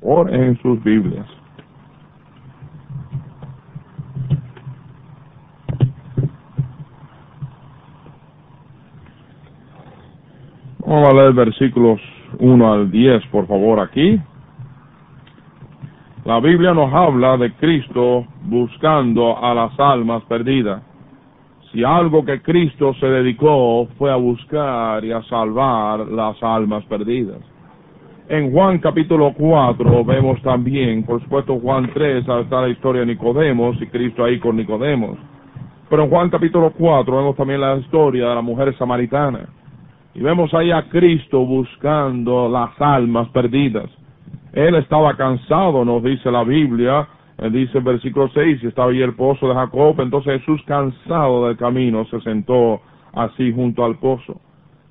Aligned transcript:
por 0.00 0.32
en 0.32 0.60
sus 0.62 0.82
Biblias. 0.82 1.26
Vamos 10.86 11.08
a 11.08 11.14
leer 11.14 11.32
versículos 11.34 12.00
1 12.38 12.72
al 12.72 12.90
10, 12.90 13.26
por 13.26 13.46
favor, 13.46 13.78
aquí. 13.78 14.20
La 16.24 16.40
Biblia 16.40 16.74
nos 16.74 16.92
habla 16.92 17.36
de 17.36 17.52
Cristo 17.54 18.26
buscando 18.42 19.38
a 19.42 19.54
las 19.54 19.78
almas 19.78 20.22
perdidas. 20.24 20.82
Si 21.70 21.84
algo 21.84 22.24
que 22.24 22.42
Cristo 22.42 22.92
se 22.94 23.06
dedicó 23.06 23.86
fue 23.98 24.10
a 24.10 24.16
buscar 24.16 25.04
y 25.04 25.12
a 25.12 25.22
salvar 25.22 26.00
las 26.08 26.42
almas 26.42 26.84
perdidas. 26.86 27.49
En 28.30 28.52
Juan 28.52 28.78
capítulo 28.78 29.34
4 29.36 30.04
vemos 30.04 30.40
también, 30.42 31.02
por 31.02 31.20
supuesto 31.20 31.58
Juan 31.58 31.90
3 31.92 32.18
está 32.18 32.60
la 32.60 32.68
historia 32.68 33.00
de 33.00 33.08
Nicodemos 33.08 33.76
y 33.82 33.88
Cristo 33.88 34.22
ahí 34.22 34.38
con 34.38 34.56
Nicodemos. 34.56 35.18
Pero 35.88 36.04
en 36.04 36.10
Juan 36.10 36.30
capítulo 36.30 36.72
4 36.78 37.16
vemos 37.16 37.34
también 37.34 37.60
la 37.60 37.74
historia 37.78 38.28
de 38.28 38.34
la 38.36 38.40
mujer 38.40 38.72
samaritana. 38.78 39.48
Y 40.14 40.20
vemos 40.20 40.54
ahí 40.54 40.70
a 40.70 40.88
Cristo 40.88 41.44
buscando 41.44 42.48
las 42.48 42.70
almas 42.80 43.28
perdidas. 43.30 43.90
Él 44.52 44.76
estaba 44.76 45.16
cansado, 45.16 45.84
nos 45.84 46.00
dice 46.00 46.30
la 46.30 46.44
Biblia, 46.44 47.08
dice 47.50 47.78
el 47.78 47.84
versículo 47.84 48.30
6, 48.32 48.62
y 48.62 48.66
estaba 48.68 48.92
ahí 48.92 49.02
el 49.02 49.16
pozo 49.16 49.48
de 49.48 49.54
Jacob, 49.54 50.00
entonces 50.00 50.38
Jesús 50.38 50.62
cansado 50.66 51.48
del 51.48 51.56
camino 51.56 52.04
se 52.04 52.20
sentó 52.20 52.80
así 53.12 53.52
junto 53.52 53.84
al 53.84 53.96
pozo. 53.98 54.40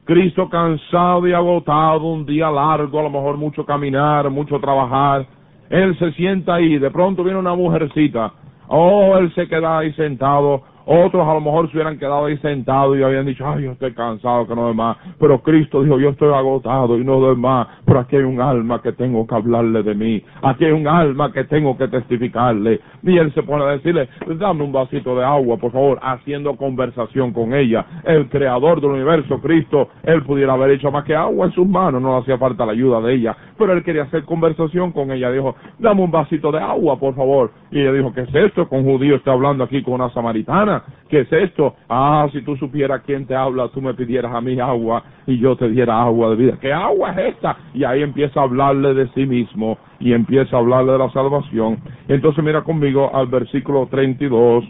Cristo 0.09 0.49
cansado 0.49 1.27
y 1.27 1.33
agotado, 1.33 2.07
un 2.07 2.25
día 2.25 2.49
largo, 2.49 2.99
a 2.99 3.03
lo 3.03 3.11
mejor 3.11 3.37
mucho 3.37 3.63
caminar, 3.63 4.27
mucho 4.31 4.59
trabajar, 4.59 5.23
él 5.69 5.95
se 5.99 6.11
sienta 6.13 6.55
ahí, 6.55 6.79
de 6.79 6.89
pronto 6.89 7.23
viene 7.23 7.37
una 7.37 7.53
mujercita, 7.53 8.33
oh, 8.69 9.15
él 9.19 9.31
se 9.35 9.47
queda 9.47 9.77
ahí 9.77 9.93
sentado, 9.93 10.63
otros 10.91 11.27
a 11.27 11.35
lo 11.35 11.41
mejor 11.41 11.69
se 11.69 11.77
hubieran 11.77 11.99
quedado 11.99 12.25
ahí 12.25 12.37
sentados 12.37 12.97
y 12.97 13.03
habían 13.03 13.25
dicho, 13.25 13.47
ay, 13.47 13.65
yo 13.65 13.73
estoy 13.73 13.93
cansado, 13.93 14.47
que 14.47 14.55
no 14.55 14.63
doy 14.63 14.73
más. 14.73 14.97
Pero 15.19 15.39
Cristo 15.43 15.83
dijo, 15.83 15.99
yo 15.99 16.09
estoy 16.09 16.33
agotado 16.33 16.97
y 16.97 17.03
no 17.03 17.19
doy 17.19 17.35
más. 17.35 17.67
Pero 17.85 17.99
aquí 17.99 18.15
hay 18.15 18.23
un 18.23 18.41
alma 18.41 18.81
que 18.81 18.91
tengo 18.93 19.27
que 19.27 19.35
hablarle 19.35 19.83
de 19.83 19.93
mí. 19.93 20.23
Aquí 20.41 20.65
hay 20.65 20.71
un 20.71 20.87
alma 20.87 21.31
que 21.31 21.43
tengo 21.43 21.77
que 21.77 21.87
testificarle. 21.87 22.79
Y 23.03 23.17
él 23.17 23.31
se 23.33 23.43
pone 23.43 23.65
a 23.65 23.67
decirle, 23.67 24.09
dame 24.39 24.63
un 24.63 24.71
vasito 24.71 25.15
de 25.15 25.23
agua, 25.23 25.57
por 25.57 25.71
favor, 25.71 25.99
haciendo 26.01 26.55
conversación 26.55 27.33
con 27.33 27.53
ella. 27.53 27.85
El 28.03 28.27
creador 28.29 28.81
del 28.81 28.91
universo, 28.91 29.39
Cristo, 29.41 29.89
él 30.01 30.23
pudiera 30.23 30.53
haber 30.53 30.71
hecho 30.71 30.91
más 30.91 31.03
que 31.03 31.15
agua 31.15 31.45
en 31.45 31.51
sus 31.51 31.67
manos, 31.67 32.01
no 32.01 32.17
hacía 32.17 32.39
falta 32.39 32.65
la 32.65 32.71
ayuda 32.71 32.99
de 33.01 33.13
ella. 33.13 33.37
Pero 33.59 33.73
él 33.73 33.83
quería 33.83 34.03
hacer 34.03 34.23
conversación 34.23 34.91
con 34.91 35.11
ella. 35.11 35.31
Dijo, 35.31 35.55
dame 35.77 36.01
un 36.01 36.09
vasito 36.09 36.51
de 36.51 36.59
agua, 36.59 36.97
por 36.97 37.13
favor. 37.13 37.51
Y 37.69 37.79
ella 37.79 37.93
dijo, 37.93 38.11
¿qué 38.11 38.21
es 38.21 38.33
esto? 38.33 38.67
Con 38.67 38.83
judío 38.83 39.17
está 39.17 39.33
hablando 39.33 39.63
aquí 39.63 39.83
con 39.83 39.95
una 39.95 40.09
samaritana. 40.09 40.78
¿Qué 41.09 41.21
es 41.21 41.31
esto? 41.31 41.75
Ah, 41.89 42.27
si 42.31 42.41
tú 42.41 42.55
supieras 42.55 43.01
quién 43.05 43.25
te 43.25 43.35
habla, 43.35 43.67
tú 43.69 43.81
me 43.81 43.93
pidieras 43.93 44.33
a 44.33 44.41
mí 44.41 44.59
agua 44.59 45.03
y 45.25 45.39
yo 45.39 45.55
te 45.55 45.67
diera 45.69 46.01
agua 46.01 46.29
de 46.29 46.35
vida. 46.35 46.57
¿Qué 46.61 46.71
agua 46.71 47.11
es 47.11 47.35
esta? 47.35 47.57
Y 47.73 47.83
ahí 47.83 48.03
empieza 48.03 48.39
a 48.39 48.43
hablarle 48.43 48.93
de 48.93 49.07
sí 49.09 49.25
mismo 49.25 49.77
y 49.99 50.13
empieza 50.13 50.55
a 50.55 50.59
hablarle 50.59 50.93
de 50.93 50.97
la 50.99 51.09
salvación. 51.11 51.79
Entonces 52.07 52.43
mira 52.43 52.61
conmigo 52.63 53.09
al 53.13 53.27
versículo 53.27 53.87
32 53.87 54.65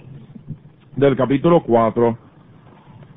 del 0.95 1.15
capítulo 1.15 1.61
4. 1.61 2.28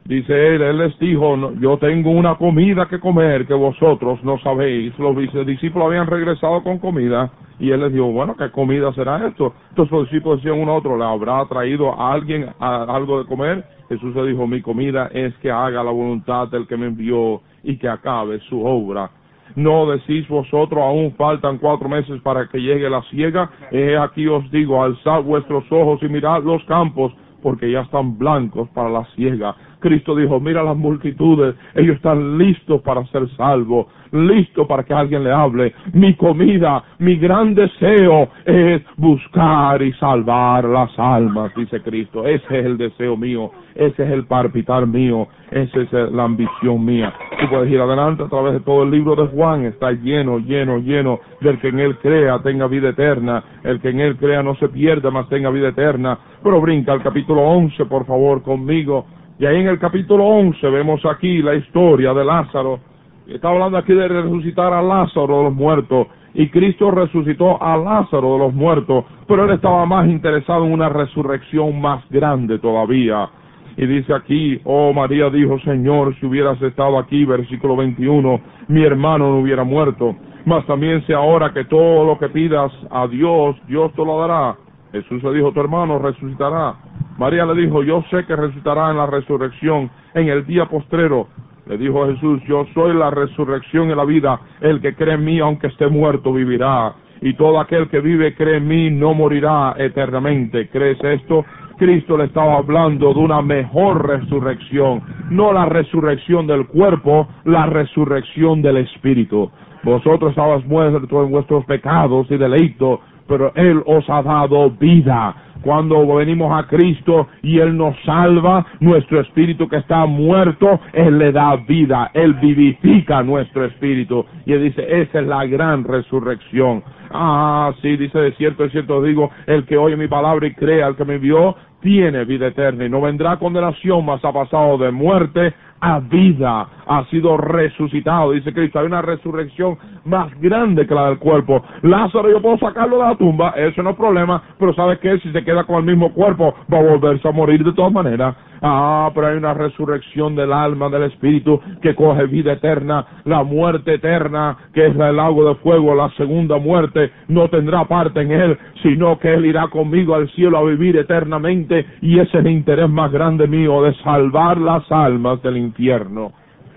Dice 0.05 0.33
él, 0.33 0.63
él 0.63 0.79
les 0.79 0.99
dijo, 0.99 1.53
yo 1.61 1.79
tengo 1.79 2.11
una 2.11 2.35
comida 2.35 2.87
que 2.89 2.99
comer 2.99 3.47
que 3.47 3.55
vosotros 3.55 4.23
no 4.25 4.37
sabéis. 4.39 4.93
Los 4.99 5.17
discípulos 5.47 5.87
habían 5.87 6.09
regresado 6.09 6.63
con 6.65 6.79
comida 6.79 7.31
y 7.61 7.71
él 7.71 7.81
les 7.81 7.93
dijo, 7.93 8.11
bueno, 8.11 8.35
¿qué 8.37 8.51
comida 8.51 8.93
será 8.95 9.25
esto? 9.29 9.55
Entonces 9.69 9.93
los 9.93 10.11
discípulos 10.11 10.43
decían 10.43 10.61
uno 10.61 10.73
a 10.73 10.77
otro, 10.77 10.99
¿le 10.99 11.05
habrá 11.05 11.47
traído 11.47 11.93
a 11.93 12.13
alguien 12.13 12.49
algo 12.59 13.21
de 13.21 13.27
comer? 13.27 13.65
Jesús 13.89 14.15
le 14.17 14.27
dijo, 14.27 14.47
mi 14.47 14.61
comida 14.61 15.09
es 15.13 15.37
que 15.37 15.51
haga 15.51 15.85
la 15.85 15.93
voluntad 15.93 16.49
del 16.49 16.67
que 16.67 16.77
me 16.77 16.87
envió 16.87 17.41
y 17.63 17.79
que 17.79 17.89
acabe 17.89 18.41
su 18.49 18.65
obra. 18.65 19.09
No 19.55 19.87
decís 19.87 20.27
vosotros, 20.29 20.81
aún 20.83 21.13
faltan 21.13 21.59
cuatro 21.59 21.89
meses 21.89 22.21
para 22.23 22.49
que 22.49 22.59
llegue 22.59 22.91
la 22.91 23.03
ciega. 23.11 23.51
He 23.71 23.97
aquí 23.97 24.27
os 24.27 24.51
digo, 24.51 24.83
alzad 24.83 25.23
vuestros 25.23 25.65
ojos 25.71 26.03
y 26.03 26.09
mirad 26.09 26.43
los 26.43 26.65
campos, 26.65 27.13
porque 27.43 27.71
ya 27.71 27.83
están 27.83 28.17
blancos 28.19 28.69
para 28.71 28.89
la 28.89 29.05
ciega. 29.15 29.55
Cristo 29.83 30.15
dijo, 30.17 30.41
mira 30.41 30.63
las 30.63 30.77
multitudes, 30.77 31.55
ellos 31.75 31.97
están 31.97 32.39
listos 32.39 32.81
para 32.83 33.05
ser 33.07 33.29
salvos, 33.37 33.87
listos 34.13 34.67
para 34.67 34.85
que 34.85 34.95
alguien 34.95 35.25
le 35.25 35.33
hable. 35.33 35.75
Mi 35.93 36.15
comida, 36.15 36.83
mi 36.99 37.17
gran 37.17 37.55
deseo 37.55 38.29
es 38.47 38.83
buscar 38.97 39.83
y 39.83 39.93
salvar 39.95 40.65
las 40.65 40.97
almas, 40.99 41.53
dice 41.55 41.81
Cristo. 41.83 42.25
Ese 42.25 42.61
es 42.61 42.65
el 42.65 42.79
deseo 42.79 43.17
mío, 43.17 43.51
ese 43.75 44.05
es 44.05 44.11
el 44.11 44.27
palpitar 44.27 44.87
mío, 44.87 45.27
esa 45.51 45.81
es 45.81 45.93
la 46.13 46.25
ambición 46.25 46.85
mía. 46.85 47.13
Tú 47.41 47.49
puedes 47.51 47.71
ir 47.71 47.81
adelante 47.81 48.23
a 48.23 48.29
través 48.29 48.55
de 48.55 48.61
todo 48.61 48.85
el 48.85 48.91
libro 48.91 49.17
de 49.17 49.27
Juan, 49.27 49.65
está 49.65 49.91
lleno, 49.93 50.39
lleno, 50.39 50.79
lleno 50.79 51.19
del 51.41 51.59
que 51.59 51.69
en 51.69 51.81
él 51.81 51.97
crea 51.99 52.39
tenga 52.43 52.69
vida 52.69 52.91
eterna, 52.91 53.43
el 53.65 53.81
que 53.81 53.91
en 53.91 54.01
él 54.01 54.17
crea 54.17 54.43
no 54.43 54.55
se 54.57 54.69
pierda, 54.69 55.11
mas 55.11 55.29
tenga 55.29 55.51
vida 55.51 55.69
eterna. 55.69 56.19
Pero 56.43 56.61
brinca 56.61 56.93
al 56.93 57.03
capítulo 57.03 57.43
11, 57.43 57.85
por 57.87 58.07
favor, 58.07 58.43
conmigo. 58.43 59.07
Y 59.43 59.45
ahí 59.45 59.57
en 59.57 59.67
el 59.67 59.81
capítulo 59.81 60.25
11 60.25 60.71
vemos 60.71 61.05
aquí 61.05 61.43
la 61.43 61.57
historia 61.57 62.15
de 62.15 62.25
Lázaro. 62.25 62.79
Está 63.27 63.49
hablando 63.49 63.77
aquí 63.77 63.93
de 63.93 64.07
resucitar 64.07 64.73
a 64.73 64.81
Lázaro 64.81 65.39
de 65.39 65.43
los 65.43 65.53
muertos. 65.53 66.07
Y 66.33 66.49
Cristo 66.49 66.93
resucitó 66.93 67.61
a 67.61 67.77
Lázaro 67.77 68.35
de 68.35 68.39
los 68.39 68.55
muertos, 68.55 69.05
pero 69.27 69.45
él 69.45 69.51
estaba 69.51 69.85
más 69.85 70.07
interesado 70.07 70.65
en 70.65 70.73
una 70.73 70.89
resurrección 70.89 71.81
más 71.81 72.09
grande 72.09 72.61
todavía. 72.61 73.29
Y 73.77 73.85
dice 73.85 74.15
aquí, 74.15 74.61
oh 74.63 74.93
María 74.93 75.29
dijo, 75.29 75.59
Señor, 75.65 76.15
si 76.21 76.27
hubieras 76.27 76.63
estado 76.63 76.97
aquí, 76.97 77.25
versículo 77.25 77.75
21, 77.75 78.41
mi 78.69 78.85
hermano 78.85 79.29
no 79.29 79.39
hubiera 79.41 79.65
muerto. 79.65 80.15
Mas 80.45 80.65
también 80.67 81.05
sé 81.05 81.15
ahora 81.15 81.53
que 81.53 81.65
todo 81.65 82.05
lo 82.05 82.17
que 82.17 82.29
pidas 82.29 82.71
a 82.93 83.09
Dios, 83.09 83.57
Dios 83.67 83.93
te 83.95 84.05
lo 84.05 84.21
dará. 84.21 84.55
Jesús 84.93 85.21
le 85.25 85.33
dijo, 85.33 85.51
tu 85.51 85.59
hermano 85.59 85.99
resucitará. 85.99 86.77
María 87.19 87.45
le 87.45 87.55
dijo, 87.55 87.83
yo 87.83 88.03
sé 88.11 88.25
que 88.25 88.37
resucitará 88.37 88.91
en 88.91 88.97
la 88.97 89.07
resurrección, 89.07 89.91
en 90.15 90.29
el 90.29 90.47
día 90.47 90.67
postrero. 90.67 91.29
Le 91.67 91.79
dijo 91.79 92.07
Jesús, 92.07 92.43
yo 92.49 92.67
soy 92.75 92.95
la 92.95 93.11
resurrección 93.11 93.91
y 93.91 93.95
la 93.95 94.05
vida. 94.05 94.41
El 94.61 94.81
que 94.81 94.95
cree 94.95 95.15
en 95.15 95.25
mí, 95.25 95.39
aunque 95.39 95.69
esté 95.69 95.89
muerto, 95.89 96.33
vivirá. 96.33 96.95
Y 97.21 97.35
todo 97.35 97.61
aquel 97.61 97.89
que 97.89 98.01
vive, 98.01 98.35
cree 98.35 98.57
en 98.57 98.67
mí, 98.67 98.91
no 98.91 99.15
morirá 99.15 99.75
eternamente. 99.79 100.69
¿Crees 100.69 100.99
esto? 101.05 101.45
Cristo 101.79 102.17
le 102.17 102.25
estaba 102.25 102.57
hablando 102.57 103.13
de 103.15 103.21
una 103.21 103.43
mejor 103.43 104.07
resurrección. 104.07 105.03
No 105.31 105.53
la 105.53 105.67
resurrección 105.67 106.47
del 106.47 106.67
cuerpo, 106.67 107.29
la 107.45 107.67
resurrección 107.67 108.63
del 108.63 108.79
espíritu. 108.79 109.51
Vosotros 109.85 110.31
estabas 110.31 110.65
muertos 110.65 111.11
en 111.11 111.31
vuestros 111.31 111.65
pecados 111.65 112.29
y 112.31 112.37
delitos, 112.37 113.01
pero 113.27 113.53
Él 113.55 113.83
os 113.87 114.09
ha 114.09 114.23
dado 114.23 114.71
vida 114.71 115.35
cuando 115.63 116.15
venimos 116.15 116.53
a 116.53 116.67
Cristo 116.67 117.29
y 117.43 117.59
Él 117.59 117.77
nos 117.77 117.97
salva, 118.05 118.67
nuestro 118.81 119.21
espíritu 119.21 119.69
que 119.69 119.77
está 119.77 120.05
muerto, 120.07 120.81
Él 120.93 121.19
le 121.19 121.33
da 121.33 121.57
vida, 121.57 122.11
Él 122.13 122.35
vivifica 122.35 123.23
nuestro 123.23 123.65
espíritu. 123.65 124.27
Y 124.45 124.53
Él 124.53 124.65
dice, 124.65 124.85
esa 125.03 125.21
es 125.21 125.27
la 125.27 125.47
gran 125.47 125.85
resurrección. 125.85 126.83
Ah, 127.11 127.73
sí, 127.81 127.97
dice, 127.97 128.19
de 128.19 128.33
cierto, 128.33 128.65
de 128.65 128.71
cierto 128.71 129.03
digo, 129.03 129.31
el 129.47 129.65
que 129.65 129.77
oye 129.77 129.97
mi 129.97 130.09
palabra 130.09 130.47
y 130.47 130.55
crea 130.55 130.87
al 130.87 130.97
que 130.97 131.05
me 131.05 131.19
vio, 131.19 131.55
tiene 131.81 132.25
vida 132.25 132.49
eterna 132.49 132.85
y 132.85 132.89
no 132.89 133.01
vendrá 133.01 133.37
condenación, 133.37 134.05
mas 134.05 134.25
ha 134.25 134.33
pasado 134.33 134.79
de 134.79 134.91
muerte 134.91 135.53
a 135.83 135.99
vida, 135.99 136.69
ha 136.87 137.05
sido 137.07 137.37
resucitado. 137.37 138.31
Dice 138.31 138.55
Cristo, 138.55 138.79
hay 138.79 138.87
una 138.87 139.03
resurrección 139.03 139.77
más 140.05 140.33
grande 140.41 140.87
que 140.87 140.95
la 140.95 141.09
del 141.09 141.19
cuerpo. 141.19 141.61
Lázaro, 141.83 142.31
yo 142.31 142.41
puedo 142.41 142.57
sacarlo 142.59 142.99
de 142.99 143.03
la 143.03 143.17
tumba, 143.17 143.51
eso 143.57 143.83
no 143.83 143.91
es 143.91 143.97
problema, 143.97 144.41
pero 144.59 144.73
¿sabes 144.75 145.01
qué? 145.01 145.19
Si 145.19 145.33
se 145.33 145.45
queda 145.45 145.65
con 145.65 145.77
el 145.79 145.85
mismo 145.85 146.13
cuerpo, 146.13 146.55
va 146.73 146.79
a 146.79 146.83
volverse 146.83 147.27
a 147.27 147.33
morir 147.33 147.65
de 147.65 147.73
todas 147.73 147.93
maneras. 147.93 148.37
Ah, 148.65 149.11
pero 149.13 149.27
hay 149.27 149.37
una 149.37 149.55
resurrección 149.55 150.37
del 150.37 150.53
alma, 150.53 150.89
del 150.89 151.03
espíritu, 151.05 151.61
que 151.83 151.97
coge 151.97 152.27
vida 152.27 152.53
eterna, 152.53 153.05
la 153.25 153.43
muerte 153.43 153.95
eterna, 153.95 154.57
que 154.73 154.87
es 154.87 154.95
el 154.95 155.19
agua 155.19 155.49
de 155.51 155.55
fuego, 155.57 155.97
la 155.97 156.09
segunda 156.11 156.59
muerte, 156.59 157.11
no 157.27 157.49
tendrá 157.49 157.85
parte 157.87 158.21
en 158.21 158.31
él, 158.31 158.57
sino 158.81 159.19
que 159.19 159.35
él 159.35 159.47
irá 159.47 159.67
conmigo 159.67 160.15
al 160.15 160.31
cielo 160.31 160.59
a 160.59 160.65
vivir 160.65 160.97
eternamente, 160.97 161.85
y 162.03 162.21
ese 162.21 162.39
es 162.39 162.45
el 162.45 162.53
interés 162.53 162.89
más 162.89 163.11
grande 163.11 163.49
mío, 163.49 163.83
de 163.83 163.95
salvar 163.95 164.59
las 164.59 164.91
almas 164.93 165.43
del 165.43 165.57
infierno. 165.57 166.33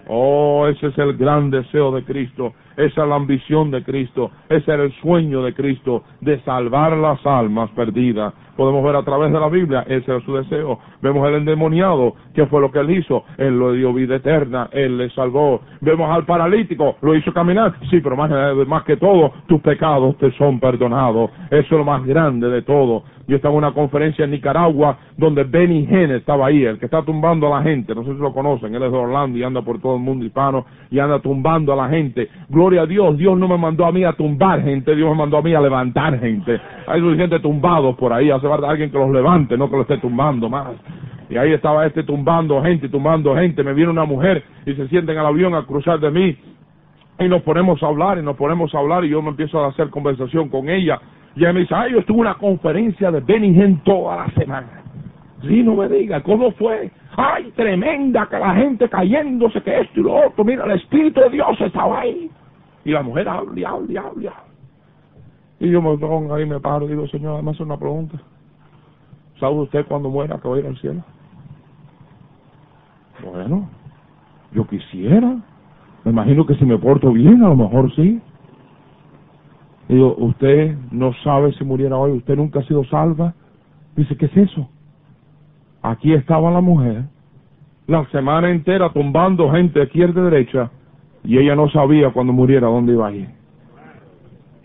Oh, 0.08 0.68
ese 0.68 0.88
es 0.88 0.98
el 0.98 1.18
gran 1.18 1.50
deseo 1.50 1.92
de 1.92 2.04
Cristo, 2.04 2.54
esa 2.78 3.04
es 3.04 3.10
la 3.10 3.16
ambición 3.16 3.72
de 3.72 3.84
Cristo, 3.84 4.31
ese 4.50 4.72
era 4.72 4.84
el 4.84 4.94
sueño 5.02 5.44
de 5.44 5.54
Cristo, 5.54 6.04
de 6.22 6.40
salvar 6.42 6.94
las 6.98 7.24
almas 7.26 7.70
perdidas. 7.72 8.34
Podemos 8.56 8.84
ver 8.84 8.96
a 8.96 9.04
través 9.04 9.31
de 9.31 9.40
la 9.40 9.50
Biblia, 9.50 9.84
ese 9.88 10.12
era 10.12 10.22
su 10.22 10.36
deseo. 10.36 10.80
Vemos 11.02 11.28
el 11.28 11.36
endemoniado, 11.36 12.13
¿qué 12.34 12.46
fue 12.46 12.62
lo 12.62 12.72
que 12.72 12.80
él 12.80 12.92
hizo? 12.92 13.24
Él 13.38 13.57
lo 13.60 13.74
dio 13.74 13.94
vida 13.94 14.16
eterna, 14.16 14.69
él 14.72 14.98
le 14.98 15.10
salvó. 15.10 15.62
Vemos 15.81 16.10
al 16.10 16.25
paralítico, 16.25 16.96
lo 17.02 17.16
hizo 17.16 17.34
caminar, 17.34 17.74
sí, 17.90 18.00
pero 18.02 18.16
más, 18.16 18.84
que 18.84 18.98
todo, 18.98 19.34
tus 19.48 19.62
pecados 19.62 20.18
te 20.18 20.31
son 20.31 20.60
perdonados. 20.60 21.31
Eso 21.48 21.60
es 21.62 21.72
lo 21.72 21.84
más 21.84 22.06
grande 22.06 22.48
de 22.50 22.62
todo. 22.62 23.04
Yo 23.28 23.38
estaba 23.38 23.54
en 23.54 23.57
una 23.57 23.74
conferencia 23.74 24.25
en 24.25 24.31
Nicaragua 24.31 24.98
donde 25.18 25.44
Benny 25.44 25.88
Hinn 25.90 26.12
estaba 26.12 26.48
ahí, 26.48 26.63
el 26.63 26.78
que 26.78 26.86
está 26.86 27.02
tumbando 27.02 27.48
a 27.48 27.57
la 27.57 27.63
gente, 27.63 27.96
no 27.96 28.04
sé 28.04 28.13
si 28.13 28.19
lo 28.19 28.31
conocen, 28.31 28.75
él 28.75 28.84
es 28.84 28.92
de 28.92 28.98
Orlando 28.98 29.38
y 29.38 29.44
anda 29.44 29.63
por 29.63 29.81
todo 29.81 29.96
el 29.96 30.02
mundo 30.02 30.25
hispano 30.25 30.66
y 30.92 31.00
anda 31.00 31.19
tumbando 31.19 31.74
a 31.74 31.75
la 31.75 31.90
gente. 31.90 32.30
Gloria 32.50 32.84
a 32.84 32.86
Dios, 32.86 33.18
Dios 33.18 33.36
no 33.38 33.48
me 33.48 33.57
mandó 33.57 33.86
a 33.86 33.92
mí 33.92 34.04
a 34.04 34.13
tumbar 34.13 34.62
gente, 34.62 34.96
Dios 34.96 35.10
me 35.10 35.16
mandó 35.16 35.38
a 35.38 35.42
mí 35.42 35.56
a 35.56 35.62
levantar 35.62 36.19
gente. 36.19 36.62
Hay 36.88 37.02
gente 37.18 37.40
tumbados 37.40 37.96
por 37.96 38.13
ahí, 38.13 38.30
hace 38.30 38.44
alguien 38.53 38.92
que 38.92 38.97
los 38.97 39.12
levante, 39.12 39.57
no 39.57 39.69
que 39.69 39.75
lo 39.75 39.81
esté 39.83 39.97
tumbando 39.97 40.50
más. 40.50 40.74
Y 41.30 41.38
ahí 41.38 41.53
estaba 41.53 41.86
este 41.86 42.03
tumbando 42.03 42.62
gente, 42.62 42.88
tumbando 42.89 43.36
gente. 43.36 43.63
Me 43.63 43.74
viene 43.74 43.92
una 43.92 44.06
mujer 44.06 44.44
y 44.65 44.74
se 44.74 44.88
siente 44.88 45.12
en 45.12 45.18
el 45.18 45.25
avión 45.25 45.56
a 45.56 45.63
cruzar 45.63 46.00
de 46.00 46.12
mí. 46.12 46.38
Y 47.19 47.27
nos 47.27 47.42
ponemos 47.42 47.81
a 47.81 47.88
hablar 47.88 48.18
y 48.18 48.21
nos 48.21 48.36
ponemos 48.36 48.74
a 48.75 48.80
hablar 48.80 49.06
y 49.06 49.09
yo 49.09 49.21
me 49.21 49.30
empiezo 49.30 49.63
a 49.63 49.69
hacer 49.69 49.89
conversación 49.89 50.50
con 50.50 50.69
ella 50.69 51.00
y 51.36 51.42
ella 51.42 51.53
me 51.53 51.62
dice, 51.62 51.75
ay, 51.75 51.92
yo 51.92 52.00
estuve 52.00 52.18
en 52.18 52.21
una 52.21 52.36
conferencia 52.36 53.12
de 53.12 53.19
Benningen 53.19 53.81
toda 53.83 54.18
la 54.18 54.31
semana. 54.31 54.83
Sí, 55.42 55.63
no 55.63 55.75
me 55.75 55.89
diga, 55.89 56.24
¿cómo 56.24 56.51
fue? 56.51 56.89
Ay, 57.18 57.51
tremenda, 57.51 58.25
que 58.27 58.39
la 58.39 58.56
gente 58.56 58.88
cayéndose, 58.89 59.62
que 59.62 59.81
esto 59.81 60.00
y 60.00 60.03
lo 60.03 60.27
otro. 60.27 60.44
Mira, 60.45 60.65
el 60.65 60.71
Espíritu 60.71 61.19
de 61.19 61.30
Dios 61.30 61.59
estaba 61.59 62.01
ahí. 62.01 62.30
Y 62.86 62.92
la 62.92 63.01
mujer 63.03 63.27
habla 63.27 63.69
habla 63.69 64.01
habla. 64.01 64.33
Y 65.59 65.69
yo 65.69 65.81
me 65.81 65.97
pongo 65.97 66.33
ahí, 66.33 66.45
me 66.45 66.59
paro 66.59 66.86
y 66.86 66.89
digo, 66.89 67.07
señor, 67.07 67.33
además 67.36 67.59
una 67.59 67.77
pregunta. 67.77 68.18
¿Sabe 69.40 69.56
usted 69.56 69.86
cuando 69.88 70.10
muera 70.10 70.38
que 70.38 70.48
va 70.48 70.56
a 70.56 70.60
ir 70.60 70.68
al 70.68 70.78
cielo? 70.78 71.04
Bueno, 73.24 73.70
yo 74.54 74.66
quisiera. 74.68 75.38
Me 76.04 76.12
imagino 76.12 76.46
que 76.46 76.56
si 76.56 76.66
me 76.66 76.78
porto 76.78 77.12
bien, 77.12 77.44
a 77.44 77.50
lo 77.50 77.56
mejor 77.56 77.94
sí. 77.96 78.22
Digo, 79.88 80.16
usted 80.18 80.78
no 80.92 81.14
sabe 81.24 81.54
si 81.54 81.64
muriera 81.64 81.98
hoy, 81.98 82.12
usted 82.12 82.36
nunca 82.36 82.60
ha 82.60 82.64
sido 82.64 82.84
salva. 82.86 83.34
Dice, 83.96 84.16
¿qué 84.18 84.26
es 84.26 84.38
eso? 84.38 84.70
Aquí 85.81 86.14
estaba 86.14 86.50
la 86.50 86.62
mujer, 86.62 87.04
la 87.88 88.06
semana 88.10 88.50
entera 88.50 88.90
tumbando 88.92 89.52
gente 89.52 89.80
de 89.80 89.86
izquierda 89.86 90.22
y 90.22 90.24
derecha, 90.24 90.72
y 91.24 91.38
ella 91.38 91.56
no 91.56 91.70
sabía 91.70 92.12
cuando 92.12 92.34
muriera 92.34 92.68
dónde 92.68 92.94
iba 92.94 93.08
a 93.08 93.12
ir. 93.12 93.30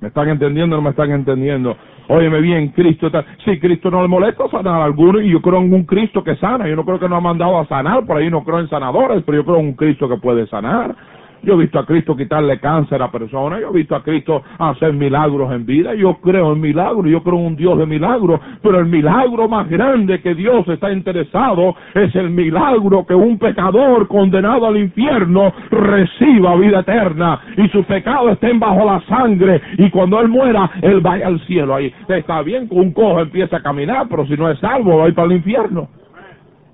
¿Me 0.01 0.09
están 0.09 0.31
entendiendo 0.31 0.77
o 0.77 0.79
no 0.79 0.83
me 0.83 0.91
están 0.91 1.11
entendiendo? 1.11 1.77
Óyeme 2.09 2.41
bien, 2.41 2.69
Cristo 2.69 3.07
está... 3.07 3.25
Sí, 3.45 3.59
Cristo 3.59 3.91
no 3.91 4.03
le 4.03 4.09
molesta 4.09 4.49
sanar 4.49 4.81
a 4.81 4.85
alguno 4.85 5.21
y 5.21 5.31
yo 5.31 5.41
creo 5.41 5.61
en 5.61 5.73
un 5.73 5.85
Cristo 5.85 6.25
que 6.25 6.37
sana. 6.37 6.69
Yo 6.69 6.77
no 6.77 6.85
creo 6.85 6.99
que 6.99 7.09
nos 7.09 7.19
ha 7.19 7.21
mandado 7.21 7.59
a 7.59 7.67
sanar, 7.67 8.05
por 8.07 8.17
ahí 8.17 8.31
no 8.31 8.43
creo 8.45 8.61
en 8.61 8.69
sanadores, 8.69 9.23
pero 9.25 9.39
yo 9.39 9.45
creo 9.45 9.59
en 9.59 9.67
un 9.67 9.75
Cristo 9.75 10.09
que 10.09 10.17
puede 10.17 10.47
sanar. 10.47 10.95
Yo 11.43 11.55
he 11.55 11.57
visto 11.57 11.79
a 11.79 11.87
Cristo 11.87 12.17
quitarle 12.17 12.59
cáncer 12.61 13.01
a 13.03 13.11
personas, 13.11 13.61
yo 13.61 13.71
he 13.71 13.73
visto 13.73 13.97
a 13.97 14.03
Cristo 14.03 14.43
hacer 14.59 14.93
milagros 14.93 15.53
en 15.53 15.65
vida, 15.65 15.95
yo 15.95 16.17
creo 16.21 16.53
en 16.53 16.61
milagros, 16.61 17.07
yo 17.07 17.23
creo 17.23 17.39
en 17.39 17.47
un 17.47 17.57
Dios 17.57 17.79
de 17.79 17.87
milagros, 17.87 18.41
pero 18.63 18.79
el 18.79 18.87
milagro 18.87 19.49
más 19.49 19.69
grande 19.69 20.21
que 20.21 20.35
Dios 20.35 20.69
está 20.69 20.93
interesado 20.93 21.75
es 21.95 22.15
el 22.15 22.31
milagro 22.31 23.07
que 23.07 23.15
un 23.15 23.39
pecador 23.39 24.07
condenado 24.09 24.67
al 24.67 24.77
infierno 24.77 25.53
reciba 25.71 26.57
vida 26.57 26.81
eterna 26.81 27.41
y 27.57 27.69
sus 27.69 27.87
pecados 27.87 28.33
estén 28.33 28.59
bajo 28.59 28.85
la 28.85 29.01
sangre 29.07 29.61
y 29.79 29.91
cuando 29.91 30.21
él 30.21 30.29
muera, 30.29 30.71
él 30.83 31.01
vaya 31.01 31.27
al 31.27 31.41
cielo 31.47 31.75
ahí. 31.75 31.93
Está 32.09 32.43
bien 32.43 32.69
que 32.69 32.75
un 32.75 32.93
cojo 32.93 33.21
empiece 33.21 33.57
a 33.57 33.63
caminar, 33.63 34.07
pero 34.09 34.27
si 34.27 34.37
no 34.37 34.51
es 34.51 34.59
salvo, 34.59 34.99
va 34.99 35.05
a 35.05 35.09
ir 35.09 35.15
para 35.15 35.27
el 35.27 35.37
infierno. 35.37 35.89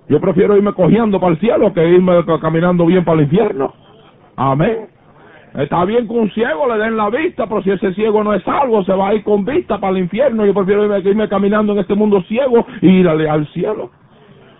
Yo 0.08 0.20
prefiero 0.20 0.56
irme 0.56 0.72
cogiendo 0.72 1.18
para 1.18 1.32
el 1.32 1.40
cielo 1.40 1.72
que 1.72 1.86
irme 1.88 2.24
caminando 2.40 2.86
bien 2.86 3.04
para 3.04 3.18
el 3.18 3.24
infierno. 3.24 3.74
Amén. 4.36 4.88
Está 5.54 5.86
bien 5.86 6.06
que 6.06 6.12
un 6.12 6.30
ciego 6.32 6.66
le 6.68 6.78
den 6.78 6.96
la 6.96 7.08
vista, 7.08 7.46
pero 7.46 7.62
si 7.62 7.70
ese 7.70 7.94
ciego 7.94 8.22
no 8.22 8.34
es 8.34 8.42
salvo, 8.42 8.84
se 8.84 8.92
va 8.92 9.08
a 9.08 9.14
ir 9.14 9.24
con 9.24 9.44
vista 9.44 9.78
para 9.78 9.92
el 9.92 10.04
infierno. 10.04 10.44
Yo 10.44 10.52
prefiero 10.52 10.84
irme, 10.98 11.28
caminando 11.28 11.72
en 11.72 11.78
este 11.78 11.94
mundo 11.94 12.22
ciego 12.22 12.66
y 12.82 12.88
ir 12.88 13.08
al 13.08 13.46
cielo, 13.48 13.90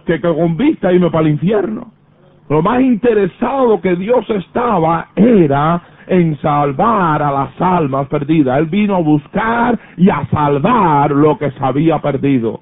que, 0.07 0.21
que 0.21 0.35
con 0.35 0.57
vista 0.57 0.93
irme 0.93 1.11
para 1.11 1.27
el 1.27 1.33
infierno. 1.33 1.93
Lo 2.49 2.63
más 2.63 2.81
interesado 2.81 3.81
que 3.81 3.95
Dios 3.97 4.25
estaba 4.31 5.09
era 5.17 5.83
en 6.07 6.39
salvar 6.41 7.23
a 7.23 7.31
las 7.31 7.61
almas 7.61 8.07
perdidas. 8.09 8.59
Él 8.59 8.67
vino 8.67 8.97
a 8.97 9.01
buscar 9.01 9.79
y 9.97 10.09
a 10.09 10.27
salvar 10.31 11.11
lo 11.11 11.37
que 11.37 11.51
se 11.51 11.65
había 11.65 11.99
perdido. 11.99 12.61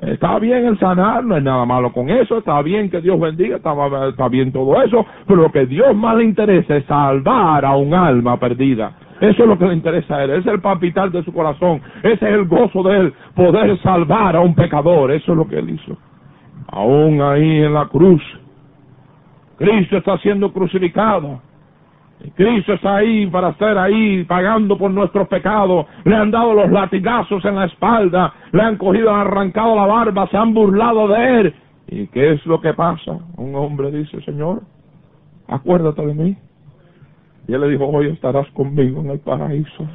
Está 0.00 0.38
bien 0.38 0.66
el 0.66 0.78
sanar, 0.78 1.24
no 1.24 1.36
hay 1.36 1.42
nada 1.42 1.64
malo 1.64 1.92
con 1.92 2.10
eso, 2.10 2.38
está 2.38 2.60
bien 2.62 2.90
que 2.90 3.00
Dios 3.00 3.18
bendiga, 3.18 3.56
está, 3.56 3.72
está 4.08 4.28
bien 4.28 4.52
todo 4.52 4.82
eso, 4.82 5.06
pero 5.26 5.42
lo 5.42 5.52
que 5.52 5.66
Dios 5.66 5.94
más 5.94 6.16
le 6.16 6.24
interesa 6.24 6.76
es 6.76 6.84
salvar 6.86 7.64
a 7.64 7.76
un 7.76 7.94
alma 7.94 8.38
perdida. 8.38 8.92
Eso 9.20 9.44
es 9.44 9.48
lo 9.48 9.56
que 9.56 9.66
le 9.66 9.74
interesa 9.74 10.16
a 10.16 10.24
él, 10.24 10.30
ese 10.30 10.40
es 10.40 10.54
el 10.54 10.60
palpitar 10.60 11.10
de 11.10 11.22
su 11.22 11.32
corazón, 11.32 11.80
ese 12.02 12.14
es 12.14 12.34
el 12.34 12.44
gozo 12.46 12.82
de 12.82 12.98
él, 12.98 13.14
poder 13.34 13.78
salvar 13.82 14.36
a 14.36 14.40
un 14.40 14.54
pecador, 14.54 15.12
eso 15.12 15.32
es 15.32 15.38
lo 15.38 15.46
que 15.46 15.58
él 15.58 15.70
hizo. 15.70 15.96
Aún 16.68 17.22
ahí 17.22 17.62
en 17.62 17.72
la 17.72 17.86
cruz, 17.86 18.22
Cristo 19.56 19.96
está 19.96 20.18
siendo 20.18 20.52
crucificado 20.52 21.40
Cristo 22.34 22.74
está 22.74 22.96
ahí 22.96 23.26
para 23.26 23.50
estar 23.50 23.76
ahí 23.76 24.24
pagando 24.24 24.78
por 24.78 24.90
nuestros 24.90 25.28
pecados. 25.28 25.86
Le 26.04 26.14
han 26.14 26.30
dado 26.30 26.54
los 26.54 26.70
latigazos 26.70 27.44
en 27.44 27.56
la 27.56 27.66
espalda, 27.66 28.32
le 28.52 28.62
han 28.62 28.76
cogido, 28.76 29.14
han 29.14 29.26
arrancado 29.26 29.76
la 29.76 29.86
barba, 29.86 30.26
se 30.28 30.36
han 30.36 30.54
burlado 30.54 31.08
de 31.08 31.40
él. 31.40 31.54
¿Y 31.88 32.06
qué 32.08 32.32
es 32.32 32.46
lo 32.46 32.60
que 32.60 32.72
pasa? 32.74 33.18
Un 33.36 33.54
hombre 33.54 33.90
dice, 33.90 34.20
Señor, 34.22 34.62
acuérdate 35.48 36.06
de 36.06 36.14
mí. 36.14 36.36
Y 37.46 37.52
él 37.52 37.60
le 37.60 37.68
dijo, 37.68 37.86
hoy 37.86 38.08
estarás 38.08 38.48
conmigo 38.52 39.00
en 39.00 39.10
el 39.10 39.18
paraíso 39.18 39.86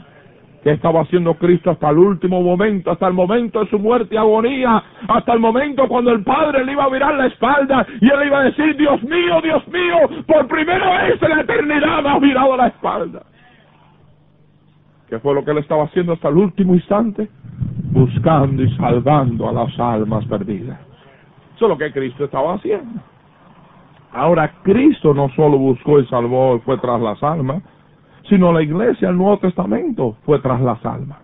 que 0.64 0.72
estaba 0.72 1.02
haciendo 1.02 1.36
Cristo 1.36 1.72
hasta 1.72 1.90
el 1.90 1.98
último 1.98 2.42
momento, 2.42 2.92
hasta 2.92 3.08
el 3.08 3.14
momento 3.14 3.62
de 3.62 3.70
su 3.70 3.80
muerte 3.80 4.16
y 4.16 4.18
agonía, 4.18 4.84
hasta 5.08 5.34
el 5.34 5.40
momento 5.40 5.88
cuando 5.88 6.12
el 6.12 6.24
Padre 6.24 6.66
le 6.66 6.74
iba 6.74 6.84
a 6.84 6.90
mirar 6.90 7.16
la 7.16 7.28
espalda 7.28 7.86
y 8.02 8.06
él 8.06 8.28
iba 8.28 8.40
a 8.40 8.44
decir, 8.44 8.76
Dios 8.76 9.02
mío, 9.04 9.42
Dios 9.42 9.68
mío, 9.68 10.24
por 10.28 10.48
primera 10.48 11.04
vez 11.04 11.22
en 11.22 11.30
la 11.30 11.42
eternidad 11.42 12.04
me 12.04 12.10
ha 12.10 12.20
mirado 12.20 12.58
la 12.58 12.68
espalda. 12.68 13.24
¿Qué 15.10 15.18
fue 15.20 15.34
lo 15.34 15.44
que 15.44 15.52
él 15.52 15.58
estaba 15.58 15.86
haciendo 15.86 16.14
hasta 16.14 16.30
el 16.30 16.38
último 16.38 16.76
instante? 16.76 17.30
Buscando 17.92 18.62
y 18.62 18.70
salvando 18.76 19.50
a 19.50 19.54
las 19.54 19.80
almas 19.80 20.24
perdidas. 20.26 20.80
Eso 21.56 21.66
es 21.66 21.70
lo 21.70 21.78
que 21.78 21.92
Cristo 21.92 22.26
estaba 22.26 22.54
haciendo. 22.54 23.02
Ahora, 24.12 24.52
Cristo 24.64 25.14
no 25.14 25.30
solo 25.30 25.58
buscó 25.58 26.00
y 26.00 26.06
salvó 26.08 26.56
y 26.56 26.60
fue 26.60 26.78
tras 26.78 27.02
las 27.02 27.22
almas, 27.24 27.64
sino 28.30 28.54
la 28.54 28.62
iglesia, 28.62 29.10
el 29.10 29.18
Nuevo 29.18 29.40
Testamento, 29.40 30.16
fue 30.24 30.40
tras 30.40 30.62
las 30.62 30.86
almas. 30.86 31.18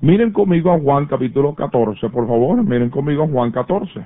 Miren 0.00 0.32
conmigo 0.32 0.72
a 0.72 0.78
Juan 0.78 1.06
capítulo 1.06 1.54
14, 1.54 2.08
por 2.10 2.26
favor, 2.26 2.62
miren 2.62 2.90
conmigo 2.90 3.24
a 3.24 3.28
Juan 3.28 3.50
14. 3.50 4.04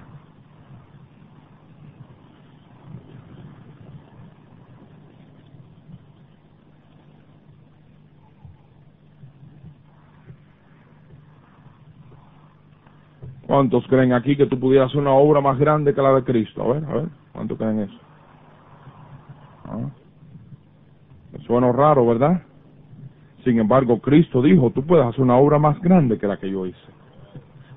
¿Cuántos 13.47 13.85
creen 13.89 14.13
aquí 14.13 14.37
que 14.37 14.47
tú 14.47 14.61
pudieras 14.61 14.91
hacer 14.91 15.01
una 15.01 15.11
obra 15.13 15.41
más 15.41 15.59
grande 15.59 15.93
que 15.93 16.01
la 16.01 16.15
de 16.15 16.23
Cristo? 16.23 16.63
A 16.63 16.73
ver, 16.73 16.85
a 16.85 16.95
ver, 16.95 17.09
¿cuántos 17.33 17.59
creen 17.59 17.81
eso? 17.81 17.99
¿Ah? 19.65 19.91
Raro, 21.73 22.07
¿verdad? 22.07 22.43
Sin 23.45 23.59
embargo, 23.59 24.01
Cristo 24.01 24.43
dijo, 24.43 24.71
tú 24.71 24.85
puedes 24.85 25.07
hacer 25.07 25.23
una 25.23 25.37
obra 25.37 25.59
más 25.59 25.81
grande 25.81 26.19
que 26.19 26.27
la 26.27 26.37
que 26.37 26.51
yo 26.51 26.67
hice. 26.67 26.79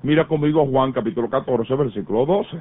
Mira 0.02 0.26
conmigo 0.26 0.66
Juan 0.66 0.92
capítulo 0.92 1.30
14, 1.30 1.74
versículo 1.76 2.26
12. 2.26 2.58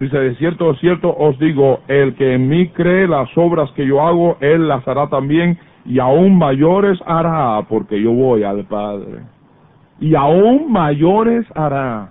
Dice, 0.00 0.18
de 0.18 0.34
cierto, 0.36 0.72
de 0.72 0.78
cierto 0.78 1.14
os 1.16 1.38
digo, 1.38 1.80
el 1.86 2.14
que 2.16 2.34
en 2.34 2.48
mí 2.48 2.68
cree 2.70 3.06
las 3.06 3.28
obras 3.36 3.70
que 3.72 3.86
yo 3.86 4.02
hago, 4.02 4.36
él 4.40 4.66
las 4.66 4.86
hará 4.88 5.08
también, 5.08 5.58
y 5.84 6.00
aún 6.00 6.36
mayores 6.36 6.98
hará, 7.06 7.62
porque 7.68 8.00
yo 8.02 8.12
voy 8.12 8.42
al 8.42 8.64
Padre. 8.64 9.20
Y 10.00 10.14
aún 10.14 10.70
mayores 10.70 11.46
hará. 11.54 12.10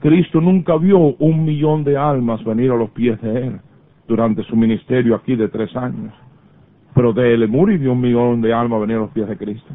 Cristo 0.00 0.40
nunca 0.40 0.76
vio 0.76 0.98
un 0.98 1.44
millón 1.44 1.84
de 1.84 1.96
almas 1.96 2.42
venir 2.44 2.72
a 2.72 2.76
los 2.76 2.90
pies 2.90 3.20
de 3.22 3.46
él 3.46 3.60
durante 4.08 4.42
su 4.44 4.56
ministerio 4.56 5.14
aquí 5.14 5.36
de 5.36 5.48
tres 5.48 5.74
años 5.76 6.12
pero 6.96 7.12
de 7.12 7.36
Lemur 7.36 7.70
y 7.70 7.76
de 7.76 7.90
un 7.90 8.00
millón 8.00 8.40
de 8.40 8.54
almas 8.54 8.80
venir 8.80 8.96
a 8.96 9.00
los 9.00 9.10
pies 9.10 9.28
de 9.28 9.36
Cristo. 9.36 9.68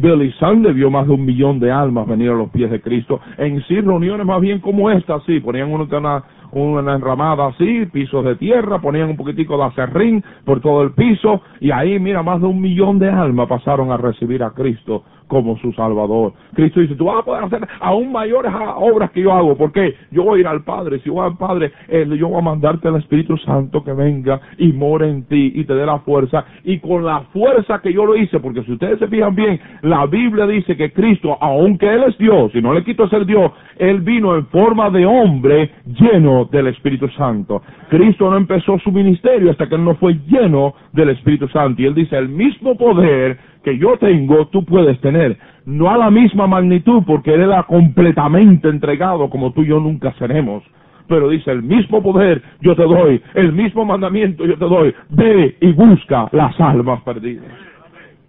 Belizán 0.00 0.62
vio 0.74 0.90
más 0.90 1.06
de 1.06 1.12
un 1.12 1.24
millón 1.24 1.60
de 1.60 1.70
almas 1.70 2.08
venir 2.08 2.30
a 2.30 2.34
los 2.34 2.48
pies 2.48 2.70
de 2.70 2.80
Cristo. 2.80 3.20
En 3.36 3.62
sí, 3.64 3.78
reuniones 3.78 4.26
más 4.26 4.40
bien 4.40 4.58
como 4.60 4.90
esta, 4.90 5.20
sí, 5.20 5.38
ponían 5.40 5.70
una, 5.70 6.24
una 6.52 6.94
enramada 6.94 7.48
así, 7.48 7.84
pisos 7.92 8.24
de 8.24 8.36
tierra, 8.36 8.80
ponían 8.80 9.10
un 9.10 9.16
poquitico 9.18 9.58
de 9.58 9.64
acerrín 9.64 10.24
por 10.46 10.62
todo 10.62 10.82
el 10.82 10.92
piso, 10.92 11.42
y 11.60 11.70
ahí, 11.70 12.00
mira, 12.00 12.22
más 12.22 12.40
de 12.40 12.46
un 12.46 12.58
millón 12.58 12.98
de 12.98 13.10
almas 13.10 13.46
pasaron 13.46 13.92
a 13.92 13.98
recibir 13.98 14.42
a 14.42 14.50
Cristo 14.50 15.04
como 15.26 15.56
su 15.58 15.72
Salvador. 15.72 16.32
Cristo 16.54 16.80
dice, 16.80 16.94
tú 16.94 17.06
vas 17.06 17.18
a 17.18 17.22
poder 17.22 17.44
hacer 17.44 17.66
aún 17.80 18.12
mayores 18.12 18.52
obras 18.76 19.10
que 19.10 19.22
yo 19.22 19.32
hago, 19.32 19.56
porque 19.56 19.94
yo 20.10 20.24
voy 20.24 20.38
a 20.38 20.40
ir 20.40 20.46
al 20.46 20.62
Padre, 20.64 21.00
si 21.00 21.10
voy 21.10 21.26
al 21.26 21.36
Padre, 21.36 21.72
yo 21.88 22.28
voy 22.28 22.38
a 22.38 22.42
mandarte 22.42 22.88
el 22.88 22.96
Espíritu 22.96 23.36
Santo 23.38 23.82
que 23.82 23.92
venga 23.92 24.40
y 24.58 24.72
more 24.72 25.08
en 25.08 25.24
ti 25.24 25.52
y 25.54 25.64
te 25.64 25.74
dé 25.74 25.86
la 25.86 25.98
fuerza, 26.00 26.44
y 26.64 26.78
con 26.78 27.04
la 27.04 27.20
fuerza 27.32 27.80
que 27.80 27.92
yo 27.92 28.04
lo 28.04 28.16
hice, 28.16 28.40
porque 28.40 28.62
si 28.64 28.72
ustedes 28.72 28.98
se 28.98 29.08
fijan 29.08 29.34
bien, 29.34 29.60
la 29.82 30.06
Biblia 30.06 30.46
dice 30.46 30.76
que 30.76 30.92
Cristo, 30.92 31.36
aunque 31.40 31.92
Él 31.92 32.04
es 32.08 32.18
Dios, 32.18 32.54
y 32.54 32.60
no 32.60 32.72
le 32.72 32.84
quito 32.84 33.08
ser 33.08 33.26
Dios, 33.26 33.52
Él 33.78 34.00
vino 34.00 34.36
en 34.36 34.46
forma 34.46 34.90
de 34.90 35.06
hombre 35.06 35.70
lleno 35.86 36.44
del 36.46 36.68
Espíritu 36.68 37.08
Santo. 37.10 37.62
Cristo 37.88 38.30
no 38.30 38.36
empezó 38.36 38.78
su 38.78 38.92
ministerio 38.92 39.50
hasta 39.50 39.68
que 39.68 39.74
Él 39.74 39.84
no 39.84 39.94
fue 39.96 40.14
lleno 40.26 40.74
del 40.92 41.10
Espíritu 41.10 41.48
Santo, 41.48 41.82
y 41.82 41.86
Él 41.86 41.94
dice, 41.94 42.16
el 42.16 42.28
mismo 42.28 42.76
poder 42.76 43.38
que 43.64 43.78
yo 43.78 43.96
tengo, 43.98 44.46
tú 44.48 44.64
puedes 44.64 45.00
tener. 45.00 45.36
No 45.64 45.90
a 45.90 45.98
la 45.98 46.10
misma 46.10 46.46
magnitud, 46.46 47.02
porque 47.06 47.34
Él 47.34 47.40
era 47.40 47.64
completamente 47.64 48.68
entregado 48.68 49.28
como 49.30 49.52
tú 49.52 49.62
y 49.62 49.68
yo 49.68 49.80
nunca 49.80 50.12
seremos. 50.18 50.62
Pero 51.08 51.28
dice, 51.28 51.50
el 51.50 51.62
mismo 51.62 52.02
poder 52.02 52.42
yo 52.60 52.76
te 52.76 52.84
doy, 52.84 53.20
el 53.34 53.52
mismo 53.52 53.84
mandamiento 53.84 54.46
yo 54.46 54.56
te 54.56 54.64
doy. 54.64 54.94
Ve 55.10 55.56
y 55.60 55.72
busca 55.72 56.28
las 56.32 56.58
almas 56.60 57.02
perdidas. 57.02 57.44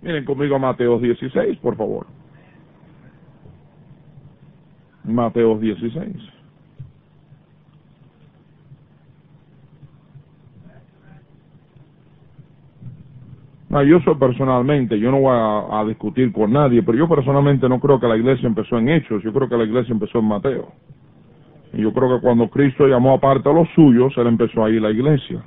Miren 0.02 0.26
conmigo 0.26 0.56
a 0.56 0.60
Mateo 0.60 1.00
16, 1.00 1.58
por 1.60 1.76
favor. 1.76 2.08
Mateo 5.04 5.58
16. 5.58 6.35
Yo 13.84 14.00
soy 14.02 14.16
personalmente, 14.16 14.98
yo 14.98 15.12
no 15.12 15.20
voy 15.20 15.36
a, 15.36 15.84
discutir 15.86 16.32
con 16.32 16.54
nadie, 16.54 16.82
pero 16.82 16.98
yo 16.98 17.10
personalmente 17.10 17.68
no 17.68 17.80
creo 17.80 18.00
que 18.00 18.08
la 18.08 18.16
iglesia 18.16 18.48
empezó 18.48 18.78
en 18.78 18.88
Hechos, 18.88 19.22
yo 19.22 19.34
creo 19.34 19.50
que 19.50 19.58
la 19.58 19.66
iglesia 19.66 19.92
empezó 19.92 20.20
en 20.20 20.26
Mateo. 20.26 20.72
Y 21.74 21.82
yo 21.82 21.92
creo 21.92 22.16
que 22.16 22.22
cuando 22.22 22.50
Cristo 22.50 22.88
llamó 22.88 23.16
aparte 23.16 23.50
a 23.50 23.54
los 23.54 23.68
suyos, 23.76 24.14
él 24.18 24.28
empezó 24.28 24.64
ahí 24.64 24.80
la 24.80 24.92
iglesia. 24.92 25.44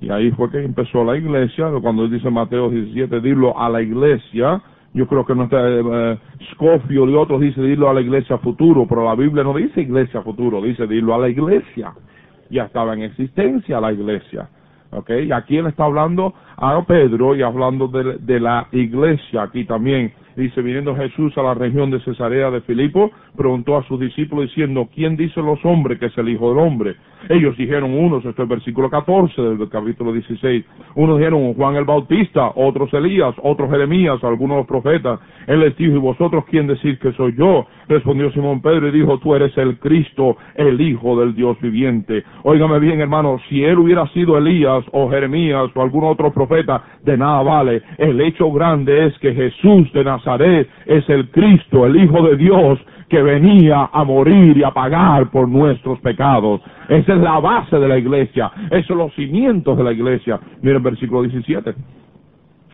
Y 0.00 0.10
ahí 0.10 0.30
fue 0.32 0.50
que 0.50 0.62
empezó 0.62 1.02
la 1.02 1.16
iglesia, 1.16 1.70
cuando 1.80 2.04
él 2.04 2.10
dice 2.10 2.30
Mateo 2.30 2.68
17, 2.68 3.20
dilo 3.20 3.58
a 3.58 3.70
la 3.70 3.80
iglesia, 3.80 4.62
yo 4.92 5.06
creo 5.06 5.24
que 5.24 5.34
no 5.34 5.44
está, 5.44 5.58
eh, 5.62 6.18
Scofield 6.52 7.10
y 7.10 7.14
otros 7.14 7.40
dicen 7.40 7.64
dilo 7.64 7.88
a 7.88 7.94
la 7.94 8.02
iglesia 8.02 8.36
futuro, 8.38 8.86
pero 8.86 9.04
la 9.04 9.14
Biblia 9.14 9.42
no 9.42 9.54
dice 9.54 9.80
iglesia 9.80 10.20
futuro, 10.20 10.60
dice 10.60 10.86
dilo 10.86 11.14
a 11.14 11.18
la 11.18 11.28
iglesia. 11.28 11.94
Ya 12.50 12.64
estaba 12.64 12.92
en 12.94 13.02
existencia 13.02 13.80
la 13.80 13.92
iglesia. 13.92 14.48
Okay, 14.92 15.30
aquí 15.30 15.56
él 15.56 15.66
está 15.66 15.84
hablando 15.84 16.34
a 16.56 16.82
Pedro 16.84 17.36
y 17.36 17.42
hablando 17.42 17.86
de, 17.86 18.18
de, 18.18 18.40
la 18.40 18.66
iglesia 18.72 19.42
aquí 19.44 19.64
también. 19.64 20.12
Dice, 20.40 20.62
viniendo 20.62 20.96
Jesús 20.96 21.36
a 21.36 21.42
la 21.42 21.52
región 21.52 21.90
de 21.90 22.00
Cesarea 22.00 22.50
de 22.50 22.62
Filipo, 22.62 23.10
preguntó 23.36 23.76
a 23.76 23.82
sus 23.84 24.00
discípulos 24.00 24.46
diciendo, 24.46 24.88
¿quién 24.94 25.14
dice 25.14 25.42
los 25.42 25.62
hombres 25.66 25.98
que 25.98 26.06
es 26.06 26.16
el 26.16 26.30
Hijo 26.30 26.48
del 26.48 26.64
Hombre? 26.64 26.96
Ellos 27.28 27.54
dijeron 27.58 27.92
unos, 27.92 28.24
esto 28.24 28.44
es 28.44 28.48
versículo 28.48 28.88
14 28.88 29.42
del 29.42 29.68
capítulo 29.68 30.14
16, 30.14 30.64
unos 30.94 31.18
dijeron 31.18 31.52
Juan 31.52 31.76
el 31.76 31.84
Bautista, 31.84 32.52
otros 32.54 32.90
Elías, 32.94 33.34
otros 33.42 33.68
Jeremías, 33.70 34.24
algunos 34.24 34.56
los 34.56 34.66
profetas. 34.66 35.20
Él 35.46 35.60
les 35.60 35.76
dijo, 35.76 35.94
¿y 35.94 35.98
vosotros 35.98 36.44
quién 36.48 36.66
decís 36.66 36.98
que 37.00 37.12
soy 37.12 37.34
yo? 37.36 37.66
Respondió 37.86 38.32
Simón 38.32 38.62
Pedro 38.62 38.88
y 38.88 38.92
dijo, 38.92 39.18
tú 39.18 39.34
eres 39.34 39.54
el 39.58 39.78
Cristo, 39.78 40.38
el 40.54 40.80
Hijo 40.80 41.20
del 41.20 41.34
Dios 41.34 41.60
viviente. 41.60 42.24
Óigame 42.44 42.78
bien, 42.78 43.02
hermano, 43.02 43.38
si 43.50 43.62
él 43.62 43.78
hubiera 43.78 44.06
sido 44.14 44.38
Elías 44.38 44.84
o 44.92 45.10
Jeremías 45.10 45.68
o 45.74 45.82
algún 45.82 46.04
otro 46.04 46.32
profeta, 46.32 46.82
de 47.04 47.18
nada 47.18 47.42
vale. 47.42 47.82
El 47.98 48.18
hecho 48.22 48.50
grande 48.50 49.06
es 49.06 49.18
que 49.18 49.34
Jesús 49.34 49.92
de 49.92 50.04
Nazaret 50.04 50.29
es 50.36 51.08
el 51.08 51.30
Cristo, 51.30 51.86
el 51.86 51.96
Hijo 51.96 52.22
de 52.22 52.36
Dios, 52.36 52.78
que 53.08 53.22
venía 53.22 53.90
a 53.92 54.04
morir 54.04 54.56
y 54.56 54.62
a 54.62 54.70
pagar 54.70 55.30
por 55.30 55.48
nuestros 55.48 55.98
pecados. 56.00 56.60
Esa 56.88 57.14
es 57.14 57.20
la 57.20 57.40
base 57.40 57.76
de 57.78 57.88
la 57.88 57.98
iglesia, 57.98 58.50
esos 58.70 58.86
son 58.86 58.98
los 58.98 59.14
cimientos 59.14 59.76
de 59.76 59.84
la 59.84 59.92
iglesia. 59.92 60.38
Miren 60.62 60.76
el 60.76 60.82
versículo 60.82 61.22
17. 61.22 61.74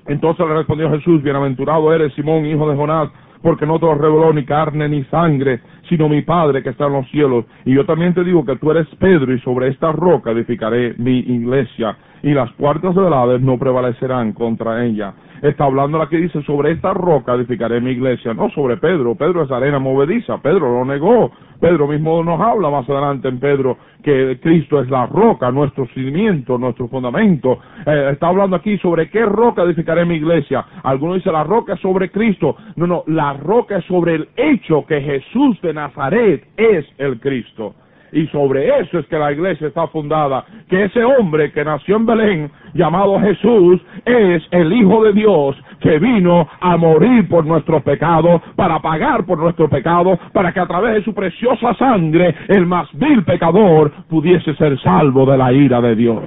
Entonces 0.09 0.47
le 0.47 0.55
respondió 0.55 0.91
Jesús, 0.91 1.23
bienaventurado 1.23 1.93
eres 1.93 2.13
Simón, 2.15 2.47
hijo 2.47 2.69
de 2.69 2.77
Jonás, 2.77 3.09
porque 3.43 3.67
no 3.67 3.79
te 3.79 3.87
lo 3.87 3.95
reveló 3.95 4.33
ni 4.33 4.45
carne 4.45 4.89
ni 4.89 5.05
sangre, 5.05 5.61
sino 5.89 6.09
mi 6.09 6.23
Padre 6.23 6.63
que 6.63 6.71
está 6.71 6.87
en 6.87 6.93
los 6.93 7.09
cielos. 7.11 7.45
Y 7.65 7.75
yo 7.75 7.85
también 7.87 8.13
te 8.13 8.23
digo 8.23 8.45
que 8.45 8.57
tú 8.57 8.71
eres 8.71 8.87
Pedro 8.99 9.33
y 9.33 9.41
sobre 9.41 9.69
esta 9.69 9.91
roca 9.91 10.31
edificaré 10.33 10.95
mi 10.99 11.19
iglesia 11.19 11.97
y 12.23 12.33
las 12.33 12.51
puertas 12.53 12.95
del 12.95 13.13
Hades 13.13 13.41
no 13.41 13.59
prevalecerán 13.59 14.33
contra 14.33 14.85
ella. 14.85 15.15
Está 15.43 15.65
hablando 15.65 15.99
la 15.99 16.09
que 16.09 16.17
dice, 16.17 16.43
sobre 16.45 16.73
esta 16.73 16.95
roca 16.95 17.35
edificaré 17.35 17.81
mi 17.81 17.91
iglesia, 17.91 18.33
no 18.33 18.49
sobre 18.51 18.79
Pedro, 18.79 19.15
Pedro 19.15 19.43
es 19.43 19.51
arena 19.51 19.79
movediza, 19.79 20.39
Pedro 20.39 20.73
lo 20.73 20.85
negó, 20.85 21.31
Pedro 21.61 21.87
mismo 21.87 22.23
nos 22.25 22.41
habla 22.41 22.71
más 22.71 22.89
adelante 22.89 23.29
en 23.29 23.39
Pedro 23.39 23.77
que 24.03 24.39
Cristo 24.41 24.81
es 24.81 24.89
la 24.89 25.07
roca, 25.07 25.51
nuestro 25.51 25.87
cimiento, 25.89 26.57
nuestro 26.57 26.89
fundamento, 26.89 27.59
eh, 27.85 28.11
está 28.13 28.29
hablando 28.29 28.57
aquí 28.57 28.79
sobre 28.79 29.11
qué 29.11 29.27
roca 29.27 29.63
edificaré 29.63 30.07
mi 30.07 30.15
iglesia, 30.17 30.65
algunos 30.83 31.17
dicen 31.17 31.35
la 31.35 31.45
roca 31.45 31.75
es 31.75 31.81
sobre 31.81 32.11
Cristo, 32.11 32.57
no, 32.77 32.87
no, 32.87 33.05
la 33.07 33.35
roca 33.35 33.77
es 33.79 33.85
sobre 33.85 34.15
el 34.15 34.29
hecho 34.37 34.87
que 34.87 35.01
Jesús 35.03 35.61
de 35.61 35.75
Nazaret 35.75 36.47
es 36.57 36.87
el 36.99 37.21
Cristo 37.21 37.75
y 38.17 38.27
sobre 38.29 38.81
eso 38.81 38.99
es 38.99 39.07
que 39.09 39.19
la 39.19 39.31
iglesia 39.31 39.69
está 39.69 39.87
fundada, 39.89 40.43
que 40.71 40.85
ese 40.85 41.05
hombre 41.05 41.53
que 41.53 41.63
nació 41.63 41.97
en 41.97 42.07
Belén, 42.07 42.51
llamado 42.73 43.21
Jesús, 43.21 43.79
es 44.07 44.43
el 44.53 44.73
Hijo 44.73 45.05
de 45.05 45.13
Dios 45.13 45.55
que 45.81 45.99
vino 45.99 46.49
a 46.61 46.79
morir 46.79 47.29
por 47.29 47.45
nuestros 47.45 47.83
pecados, 47.83 48.41
para 48.57 48.81
pagar 48.81 49.27
por 49.27 49.39
nuestros 49.39 49.69
pecados, 49.69 50.19
para 50.33 50.51
que 50.51 50.61
a 50.61 50.67
través 50.67 50.95
de 50.95 51.05
su 51.05 51.13
preciosa 51.13 51.75
sangre 51.75 52.35
el 52.49 52.65
más 52.65 52.89
vil 52.95 53.23
pecador 53.23 53.93
pudiese 54.09 54.55
ser 54.55 54.81
salvo 54.81 55.27
de 55.27 55.37
la 55.37 55.53
ira 55.53 55.83
de 55.83 55.95
Dios. 55.95 56.25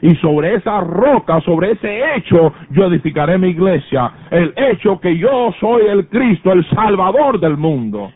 Y 0.00 0.14
sobre 0.16 0.54
esa 0.54 0.80
roca, 0.80 1.42
sobre 1.42 1.72
ese 1.72 2.16
hecho, 2.16 2.54
yo 2.70 2.86
edificaré 2.86 3.36
mi 3.36 3.48
iglesia, 3.48 4.10
el 4.30 4.54
hecho 4.56 4.98
que 5.00 5.18
yo 5.18 5.52
soy 5.60 5.82
el 5.86 6.08
Cristo, 6.08 6.52
el 6.52 6.66
Salvador 6.70 7.38
del 7.38 7.58
mundo. 7.58 8.10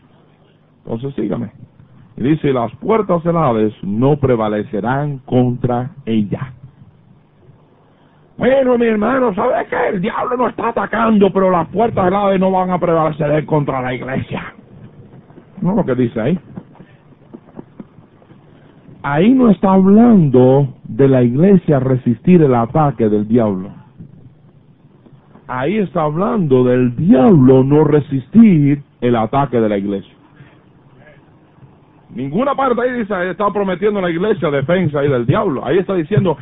Entonces 0.84 1.14
sígame. 1.14 1.50
Y 2.20 2.22
dice, 2.22 2.52
las 2.52 2.70
puertas 2.76 3.24
del 3.24 3.34
no 3.82 4.16
prevalecerán 4.16 5.20
contra 5.24 5.92
ella. 6.04 6.52
Bueno, 8.36 8.76
mi 8.76 8.84
hermano, 8.84 9.34
¿sabe 9.34 9.54
qué? 9.70 9.88
El 9.94 10.02
diablo 10.02 10.36
no 10.36 10.48
está 10.48 10.68
atacando, 10.68 11.32
pero 11.32 11.50
las 11.50 11.66
puertas 11.68 12.04
del 12.04 12.38
no 12.38 12.50
van 12.50 12.72
a 12.72 12.78
prevalecer 12.78 13.46
contra 13.46 13.80
la 13.80 13.94
iglesia. 13.94 14.52
No 15.62 15.74
lo 15.74 15.82
que 15.82 15.94
dice 15.94 16.20
ahí. 16.20 16.38
Ahí 19.02 19.32
no 19.32 19.48
está 19.48 19.72
hablando 19.72 20.74
de 20.84 21.08
la 21.08 21.22
iglesia 21.22 21.80
resistir 21.80 22.42
el 22.42 22.54
ataque 22.54 23.08
del 23.08 23.26
diablo. 23.28 23.70
Ahí 25.48 25.78
está 25.78 26.02
hablando 26.02 26.64
del 26.64 26.94
diablo 26.96 27.64
no 27.64 27.82
resistir 27.82 28.82
el 29.00 29.16
ataque 29.16 29.58
de 29.58 29.68
la 29.70 29.78
iglesia. 29.78 30.19
Ninguna 32.14 32.54
parte 32.54 32.80
ahí 32.82 32.92
dice, 32.92 33.30
está 33.30 33.50
prometiendo 33.50 34.00
la 34.00 34.10
iglesia 34.10 34.50
defensa 34.50 35.00
ahí 35.00 35.08
del 35.08 35.26
diablo. 35.26 35.64
Ahí 35.64 35.78
está 35.78 35.94
diciendo, 35.94 36.36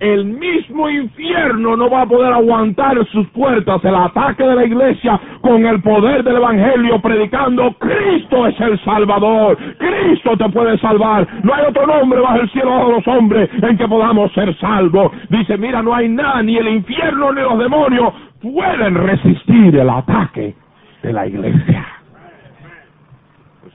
el 0.00 0.24
mismo 0.24 0.90
infierno 0.90 1.76
no 1.76 1.88
va 1.88 2.02
a 2.02 2.06
poder 2.06 2.32
aguantar 2.32 2.96
sus 3.06 3.26
puertas. 3.28 3.82
El 3.84 3.94
ataque 3.94 4.42
de 4.42 4.54
la 4.54 4.64
iglesia 4.64 5.20
con 5.40 5.64
el 5.64 5.80
poder 5.82 6.24
del 6.24 6.36
evangelio 6.36 7.00
predicando 7.00 7.74
Cristo 7.78 8.46
es 8.46 8.60
el 8.60 8.78
salvador. 8.84 9.56
Cristo 9.78 10.36
te 10.36 10.48
puede 10.50 10.76
salvar. 10.78 11.26
No 11.42 11.54
hay 11.54 11.64
otro 11.68 11.86
nombre 11.86 12.20
bajo 12.20 12.40
el 12.40 12.50
cielo 12.50 12.86
de 12.86 12.92
los 12.94 13.08
hombres 13.08 13.50
en 13.62 13.76
que 13.78 13.88
podamos 13.88 14.32
ser 14.32 14.54
salvos. 14.58 15.12
Dice 15.30 15.56
mira 15.56 15.82
no 15.82 15.94
hay 15.94 16.08
nada 16.08 16.42
ni 16.42 16.56
el 16.56 16.68
infierno 16.68 17.32
ni 17.32 17.40
los 17.40 17.58
demonios 17.58 18.12
pueden 18.42 18.94
resistir 18.96 19.76
el 19.76 19.88
ataque 19.88 20.54
de 21.02 21.12
la 21.12 21.26
iglesia 21.26 21.83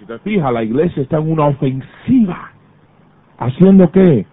te 0.09 0.19
fijas, 0.19 0.51
la 0.51 0.63
iglesia 0.63 1.03
está 1.03 1.17
en 1.17 1.31
una 1.31 1.45
ofensiva. 1.45 2.51
¿Haciendo 3.37 3.91
qué? 3.91 4.25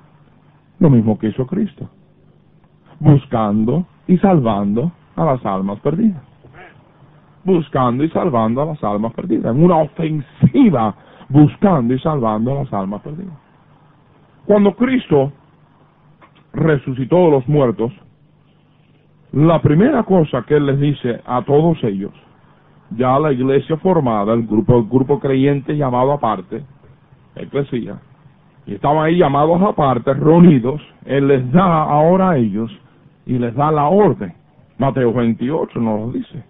Lo 0.79 0.89
mismo 0.89 1.19
que 1.19 1.29
hizo 1.29 1.47
Cristo. 1.47 1.89
Buscando 2.99 3.87
y 4.09 4.17
salvando 4.17 4.91
a 5.15 5.25
las 5.25 5.45
almas 5.45 5.79
perdidas. 5.81 6.23
Buscando 7.45 8.05
y 8.05 8.09
salvando 8.09 8.63
a 8.63 8.67
las 8.67 8.83
almas 8.83 9.13
perdidas. 9.13 9.55
En 9.55 9.63
una 9.63 9.77
ofensiva 9.77 10.95
buscando 11.29 11.93
y 11.93 11.99
salvando 11.99 12.53
a 12.53 12.63
las 12.63 12.73
almas 12.73 13.03
perdidas. 13.03 13.37
Cuando 14.47 14.75
Cristo 14.75 15.31
resucitó 16.55 17.17
de 17.27 17.31
los 17.33 17.49
muertos, 17.49 17.93
La 19.33 19.61
primera 19.61 20.05
cosa 20.05 20.45
que 20.47 20.57
él 20.57 20.65
les 20.65 20.81
dice 20.81 21.21
a 21.27 21.43
todos 21.43 21.83
ellos, 21.85 22.13
ya 22.91 23.19
la 23.19 23.33
iglesia 23.33 23.77
formada, 23.79 24.35
el 24.35 24.47
grupo, 24.47 24.79
el 24.79 24.85
grupo 24.85 25.19
creyente 25.19 25.77
llamado 25.77 26.13
aparte, 26.13 26.63
eclesía, 27.35 27.99
y 28.67 28.75
estaban 28.75 29.05
ahí 29.05 29.19
llamados 29.19 29.61
aparte, 29.63 30.13
reunidos, 30.15 30.81
él 31.05 31.29
les 31.29 31.53
da 31.53 31.83
ahora 31.83 32.31
a 32.31 32.37
ellos 32.37 32.71
y 33.25 33.39
les 33.39 33.55
da 33.55 33.71
la 33.71 33.87
orden. 33.87 34.35
Mateo 34.79 35.13
28 35.13 35.81
nos 35.81 36.01
lo 36.01 36.13
dice. 36.13 36.45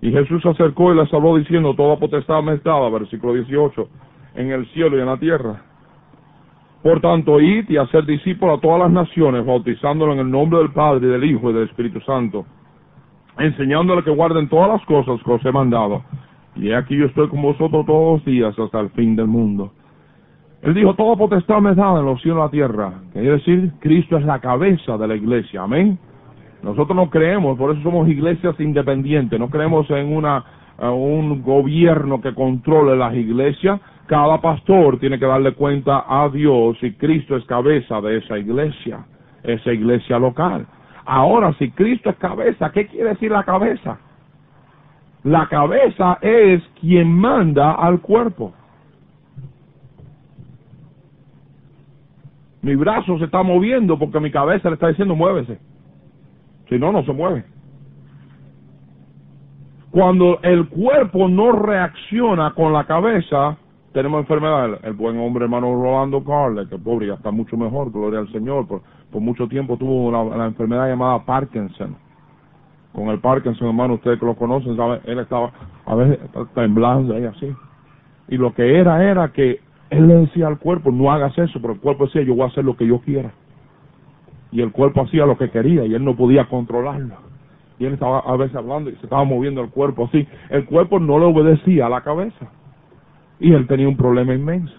Y 0.00 0.12
Jesús 0.12 0.42
se 0.42 0.50
acercó 0.50 0.92
y 0.92 0.96
les 0.96 1.12
habló 1.12 1.36
diciendo, 1.36 1.74
toda 1.74 1.96
potestad 1.96 2.42
me 2.42 2.54
es 2.54 2.62
dada, 2.62 2.88
versículo 2.90 3.34
18, 3.34 3.88
en 4.36 4.50
el 4.50 4.66
cielo 4.72 4.96
y 4.96 5.00
en 5.00 5.06
la 5.06 5.16
tierra. 5.16 5.62
Por 6.82 7.00
tanto, 7.00 7.40
id 7.40 7.68
y 7.70 7.78
hacer 7.78 8.04
discípulos 8.04 8.58
a 8.58 8.60
todas 8.60 8.80
las 8.80 8.90
naciones, 8.90 9.44
bautizándolos 9.44 10.14
en 10.14 10.20
el 10.20 10.30
nombre 10.30 10.58
del 10.58 10.72
Padre, 10.72 11.06
del 11.06 11.24
Hijo 11.24 11.50
y 11.50 11.54
del 11.54 11.64
Espíritu 11.64 12.00
Santo, 12.02 12.44
enseñándoles 13.38 14.04
que 14.04 14.10
guarden 14.10 14.48
todas 14.48 14.68
las 14.68 14.84
cosas 14.86 15.22
que 15.22 15.32
os 15.32 15.44
he 15.44 15.52
mandado. 15.52 16.02
Y 16.56 16.72
aquí 16.72 16.96
yo 16.96 17.06
estoy 17.06 17.28
con 17.28 17.42
vosotros 17.42 17.84
todos 17.86 18.18
los 18.18 18.24
días 18.24 18.58
hasta 18.58 18.80
el 18.80 18.90
fin 18.90 19.16
del 19.16 19.26
mundo. 19.26 19.72
Él 20.62 20.72
dijo, 20.72 20.94
toda 20.94 21.16
potestad 21.16 21.60
me 21.60 21.74
dada 21.74 22.00
en 22.00 22.06
los 22.06 22.22
cielos 22.22 22.38
y 22.38 22.42
la 22.42 22.50
tierra. 22.50 22.92
Quiere 23.12 23.32
decir, 23.32 23.72
Cristo 23.80 24.16
es 24.16 24.24
la 24.24 24.38
cabeza 24.38 24.96
de 24.96 25.08
la 25.08 25.14
iglesia. 25.14 25.62
Amén. 25.62 25.98
Nosotros 26.62 26.96
no 26.96 27.10
creemos, 27.10 27.58
por 27.58 27.72
eso 27.72 27.82
somos 27.82 28.08
iglesias 28.08 28.58
independientes, 28.58 29.38
no 29.38 29.50
creemos 29.50 29.88
en 29.90 30.16
una 30.16 30.44
un 30.78 31.42
gobierno 31.42 32.20
que 32.20 32.34
controle 32.34 32.96
las 32.96 33.14
iglesias. 33.14 33.80
Cada 34.06 34.40
pastor 34.40 34.98
tiene 34.98 35.18
que 35.18 35.26
darle 35.26 35.52
cuenta 35.52 36.04
a 36.08 36.28
Dios 36.28 36.76
y 36.82 36.92
Cristo 36.92 37.36
es 37.36 37.44
cabeza 37.44 38.00
de 38.00 38.18
esa 38.18 38.38
iglesia, 38.38 39.04
esa 39.42 39.72
iglesia 39.72 40.18
local. 40.18 40.66
Ahora, 41.04 41.52
si 41.54 41.70
Cristo 41.70 42.10
es 42.10 42.16
cabeza, 42.16 42.70
¿qué 42.72 42.86
quiere 42.86 43.10
decir 43.10 43.30
la 43.30 43.44
cabeza? 43.44 43.98
La 45.22 45.48
cabeza 45.48 46.18
es 46.20 46.62
quien 46.80 47.10
manda 47.10 47.72
al 47.72 48.00
cuerpo. 48.00 48.52
Mi 52.62 52.74
brazo 52.74 53.18
se 53.18 53.24
está 53.24 53.42
moviendo 53.42 53.98
porque 53.98 54.20
mi 54.20 54.30
cabeza 54.30 54.68
le 54.70 54.74
está 54.74 54.88
diciendo 54.88 55.14
muévese. 55.14 55.58
Si 56.68 56.78
no, 56.78 56.92
no 56.92 57.04
se 57.04 57.12
mueve. 57.12 57.44
Cuando 59.90 60.40
el 60.42 60.68
cuerpo 60.68 61.28
no 61.28 61.52
reacciona 61.52 62.52
con 62.54 62.72
la 62.72 62.84
cabeza, 62.84 63.56
tenemos 63.92 64.20
enfermedad. 64.20 64.80
El, 64.82 64.94
buen 64.94 65.18
hombre 65.18 65.44
hermano 65.44 65.74
Rolando 65.74 66.24
Carle, 66.24 66.66
que 66.68 66.76
pobre 66.78 67.06
ya 67.06 67.14
está 67.14 67.30
mucho 67.30 67.56
mejor, 67.56 67.92
gloria 67.92 68.18
al 68.18 68.32
Señor, 68.32 68.66
por 69.14 69.22
mucho 69.22 69.46
tiempo 69.46 69.76
tuvo 69.76 70.10
la, 70.10 70.44
enfermedad 70.46 70.88
llamada 70.88 71.24
Parkinson. 71.24 71.94
Con 72.92 73.10
el 73.10 73.20
Parkinson, 73.20 73.68
hermano, 73.68 73.94
ustedes 73.94 74.18
que 74.18 74.26
lo 74.26 74.34
conocen, 74.34 74.76
¿sabe? 74.76 75.00
él 75.04 75.20
estaba 75.20 75.52
a 75.86 75.94
veces 75.94 76.18
temblando 76.52 77.16
y 77.16 77.24
así. 77.24 77.54
Y 78.26 78.36
lo 78.36 78.52
que 78.52 78.76
era, 78.76 79.04
era 79.04 79.28
que 79.28 79.60
él 79.90 80.08
le 80.08 80.16
decía 80.16 80.48
al 80.48 80.58
cuerpo, 80.58 80.90
no 80.90 81.12
hagas 81.12 81.38
eso, 81.38 81.60
pero 81.60 81.74
el 81.74 81.80
cuerpo 81.80 82.06
decía, 82.06 82.22
yo 82.22 82.34
voy 82.34 82.42
a 82.42 82.48
hacer 82.48 82.64
lo 82.64 82.76
que 82.76 82.88
yo 82.88 82.98
quiera 83.02 83.30
y 84.50 84.60
el 84.60 84.72
cuerpo 84.72 85.02
hacía 85.02 85.26
lo 85.26 85.38
que 85.38 85.48
quería 85.50 85.84
y 85.84 85.94
él 85.94 86.04
no 86.04 86.16
podía 86.16 86.46
controlarlo. 86.46 87.14
Y 87.78 87.86
él 87.86 87.92
estaba 87.94 88.18
a 88.18 88.36
veces 88.36 88.56
hablando 88.56 88.90
y 88.90 88.96
se 88.96 89.04
estaba 89.04 89.22
moviendo 89.22 89.60
el 89.60 89.70
cuerpo 89.70 90.06
así. 90.06 90.26
El 90.50 90.64
cuerpo 90.64 90.98
no 90.98 91.20
le 91.20 91.26
obedecía 91.26 91.86
a 91.86 91.88
la 91.88 92.00
cabeza. 92.00 92.48
Y 93.38 93.52
él 93.52 93.68
tenía 93.68 93.88
un 93.88 93.96
problema 93.96 94.34
inmenso. 94.34 94.74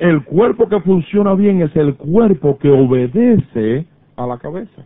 El 0.00 0.24
cuerpo 0.24 0.66
que 0.66 0.80
funciona 0.80 1.34
bien 1.34 1.60
es 1.60 1.76
el 1.76 1.94
cuerpo 1.94 2.56
que 2.58 2.70
obedece 2.70 3.86
a 4.16 4.26
la 4.26 4.38
cabeza. 4.38 4.82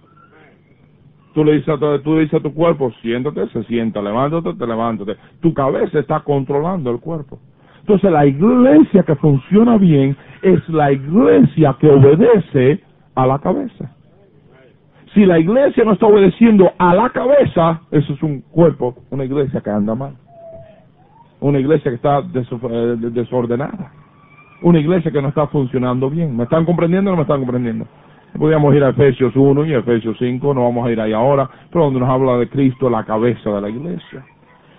Tú 1.35 1.44
le 1.44 1.52
dices 1.52 1.68
a 1.68 1.78
tu, 1.78 2.00
tú 2.00 2.18
dices 2.18 2.35
a 2.35 2.42
tu 2.42 2.52
cuerpo, 2.52 2.90
siéntate, 3.00 3.47
se 3.50 3.62
sienta, 3.62 4.02
levántate, 4.02 4.54
te 4.54 4.66
levántate. 4.66 5.16
Tu 5.40 5.54
cabeza 5.54 6.00
está 6.00 6.18
controlando 6.18 6.90
el 6.90 6.99
cuerpo. 6.99 7.38
Entonces 7.78 8.11
la 8.11 8.26
iglesia 8.26 9.04
que 9.04 9.14
funciona 9.14 9.78
bien 9.78 10.16
es 10.42 10.68
la 10.68 10.90
iglesia 10.90 11.76
que 11.78 11.88
obedece 11.88 12.80
a 13.14 13.25
la 13.25 13.38
cabeza. 13.38 13.94
Si 15.14 15.25
la 15.25 15.38
iglesia 15.38 15.85
no 15.85 15.92
está 15.92 16.06
obedeciendo 16.06 16.73
a 16.76 16.92
la 16.92 17.09
cabeza, 17.11 17.83
eso 17.92 18.14
es 18.14 18.23
un 18.25 18.40
cuerpo, 18.40 18.97
una 19.11 19.25
iglesia 19.25 19.61
que 19.61 19.71
anda 19.71 19.94
mal. 19.94 20.14
Una 21.38 21.61
iglesia 21.61 21.92
que 21.92 21.97
está 21.97 22.18
eh, 22.18 22.97
desordenada. 23.12 23.92
Una 24.64 24.80
iglesia 24.80 25.11
que 25.11 25.21
no 25.21 25.28
está 25.28 25.47
funcionando 25.49 26.09
bien. 26.09 26.35
¿Me 26.35 26.44
están 26.44 26.64
comprendiendo 26.64 27.11
o 27.11 27.12
no 27.12 27.16
me 27.18 27.23
están 27.25 27.40
comprendiendo? 27.40 27.87
Podríamos 28.38 28.75
ir 28.75 28.83
a 28.83 28.88
Efesios 28.88 29.37
1 29.37 29.66
y 29.66 29.75
Efesios 29.75 30.16
5, 30.18 30.54
no 30.54 30.62
vamos 30.62 30.87
a 30.87 30.90
ir 30.90 30.99
ahí 30.99 31.12
ahora, 31.12 31.50
pero 31.71 31.85
donde 31.85 32.00
nos 32.00 32.09
habla 32.09 32.38
de 32.38 32.49
Cristo, 32.49 32.88
la 32.88 33.04
cabeza 33.04 33.50
de 33.50 33.61
la 33.61 33.68
iglesia. 33.68 34.25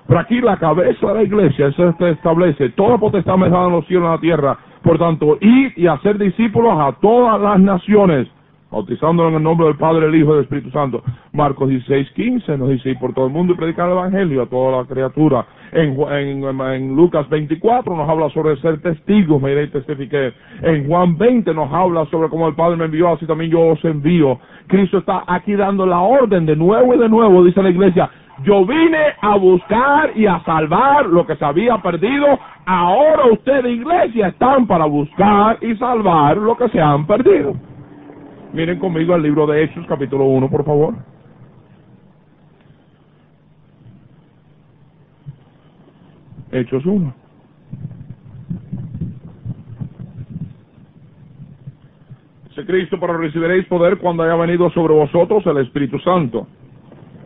Pero 0.08 0.20
aquí 0.20 0.42
la 0.42 0.58
cabeza 0.58 1.06
de 1.10 1.14
la 1.14 1.22
iglesia, 1.22 1.68
eso 1.68 1.94
se 2.00 2.10
establece, 2.10 2.70
toda 2.70 2.98
potestad 2.98 3.38
me 3.38 3.46
en 3.46 3.52
los 3.52 3.86
cielos 3.86 3.90
y 3.90 3.96
en 4.08 4.12
la 4.12 4.18
tierra, 4.18 4.58
por 4.82 4.98
tanto, 4.98 5.38
ir 5.40 5.72
y 5.76 5.86
hacer 5.86 6.18
discípulos 6.18 6.74
a 6.80 6.94
todas 7.00 7.40
las 7.40 7.60
naciones, 7.60 8.28
bautizándolos 8.72 9.32
en 9.32 9.38
el 9.38 9.44
nombre 9.44 9.68
del 9.68 9.78
Padre, 9.78 10.08
el 10.08 10.16
Hijo 10.16 10.32
y 10.32 10.36
del 10.36 10.44
Espíritu 10.44 10.72
Santo. 10.72 11.02
Marcos 11.34 11.70
16, 11.70 12.12
15 12.12 12.58
nos 12.58 12.70
dice, 12.70 12.92
y 12.92 12.96
por 12.96 13.14
todo 13.14 13.28
el 13.28 13.32
mundo 13.32 13.54
y 13.54 13.58
predicar 13.58 13.88
el 13.88 13.94
Evangelio 13.94 14.44
a 14.44 14.46
toda 14.48 14.78
la 14.78 14.86
criatura. 14.86 15.46
En, 15.72 15.98
en, 16.00 16.96
Lucas 16.96 17.28
24 17.30 17.96
nos 17.96 18.10
habla 18.10 18.30
sobre 18.30 18.56
ser 18.58 18.82
testigos, 18.82 19.42
me 19.42 19.52
iré 19.52 19.64
y 19.64 19.68
testifiqué. 19.70 20.34
En 20.62 20.88
Juan 20.88 21.18
20 21.18 21.54
nos 21.54 21.72
habla 21.72 22.06
sobre 22.06 22.30
cómo 22.30 22.48
el 22.48 22.56
Padre 22.56 22.78
me 22.78 22.86
envió, 22.86 23.14
así 23.14 23.26
también 23.26 23.52
yo 23.52 23.62
os 23.62 23.86
envío. 23.86 24.40
Cristo 24.68 25.00
está 25.00 25.24
aquí 25.28 25.54
dando 25.56 25.86
la 25.86 26.00
orden 26.00 26.46
de 26.46 26.56
nuevo 26.56 26.94
y 26.94 26.98
de 26.98 27.10
nuevo, 27.10 27.44
dice 27.44 27.62
la 27.62 27.70
iglesia, 27.70 28.10
yo 28.44 28.66
vine 28.66 29.14
a 29.22 29.38
buscar 29.38 30.12
y 30.16 30.26
a 30.26 30.44
salvar 30.44 31.06
lo 31.06 31.26
que 31.26 31.36
se 31.36 31.46
había 31.46 31.78
perdido. 31.78 32.38
Ahora 32.66 33.28
ustedes, 33.32 33.66
iglesia, 33.66 34.28
están 34.28 34.68
para 34.68 34.86
buscar 34.86 35.58
y 35.62 35.76
salvar 35.76 36.38
lo 36.38 36.58
que 36.58 36.68
se 36.70 36.82
han 36.82 37.06
perdido. 37.08 37.54
Miren 38.56 38.80
conmigo 38.80 39.14
el 39.14 39.22
libro 39.22 39.46
de 39.48 39.64
Hechos, 39.64 39.86
capítulo 39.86 40.24
1, 40.28 40.50
por 40.50 40.64
favor. 40.64 40.96
Hechos 46.54 46.86
1. 46.86 47.14
Dice 52.48 52.66
Cristo, 52.66 52.98
pero 52.98 53.18
recibiréis 53.18 53.66
poder 53.66 53.98
cuando 53.98 54.24
haya 54.24 54.36
venido 54.36 54.70
sobre 54.70 54.94
vosotros 54.94 55.46
el 55.48 55.58
Espíritu 55.58 56.00
Santo 56.00 56.48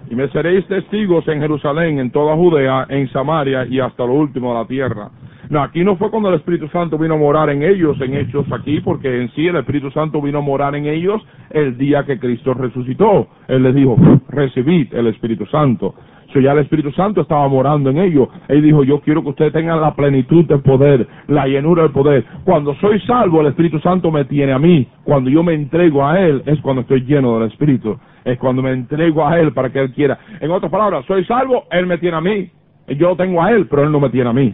y 0.10 0.16
me 0.16 0.28
seréis 0.30 0.66
testigos 0.66 1.28
en 1.28 1.42
Jerusalén, 1.42 2.00
en 2.00 2.10
toda 2.10 2.36
Judea, 2.36 2.88
en 2.90 3.08
Samaria 3.12 3.68
y 3.68 3.80
hasta 3.80 4.04
lo 4.04 4.14
último 4.14 4.50
de 4.50 4.60
la 4.62 4.66
tierra. 4.66 5.12
No, 5.50 5.64
aquí 5.64 5.84
no 5.84 5.96
fue 5.96 6.12
cuando 6.12 6.30
el 6.30 6.36
Espíritu 6.36 6.68
Santo 6.68 6.98
vino 7.00 7.16
a 7.16 7.18
morar 7.18 7.50
en 7.50 7.64
ellos, 7.64 8.00
en 8.02 8.14
hechos 8.14 8.46
aquí, 8.52 8.82
porque 8.82 9.22
en 9.22 9.32
sí 9.32 9.48
el 9.48 9.56
Espíritu 9.56 9.90
Santo 9.90 10.22
vino 10.22 10.38
a 10.38 10.42
morar 10.42 10.76
en 10.76 10.86
ellos 10.86 11.22
el 11.50 11.76
día 11.76 12.06
que 12.06 12.20
Cristo 12.20 12.54
resucitó. 12.54 13.28
Él 13.48 13.64
les 13.64 13.74
dijo, 13.74 13.98
recibid 14.30 14.94
el 14.94 15.08
Espíritu 15.08 15.48
Santo. 15.48 15.96
So 16.34 16.40
ya 16.40 16.52
el 16.52 16.60
Espíritu 16.60 16.92
Santo 16.92 17.22
estaba 17.22 17.48
morando 17.48 17.90
en 17.90 17.98
ellos. 17.98 18.30
Él 18.48 18.62
dijo, 18.62 18.84
yo 18.84 19.02
quiero 19.02 19.24
que 19.24 19.30
ustedes 19.30 19.52
tengan 19.52 19.82
la 19.82 19.96
plenitud 19.96 20.46
del 20.46 20.62
poder, 20.62 21.08
la 21.28 21.48
llenura 21.48 21.82
del 21.82 21.92
poder. 21.92 22.24
Cuando 22.44 22.76
soy 22.76 23.00
salvo, 23.02 23.42
el 23.42 23.48
Espíritu 23.48 23.80
Santo 23.80 24.12
me 24.12 24.26
tiene 24.26 24.54
a 24.54 24.60
mí. 24.60 24.88
Cuando 25.04 25.32
yo 25.32 25.42
me 25.42 25.56
entrego 25.56 26.06
a 26.06 26.20
Él, 26.20 26.44
es 26.46 26.62
cuando 26.62 26.82
estoy 26.82 27.02
lleno 27.02 27.40
del 27.40 27.50
Espíritu 27.50 27.98
es 28.26 28.38
cuando 28.38 28.62
me 28.62 28.72
entrego 28.72 29.26
a 29.26 29.40
Él 29.40 29.54
para 29.54 29.72
que 29.72 29.80
Él 29.80 29.92
quiera. 29.94 30.20
En 30.40 30.52
otras 30.52 30.72
palabras, 30.72 31.06
soy 31.06 31.24
salvo, 31.26 31.64
Él 31.72 31.88
me 31.88 31.98
tiene 31.98 32.18
a 32.18 32.22
mí. 32.22 32.52
Yo 32.90 33.16
tengo 33.16 33.42
a 33.42 33.52
Él, 33.52 33.68
pero 33.68 33.84
Él 33.84 33.92
no 33.92 34.00
me 34.00 34.10
tiene 34.10 34.30
a 34.30 34.34
mí. 34.34 34.54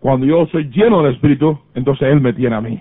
Cuando 0.00 0.26
yo 0.26 0.46
soy 0.46 0.70
lleno 0.70 1.02
del 1.02 1.14
Espíritu, 1.14 1.58
entonces 1.74 2.08
Él 2.08 2.20
me 2.20 2.32
tiene 2.32 2.56
a 2.56 2.60
mí. 2.60 2.80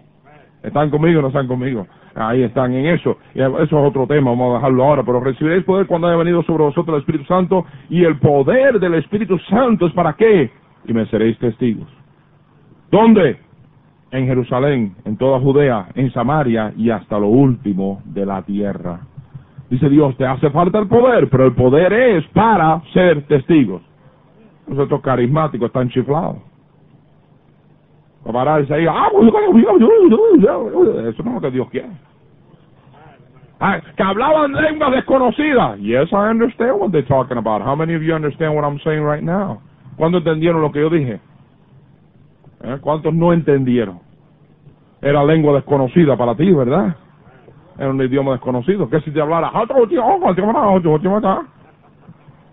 ¿Están 0.64 0.90
conmigo 0.90 1.20
o 1.20 1.22
no 1.22 1.28
están 1.30 1.48
conmigo? 1.48 1.86
Ahí 2.16 2.44
están 2.44 2.74
en 2.74 2.88
eso. 2.88 3.18
Eso 3.34 3.60
es 3.62 3.74
otro 3.74 4.08
tema, 4.08 4.32
vamos 4.32 4.52
a 4.52 4.56
dejarlo 4.56 4.84
ahora. 4.84 5.04
Pero 5.04 5.20
recibiréis 5.20 5.64
poder 5.64 5.88
cuando 5.88 6.08
haya 6.08 6.18
venido 6.18 6.44
sobre 6.44 6.64
vosotros 6.64 6.96
el 6.96 7.00
Espíritu 7.02 7.26
Santo. 7.26 7.66
Y 7.90 8.04
el 8.04 8.18
poder 8.20 8.80
del 8.80 8.96
Espíritu 8.96 9.38
Santo 9.50 9.88
es 9.88 9.94
para 9.94 10.14
qué? 10.14 10.50
Y 10.86 10.94
me 10.94 11.06
seréis 11.08 11.38
testigos. 11.40 11.88
¿Dónde? 12.92 13.38
En 14.12 14.26
Jerusalén, 14.26 14.96
en 15.06 15.18
toda 15.18 15.40
Judea, 15.40 15.90
en 15.94 16.12
Samaria 16.12 16.74
y 16.76 16.90
hasta 16.90 17.20
lo 17.20 17.28
último 17.28 18.02
de 18.06 18.26
la 18.26 18.42
tierra. 18.42 19.02
Dice 19.70 19.88
Dios, 19.88 20.18
te 20.18 20.26
hace 20.26 20.50
falta 20.50 20.80
el 20.80 20.88
poder, 20.88 21.30
pero 21.30 21.46
el 21.46 21.54
poder 21.54 21.94
es 21.94 22.26
para 22.30 22.82
ser 22.92 23.28
testigos. 23.28 23.84
Nosotros 24.68 25.02
carismáticos 25.02 25.68
están 25.68 25.90
chiflados. 25.90 26.38
Para 28.32 28.46
pararse 28.46 28.72
ahí, 28.72 28.86
ah, 28.88 29.10
pues, 29.12 29.28
eso 29.28 31.24
no 31.24 31.30
es 31.30 31.34
lo 31.34 31.42
que 31.42 31.50
Dios 31.50 31.68
quiere. 31.72 31.90
Ah, 33.60 33.82
que 33.98 34.04
hablaban 34.04 34.54
lenguas 34.54 34.92
desconocidas. 34.92 35.80
Yes, 35.80 36.12
I 36.12 36.30
understand 36.30 36.80
what 36.80 36.92
they're 36.92 37.08
talking 37.08 37.38
about. 37.38 37.64
How 37.64 37.76
many 37.76 37.96
of 37.96 38.04
you 38.04 38.14
understand 38.14 38.54
what 38.56 38.64
I'm 38.64 38.80
saying 38.84 39.04
right 39.04 39.24
now? 39.24 39.60
¿Cuántos 39.98 40.20
entendieron 40.20 40.62
lo 40.62 40.72
que 40.72 40.80
yo 40.80 40.92
dije? 40.92 41.20
¿Eh? 42.62 42.78
¿Cuántos 42.82 43.16
no 43.16 43.34
entendieron? 43.34 44.00
Era 45.02 45.24
lengua 45.24 45.56
desconocida 45.56 46.16
para 46.16 46.36
ti, 46.36 46.52
¿verdad? 46.52 46.96
Era 47.80 47.90
un 47.90 48.00
idioma 48.00 48.34
desconocido. 48.34 48.88
Que 48.92 49.02
si 49.02 49.10
te 49.10 49.20
hablara, 49.20 49.50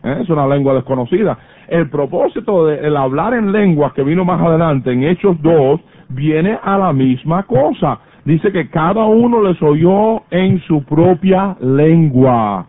¿Eh? 0.07 0.19
es 0.23 0.29
una 0.31 0.47
lengua 0.47 0.75
desconocida. 0.75 1.37
El 1.69 1.91
propósito 1.91 2.67
del 2.67 2.97
hablar 2.97 3.35
en 3.35 3.51
lenguas 3.51 3.93
que 3.93 4.05
vino 4.05 4.25
más 4.25 4.41
adelante 4.41 4.93
en 4.93 5.03
Hechos 5.03 5.37
2 5.43 5.81
viene 6.11 6.59
a 6.63 6.79
la 6.79 6.93
misma 6.93 7.43
cosa. 7.43 7.99
Dice 8.25 8.53
que 8.53 8.69
cada 8.71 9.05
uno 9.05 9.43
les 9.43 9.61
oyó 9.61 10.23
en 10.31 10.61
su 10.63 10.85
propia 10.85 11.57
lengua. 11.61 12.67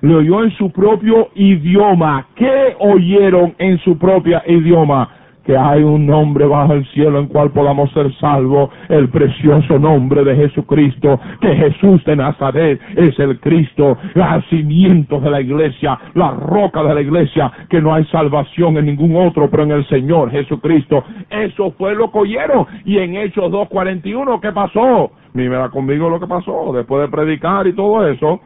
Le 0.00 0.14
oyó 0.14 0.44
en 0.44 0.50
su 0.52 0.70
propio 0.70 1.28
idioma. 1.34 2.26
¿Qué 2.34 2.74
oyeron 2.78 3.54
en 3.58 3.78
su 3.80 3.98
propia 3.98 4.42
idioma? 4.46 5.08
Que 5.48 5.56
hay 5.56 5.82
un 5.82 6.04
nombre 6.04 6.44
bajo 6.44 6.74
el 6.74 6.86
cielo 6.88 7.20
en 7.20 7.28
cual 7.28 7.50
podamos 7.52 7.90
ser 7.92 8.14
salvos, 8.16 8.68
el 8.90 9.08
precioso 9.08 9.78
nombre 9.78 10.22
de 10.22 10.36
Jesucristo, 10.36 11.18
que 11.40 11.56
Jesús 11.56 12.04
de 12.04 12.16
Nazaret 12.16 12.78
es 12.94 13.18
el 13.18 13.40
Cristo, 13.40 13.96
el 14.14 14.44
cimiento 14.50 15.18
de 15.18 15.30
la 15.30 15.40
iglesia, 15.40 15.98
la 16.12 16.32
roca 16.32 16.82
de 16.82 16.94
la 16.94 17.00
iglesia, 17.00 17.50
que 17.70 17.80
no 17.80 17.94
hay 17.94 18.04
salvación 18.12 18.76
en 18.76 18.84
ningún 18.84 19.16
otro, 19.16 19.48
pero 19.48 19.62
en 19.62 19.70
el 19.70 19.88
Señor 19.88 20.30
Jesucristo. 20.30 21.02
Eso 21.30 21.70
fue 21.78 21.94
lo 21.94 22.12
que 22.12 22.18
oyeron. 22.18 22.66
Y 22.84 22.98
en 22.98 23.16
Hechos 23.16 23.50
2.41, 23.50 24.40
¿qué 24.42 24.52
pasó? 24.52 25.12
Mira 25.32 25.70
conmigo 25.70 26.10
lo 26.10 26.20
que 26.20 26.26
pasó, 26.26 26.74
después 26.74 27.00
de 27.00 27.08
predicar 27.08 27.66
y 27.66 27.72
todo 27.72 28.06
eso, 28.06 28.38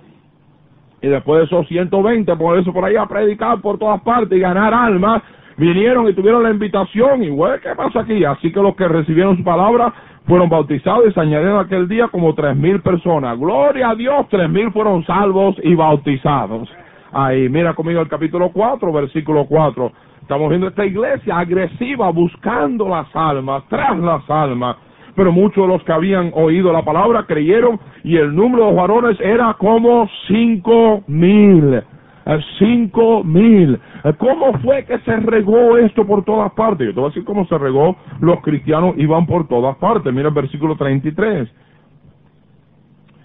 y 1.01 1.09
después 1.09 1.41
de 1.41 1.47
esos 1.47 1.67
120, 1.67 2.37
por 2.37 2.57
eso 2.61 2.73
por 2.73 2.85
ahí 2.85 2.95
a 2.95 3.07
predicar 3.07 3.61
por 3.61 3.77
todas 3.77 4.01
partes 4.03 4.38
y 4.38 4.41
ganar 4.41 4.73
almas, 4.73 5.21
vinieron 5.57 6.09
y 6.09 6.15
tuvieron 6.15 6.43
la 6.43 6.51
invitación 6.51 7.23
y, 7.23 7.31
güey, 7.31 7.61
¿qué 7.61 7.71
pasa 7.77 8.01
aquí? 8.01 8.25
Así 8.25 8.53
que 8.53 8.61
los 8.61 8.75
que 8.77 8.88
recibieron 8.88 9.37
su 9.37 9.45
palabra 9.45 9.93
fueron 10.27 10.49
bautizados 10.49 11.07
y 11.09 11.12
se 11.12 11.21
añadieron 11.21 11.59
aquel 11.59 11.88
día 11.88 12.09
como 12.09 12.35
tres 12.35 12.57
mil 12.57 12.81
personas. 12.81 13.38
Gloria 13.38 13.91
a 13.91 13.95
Dios, 13.95 14.27
tres 14.31 14.49
mil 14.49 14.71
fueron 14.73 15.05
salvos 15.05 15.57
y 15.62 15.75
bautizados. 15.75 16.69
Ahí, 17.12 17.49
mira 17.49 17.75
conmigo 17.75 18.01
el 18.01 18.09
capítulo 18.09 18.51
4, 18.53 18.93
versículo 18.93 19.47
4. 19.47 19.93
Estamos 20.23 20.49
viendo 20.49 20.69
esta 20.69 20.87
iglesia 20.87 21.38
agresiva 21.38 22.11
buscando 22.11 22.88
las 22.88 23.15
almas, 23.15 23.65
tras 23.69 23.99
las 23.99 24.29
almas. 24.31 24.77
Pero 25.15 25.31
muchos 25.31 25.67
de 25.67 25.73
los 25.75 25.83
que 25.85 25.93
habían 25.93 26.31
oído 26.35 26.73
la 26.73 26.83
palabra 26.83 27.25
creyeron 27.27 27.79
y 28.03 28.17
el 28.17 28.35
número 28.35 28.67
de 28.67 28.73
varones 28.75 29.21
era 29.21 29.55
como 29.59 30.09
cinco 30.27 31.03
mil 31.07 31.83
cinco 32.58 33.24
mil. 33.24 33.78
¿Cómo 34.18 34.52
fue 34.58 34.85
que 34.85 34.98
se 35.00 35.16
regó 35.16 35.76
esto 35.78 36.06
por 36.06 36.24
todas 36.24 36.52
partes? 36.52 36.87
Yo 36.87 36.94
te 36.94 37.00
voy 37.00 37.06
a 37.06 37.11
decir 37.11 37.24
cómo 37.24 37.46
se 37.46 37.58
regó. 37.58 37.96
Los 38.20 38.40
cristianos 38.40 38.94
iban 38.98 39.26
por 39.26 39.48
todas 39.48 39.76
partes. 39.76 40.12
Mira 40.12 40.28
el 40.28 40.35
versículo 40.35 40.76
33. 40.76 41.48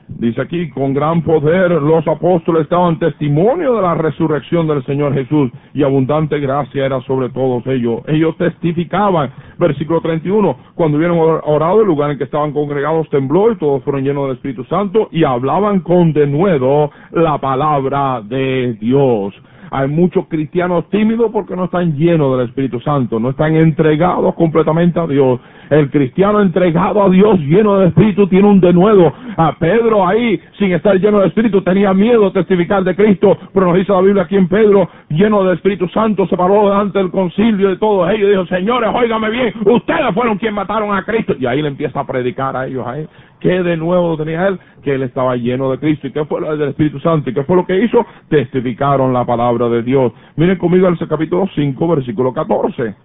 Dice 0.07 0.41
aquí, 0.41 0.69
con 0.69 0.93
gran 0.93 1.21
poder 1.21 1.69
los 1.81 2.07
apóstoles 2.07 2.69
daban 2.69 2.97
testimonio 2.97 3.75
de 3.75 3.81
la 3.81 3.93
resurrección 3.93 4.65
del 4.65 4.83
Señor 4.86 5.13
Jesús 5.13 5.51
y 5.73 5.83
abundante 5.83 6.39
gracia 6.39 6.86
era 6.86 7.01
sobre 7.01 7.29
todos 7.29 7.67
ellos. 7.67 8.01
Ellos 8.07 8.36
testificaban, 8.38 9.31
versículo 9.58 10.02
31, 10.02 10.58
cuando 10.76 10.98
hubieron 10.98 11.17
orado 11.20 11.82
el 11.82 11.88
lugar 11.88 12.12
en 12.12 12.17
que 12.17 12.24
estaban 12.24 12.52
congregados 12.52 13.10
tembló 13.10 13.52
y 13.52 13.58
todos 13.58 13.84
fueron 13.84 14.04
llenos 14.04 14.28
del 14.28 14.38
Espíritu 14.38 14.63
Santo 14.65 15.10
y 15.12 15.24
hablaban 15.24 15.82
con 15.82 16.13
denuedo 16.13 16.91
la 17.12 17.38
palabra 17.39 18.22
de 18.22 18.74
Dios. 18.80 19.34
Hay 19.71 19.88
muchos 19.88 20.27
cristianos 20.27 20.89
tímidos 20.89 21.32
porque 21.32 21.56
no 21.56 21.65
están 21.65 21.95
llenos 21.95 22.38
del 22.38 22.47
Espíritu 22.47 22.80
Santo, 22.80 23.19
no 23.19 23.32
están 23.32 23.56
entregados 23.56 24.34
completamente 24.36 24.99
a 24.99 25.08
Dios. 25.08 25.39
El 25.69 25.89
cristiano 25.89 26.41
entregado 26.41 27.03
a 27.03 27.10
Dios, 27.10 27.39
lleno 27.39 27.77
del 27.80 27.89
Espíritu, 27.89 28.27
tiene 28.27 28.47
un 28.47 28.62
denuedo. 28.62 29.12
A 29.36 29.53
Pedro 29.60 30.08
ahí, 30.08 30.39
sin 30.58 30.71
estar 30.71 30.95
lleno 30.97 31.19
del 31.19 31.27
Espíritu, 31.27 31.62
tenía 31.62 31.93
miedo 31.93 32.25
de 32.25 32.32
testificar 32.32 32.84
de 32.84 32.95
Cristo, 32.95 33.38
pero 33.53 33.67
nos 33.67 33.75
dice 33.75 33.91
la 33.91 34.01
Biblia 34.01 34.23
aquí 34.23 34.36
en 34.36 34.47
Pedro, 34.47 34.89
lleno 35.10 35.43
del 35.43 35.56
Espíritu 35.56 35.88
Santo, 35.89 36.25
se 36.27 36.38
paró 36.38 36.69
delante 36.69 36.99
del 36.99 37.12
concilio 37.12 37.69
de 37.69 37.77
todos 37.77 38.10
ellos 38.12 38.27
y 38.27 38.32
dijo, 38.32 38.45
señores, 38.45 38.89
óigame 38.93 39.30
bien, 39.30 39.53
ustedes 39.65 40.13
fueron 40.13 40.38
quienes 40.38 40.56
mataron 40.56 40.95
a 40.95 41.03
Cristo. 41.03 41.36
Y 41.39 41.45
ahí 41.45 41.62
le 41.62 41.67
empieza 41.67 41.99
a 41.99 42.08
predicar 42.08 42.56
a 42.56 42.67
ellos 42.67 42.86
ahí. 42.88 43.06
¿Qué 43.39 43.62
de 43.63 43.78
nuevo 43.78 44.17
tenía 44.17 44.47
él? 44.47 44.60
Que 44.84 44.95
él 44.95 45.04
estaba 45.04 45.36
lleno 45.36 45.69
de 45.69 45.78
Cristo. 45.78 46.08
¿Y 46.08 46.12
qué 46.12 46.26
fue 46.26 46.41
lo 46.41 46.56
del 46.56 46.69
Espíritu 46.69 47.00
Santo? 47.00 47.30
¿Y 47.30 47.34
qué 47.34 47.43
fue 47.43 47.56
lo 47.56 47.65
que 47.65 47.84
hizo? 47.84 48.06
Testificaron 48.30 49.13
la 49.13 49.26
palabra 49.26 49.69
de 49.69 49.84
Dios. 49.84 50.12
Miren 50.36 50.58
conmigo 50.58 50.88
el 50.88 50.97
capítulo 51.08 51.47
5, 51.54 51.88
versículo 51.88 52.34
14. 52.34 52.95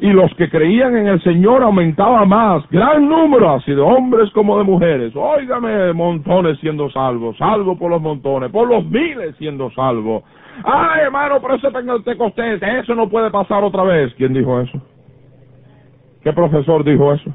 Y 0.00 0.10
los 0.10 0.34
que 0.34 0.50
creían 0.50 0.96
en 0.96 1.06
el 1.06 1.22
Señor 1.22 1.62
aumentaba 1.62 2.24
más, 2.24 2.68
gran 2.70 3.08
número, 3.08 3.52
así 3.52 3.70
de 3.70 3.80
hombres 3.80 4.28
como 4.32 4.58
de 4.58 4.64
mujeres. 4.64 5.12
Óigame, 5.14 5.92
montones 5.92 6.58
siendo 6.58 6.90
salvos, 6.90 7.36
salvo 7.36 7.78
por 7.78 7.88
los 7.88 8.02
montones, 8.02 8.50
por 8.50 8.66
los 8.66 8.84
miles 8.84 9.36
siendo 9.36 9.70
salvos. 9.70 10.24
Ay, 10.64 11.02
hermano, 11.02 11.40
pero 11.40 11.54
ese 11.54 11.70
Pentecostés, 11.70 12.60
eso 12.60 12.96
no 12.96 13.08
puede 13.08 13.30
pasar 13.30 13.62
otra 13.62 13.84
vez. 13.84 14.12
¿Quién 14.16 14.34
dijo 14.34 14.60
eso? 14.60 14.82
¿Qué 16.24 16.32
profesor 16.32 16.82
dijo 16.82 17.12
eso? 17.12 17.32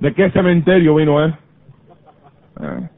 ¿De 0.00 0.14
qué 0.14 0.30
cementerio 0.30 0.94
vino 0.94 1.22
él? 1.22 1.34
Eh. 2.60 2.88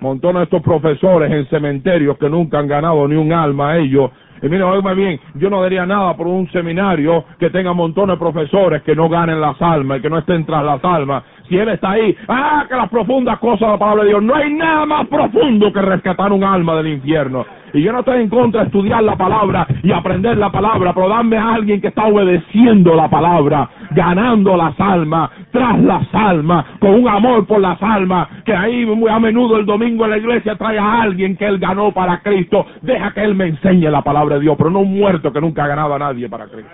Montones 0.00 0.40
de 0.40 0.44
estos 0.44 0.62
profesores 0.62 1.32
en 1.32 1.46
cementerios 1.46 2.18
que 2.18 2.28
nunca 2.28 2.58
han 2.58 2.68
ganado 2.68 3.08
ni 3.08 3.16
un 3.16 3.32
alma 3.32 3.76
ellos. 3.76 4.10
Y 4.42 4.48
mira, 4.48 4.66
oígame 4.66 4.94
bien, 4.94 5.20
yo 5.34 5.48
no 5.48 5.62
daría 5.62 5.86
nada 5.86 6.14
por 6.14 6.26
un 6.26 6.48
seminario 6.50 7.24
que 7.38 7.48
tenga 7.48 7.72
montones 7.72 8.14
de 8.14 8.20
profesores 8.20 8.82
que 8.82 8.94
no 8.94 9.08
ganen 9.08 9.40
las 9.40 9.60
almas 9.62 9.98
y 9.98 10.02
que 10.02 10.10
no 10.10 10.18
estén 10.18 10.44
tras 10.44 10.62
las 10.62 10.84
almas. 10.84 11.24
Si 11.48 11.56
él 11.56 11.68
está 11.70 11.92
ahí, 11.92 12.14
ah, 12.28 12.66
que 12.68 12.76
las 12.76 12.90
profundas 12.90 13.38
cosas 13.38 13.60
de 13.60 13.68
la 13.68 13.78
palabra 13.78 14.02
de 14.02 14.10
Dios, 14.10 14.22
no 14.22 14.34
hay 14.34 14.52
nada 14.52 14.84
más 14.84 15.06
profundo 15.08 15.72
que 15.72 15.80
rescatar 15.80 16.32
un 16.32 16.44
alma 16.44 16.76
del 16.76 16.88
infierno. 16.88 17.46
Y 17.76 17.82
yo 17.82 17.92
no 17.92 17.98
estoy 17.98 18.22
en 18.22 18.30
contra 18.30 18.62
de 18.62 18.66
estudiar 18.68 19.02
la 19.02 19.16
palabra 19.16 19.66
y 19.82 19.92
aprender 19.92 20.38
la 20.38 20.50
palabra, 20.50 20.94
pero 20.94 21.10
dame 21.10 21.36
a 21.36 21.54
alguien 21.54 21.78
que 21.78 21.88
está 21.88 22.06
obedeciendo 22.06 22.94
la 22.94 23.10
palabra, 23.10 23.68
ganando 23.90 24.56
las 24.56 24.80
almas, 24.80 25.30
tras 25.52 25.78
las 25.80 26.06
almas, 26.14 26.64
con 26.80 26.94
un 26.94 27.06
amor 27.06 27.46
por 27.46 27.60
las 27.60 27.80
almas, 27.82 28.28
que 28.46 28.54
ahí 28.54 28.86
muy 28.86 29.10
a 29.10 29.18
menudo 29.18 29.58
el 29.58 29.66
domingo 29.66 30.06
en 30.06 30.12
la 30.12 30.16
iglesia 30.16 30.56
trae 30.56 30.78
a 30.78 31.02
alguien 31.02 31.36
que 31.36 31.44
él 31.44 31.58
ganó 31.58 31.92
para 31.92 32.22
Cristo. 32.22 32.64
Deja 32.80 33.12
que 33.12 33.22
él 33.22 33.34
me 33.34 33.48
enseñe 33.48 33.90
la 33.90 34.00
palabra 34.00 34.36
de 34.36 34.40
Dios, 34.40 34.54
pero 34.56 34.70
no 34.70 34.80
un 34.80 34.98
muerto 34.98 35.30
que 35.30 35.40
nunca 35.42 35.64
ha 35.64 35.68
ganado 35.68 35.94
a 35.94 35.98
nadie 35.98 36.30
para 36.30 36.46
Cristo. 36.46 36.72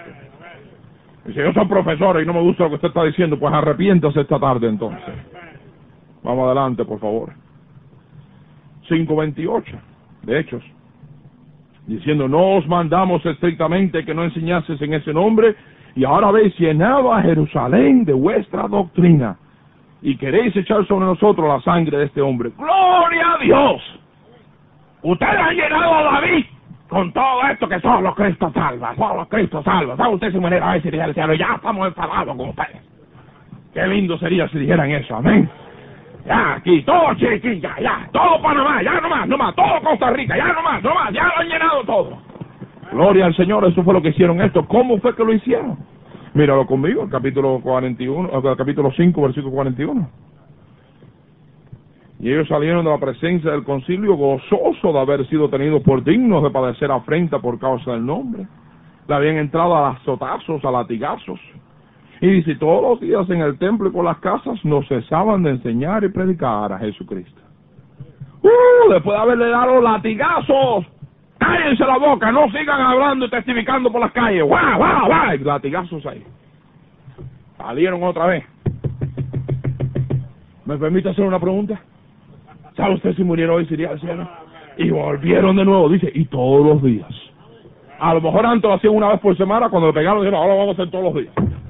Y 1.26 1.32
si 1.32 1.38
yo 1.38 1.52
soy 1.52 1.66
profesor 1.66 2.22
y 2.22 2.26
no 2.26 2.32
me 2.32 2.42
gusta 2.42 2.62
lo 2.62 2.70
que 2.70 2.76
usted 2.76 2.88
está 2.88 3.02
diciendo, 3.02 3.40
pues 3.40 3.52
arrepiéntase 3.52 4.20
esta 4.20 4.38
tarde 4.38 4.68
entonces. 4.68 5.14
Vamos 6.22 6.46
adelante, 6.46 6.84
por 6.84 7.00
favor. 7.00 7.32
5.28 8.88 9.64
de 10.22 10.38
Hechos 10.38 10.62
diciendo, 11.86 12.28
no 12.28 12.56
os 12.56 12.66
mandamos 12.66 13.24
estrictamente 13.26 14.04
que 14.04 14.14
no 14.14 14.24
enseñases 14.24 14.80
en 14.80 14.94
ese 14.94 15.12
nombre, 15.12 15.54
y 15.94 16.04
ahora 16.04 16.28
habéis 16.28 16.58
llenado 16.58 17.12
a 17.12 17.22
Jerusalén 17.22 18.04
de 18.04 18.12
vuestra 18.12 18.68
doctrina, 18.68 19.36
y 20.00 20.16
queréis 20.16 20.54
echar 20.56 20.86
sobre 20.86 21.06
nosotros 21.06 21.46
la 21.48 21.60
sangre 21.60 21.98
de 21.98 22.04
este 22.06 22.20
hombre. 22.20 22.50
¡Gloria 22.56 23.34
a 23.34 23.38
Dios! 23.42 24.00
Ustedes 25.02 25.38
han 25.38 25.54
llenado 25.54 25.94
a 25.94 26.02
David 26.02 26.44
con 26.88 27.10
todo 27.12 27.42
esto 27.50 27.68
que 27.68 27.80
Cristos 28.14 28.52
salvos, 28.52 28.96
son 28.96 29.16
los 29.16 29.28
Cristos 29.28 29.64
salvos. 29.64 29.96
¿Sabe 29.96 30.14
usted 30.14 30.32
su 30.32 30.40
manera 30.40 30.70
a 30.70 30.74
decir 30.74 31.00
al 31.00 31.14
cielo? 31.14 31.34
Ya 31.34 31.54
estamos 31.56 31.88
enfadados 31.88 32.36
con 32.36 32.50
ustedes. 32.50 32.82
Qué 33.72 33.86
lindo 33.86 34.18
sería 34.18 34.46
si 34.48 34.58
dijeran 34.58 34.90
eso, 34.90 35.16
amén. 35.16 35.48
Ya, 36.24 36.54
aquí, 36.54 36.82
todo 36.82 37.14
Chiriquilla, 37.16 37.74
ya, 37.80 38.08
todo 38.12 38.40
Panamá, 38.40 38.82
ya 38.82 39.00
nomás, 39.00 39.28
nomás, 39.28 39.54
todo 39.56 39.80
Costa 39.82 40.10
Rica, 40.10 40.36
ya 40.36 40.52
nomás, 40.52 40.82
nomás, 40.82 41.12
ya 41.12 41.24
lo 41.24 41.38
han 41.38 41.48
llenado 41.48 41.84
todo. 41.84 42.18
Gloria 42.92 43.26
al 43.26 43.34
Señor, 43.34 43.64
eso 43.64 43.82
fue 43.82 43.94
lo 43.94 44.02
que 44.02 44.10
hicieron 44.10 44.40
esto. 44.40 44.66
¿Cómo 44.66 44.98
fue 44.98 45.16
que 45.16 45.24
lo 45.24 45.32
hicieron? 45.32 45.78
Míralo 46.34 46.66
conmigo, 46.66 47.02
el 47.02 47.10
capítulo 47.10 47.60
41, 47.62 48.30
el 48.32 48.56
capítulo 48.56 48.92
5, 48.92 49.22
versículo 49.22 49.52
41. 49.52 50.08
Y 52.20 52.30
ellos 52.30 52.46
salieron 52.46 52.84
de 52.84 52.90
la 52.90 52.98
presencia 52.98 53.50
del 53.50 53.64
concilio 53.64 54.14
gozosos 54.14 54.94
de 54.94 54.98
haber 54.98 55.26
sido 55.26 55.50
tenidos 55.50 55.82
por 55.82 56.04
dignos 56.04 56.42
de 56.44 56.50
padecer 56.50 56.90
afrenta 56.92 57.40
por 57.40 57.58
causa 57.58 57.92
del 57.92 58.06
nombre. 58.06 58.46
Le 59.08 59.14
habían 59.14 59.38
entrado 59.38 59.74
a 59.74 59.90
azotazos, 59.90 60.64
a 60.64 60.70
latigazos. 60.70 61.40
Y 62.22 62.28
dice, 62.28 62.54
todos 62.54 62.82
los 62.82 63.00
días 63.00 63.28
en 63.30 63.40
el 63.40 63.58
templo 63.58 63.88
y 63.88 63.92
por 63.92 64.04
las 64.04 64.16
casas 64.18 64.64
no 64.64 64.80
cesaban 64.84 65.42
de 65.42 65.50
enseñar 65.50 66.04
y 66.04 66.08
predicar 66.08 66.72
a 66.72 66.78
Jesucristo. 66.78 67.40
¡Uh! 68.42 68.92
Después 68.92 69.16
de 69.16 69.22
haberle 69.22 69.48
dado 69.48 69.80
latigazos, 69.82 70.86
cállense 71.38 71.84
la 71.84 71.98
boca, 71.98 72.30
no 72.30 72.48
sigan 72.52 72.80
hablando 72.80 73.26
y 73.26 73.30
testificando 73.30 73.90
por 73.90 74.00
las 74.00 74.12
calles. 74.12 74.44
¡Guau, 74.44 74.78
guau, 74.78 75.06
guau! 75.06 75.36
Latigazos 75.36 76.06
ahí. 76.06 76.22
Salieron 77.58 78.00
otra 78.04 78.26
vez. 78.26 78.44
¿Me 80.64 80.78
permite 80.78 81.08
hacer 81.08 81.24
una 81.24 81.40
pregunta? 81.40 81.80
¿Sabe 82.76 82.94
usted 82.94 83.16
si 83.16 83.24
murieron 83.24 83.56
hoy 83.56 83.66
sería 83.66 83.90
al 83.90 84.00
cielo? 84.00 84.28
Y 84.76 84.90
volvieron 84.90 85.56
de 85.56 85.64
nuevo, 85.64 85.88
dice, 85.88 86.08
y 86.14 86.26
todos 86.26 86.64
los 86.64 86.82
días. 86.84 87.10
A 87.98 88.14
lo 88.14 88.20
mejor 88.20 88.46
antes 88.46 88.62
lo 88.62 88.74
hacían 88.74 88.94
una 88.94 89.08
vez 89.08 89.18
por 89.18 89.36
semana, 89.36 89.68
cuando 89.68 89.88
le 89.88 89.92
pegaron, 89.92 90.20
dijeron, 90.20 90.38
ahora 90.38 90.54
lo 90.54 90.60
vamos 90.60 90.78
a 90.78 90.82
hacer 90.82 90.92
todos 90.92 91.12
los 91.12 91.14
días. 91.14 91.61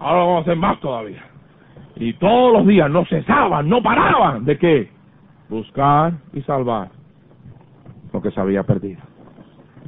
Ahora 0.00 0.20
vamos 0.20 0.38
a 0.38 0.40
hacer 0.42 0.56
más 0.56 0.80
todavía. 0.80 1.24
Y 1.96 2.12
todos 2.14 2.52
los 2.52 2.66
días 2.66 2.90
no 2.90 3.04
cesaban, 3.06 3.68
no 3.68 3.82
paraban. 3.82 4.44
¿De 4.44 4.56
qué? 4.58 4.90
Buscar 5.48 6.12
y 6.32 6.42
salvar 6.42 6.90
lo 8.12 8.22
que 8.22 8.30
se 8.30 8.40
había 8.40 8.62
perdido. 8.62 9.00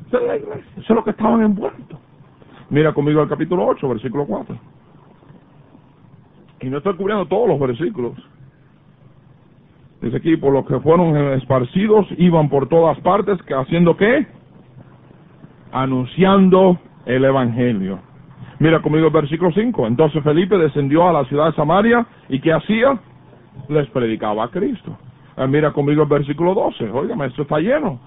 Eso 0.08 0.18
es 0.18 0.26
la 0.26 0.36
iglesia, 0.36 0.70
eso 0.72 0.82
es 0.82 0.90
lo 0.90 1.04
que 1.04 1.10
estaban 1.10 1.42
envueltos. 1.42 1.98
Mira 2.68 2.92
conmigo 2.92 3.22
el 3.22 3.28
capítulo 3.28 3.66
8, 3.66 3.88
versículo 3.88 4.26
4. 4.26 4.56
Y 6.62 6.68
no 6.68 6.78
estoy 6.78 6.96
cubriendo 6.96 7.26
todos 7.26 7.48
los 7.48 7.60
versículos. 7.60 8.12
Dice 10.00 10.16
aquí, 10.16 10.36
por 10.36 10.52
los 10.52 10.66
que 10.66 10.80
fueron 10.80 11.16
esparcidos, 11.34 12.06
iban 12.16 12.48
por 12.48 12.68
todas 12.68 12.98
partes, 13.00 13.38
haciendo 13.56 13.96
qué? 13.96 14.26
Anunciando 15.72 16.78
el 17.06 17.24
Evangelio. 17.24 17.98
Mira 18.60 18.80
conmigo 18.82 19.06
el 19.06 19.12
versículo 19.12 19.50
5. 19.52 19.86
Entonces 19.86 20.22
Felipe 20.22 20.56
descendió 20.58 21.08
a 21.08 21.12
la 21.14 21.24
ciudad 21.24 21.46
de 21.46 21.52
Samaria 21.54 22.06
y 22.28 22.40
¿qué 22.40 22.52
hacía? 22.52 22.98
Les 23.68 23.88
predicaba 23.88 24.44
a 24.44 24.48
Cristo. 24.48 24.96
Ah, 25.34 25.46
mira 25.46 25.72
conmigo 25.72 26.02
el 26.02 26.08
versículo 26.08 26.52
12. 26.54 26.90
Óigame, 26.90 27.26
esto 27.26 27.42
está 27.42 27.58
lleno. 27.58 27.98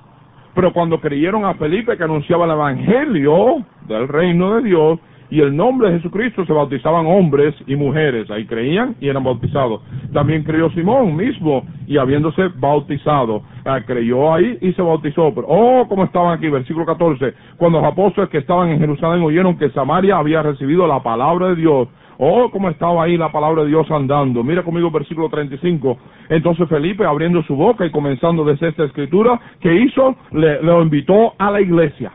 Pero 0.54 0.72
cuando 0.72 1.02
creyeron 1.02 1.44
a 1.44 1.56
Felipe 1.56 1.98
que 1.98 2.04
anunciaba 2.04 2.46
el 2.46 2.52
Evangelio 2.52 3.64
del 3.88 4.08
reino 4.08 4.56
de 4.56 4.62
Dios, 4.62 5.00
y 5.30 5.42
el 5.42 5.56
nombre 5.56 5.90
de 5.90 5.98
Jesucristo 5.98 6.46
se 6.46 6.54
bautizaban 6.54 7.06
hombres 7.06 7.56
y 7.68 7.76
mujeres. 7.76 8.30
Ahí 8.30 8.46
creían 8.46 8.96
y 9.00 9.08
eran 9.08 9.24
bautizados. 9.24 9.82
También 10.14 10.44
creyó 10.44 10.70
Simón 10.72 11.16
mismo 11.16 11.64
y 11.88 11.98
habiéndose 11.98 12.50
bautizado. 12.56 13.42
Ah, 13.66 13.82
creyó 13.86 14.34
ahí 14.34 14.58
y 14.62 14.74
se 14.74 14.82
bautizó. 14.82 15.34
Pero, 15.34 15.48
oh, 15.48 15.88
como 15.88 16.04
estaban 16.04 16.38
aquí, 16.38 16.50
versículo 16.50 16.86
14. 16.86 17.34
Cuando 17.58 17.80
los 17.80 17.92
apóstoles 17.92 18.30
que 18.30 18.40
estaban 18.40 18.70
en 18.70 18.80
Jerusalén 18.80 19.24
oyeron 19.24 19.58
que 19.58 19.70
Samaria 19.72 20.18
había 20.18 20.42
recibido 20.42 20.88
la 20.88 21.02
palabra 21.02 21.50
de 21.50 21.56
Dios. 21.56 21.88
Oh, 22.18 22.50
cómo 22.52 22.70
estaba 22.70 23.04
ahí 23.04 23.18
la 23.18 23.32
palabra 23.32 23.64
de 23.64 23.70
Dios 23.70 23.90
andando. 23.90 24.44
Mira 24.44 24.64
conmigo 24.64 24.92
versículo 24.92 25.30
35. 25.30 25.98
Entonces 26.30 26.70
Felipe, 26.70 27.06
abriendo 27.06 27.42
su 27.44 27.56
boca 27.56 27.86
y 27.86 27.92
comenzando 27.92 28.46
desde 28.46 28.70
esta 28.70 28.84
escritura, 28.86 29.40
¿qué 29.60 29.74
hizo? 29.74 30.16
Le, 30.32 30.62
lo 30.62 30.82
invitó 30.82 31.34
a 31.38 31.52
la 31.52 31.62
iglesia. 31.62 32.12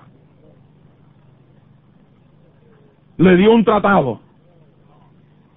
Le 3.18 3.36
dio 3.36 3.52
un 3.52 3.64
tratado. 3.64 4.20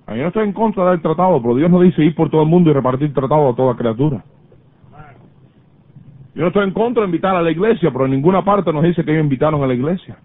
A 0.07 0.13
mí 0.13 0.19
no 0.19 0.27
estoy 0.27 0.43
en 0.43 0.53
contra 0.53 0.89
del 0.89 1.01
tratado, 1.01 1.41
pero 1.41 1.55
Dios 1.55 1.69
no 1.69 1.79
dice 1.79 2.03
ir 2.03 2.15
por 2.15 2.29
todo 2.29 2.41
el 2.41 2.49
mundo 2.49 2.69
y 2.69 2.73
repartir 2.73 3.13
tratado 3.13 3.49
a 3.49 3.55
toda 3.55 3.75
criatura. 3.75 4.23
Yo 6.33 6.41
no 6.41 6.47
estoy 6.47 6.63
en 6.63 6.71
contra 6.71 7.01
de 7.01 7.07
invitar 7.07 7.35
a 7.35 7.41
la 7.41 7.51
iglesia, 7.51 7.91
pero 7.91 8.05
en 8.05 8.11
ninguna 8.11 8.43
parte 8.43 8.73
nos 8.73 8.83
dice 8.83 9.03
que 9.03 9.11
ellos 9.11 9.23
invitaron 9.23 9.63
a 9.63 9.67
la 9.67 9.73
iglesia. 9.73 10.17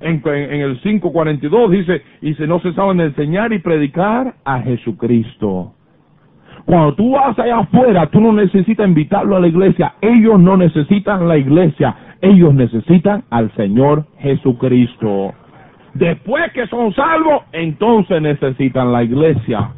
En, 0.00 0.22
en, 0.24 0.60
el 0.60 0.80
5.42 0.82 1.70
dice, 1.70 2.02
y 2.22 2.34
se 2.34 2.46
no 2.46 2.60
cesaban 2.60 2.98
de 2.98 3.04
enseñar 3.04 3.52
y 3.52 3.58
predicar 3.58 4.34
a 4.44 4.60
Jesucristo. 4.60 5.74
Cuando 6.64 6.94
tú 6.94 7.12
vas 7.12 7.38
allá 7.38 7.58
afuera, 7.58 8.06
tú 8.06 8.20
no 8.20 8.32
necesitas 8.32 8.86
invitarlo 8.86 9.36
a 9.36 9.40
la 9.40 9.48
iglesia. 9.48 9.94
Ellos 10.00 10.38
no 10.38 10.56
necesitan 10.56 11.26
la 11.26 11.36
iglesia. 11.36 11.96
Ellos 12.20 12.54
necesitan 12.54 13.24
al 13.30 13.50
Señor 13.56 14.04
Jesucristo. 14.18 15.34
Después 15.94 16.52
que 16.52 16.66
son 16.68 16.92
salvos, 16.94 17.42
entonces 17.52 18.22
necesitan 18.22 18.92
la 18.92 19.02
iglesia. 19.02 19.70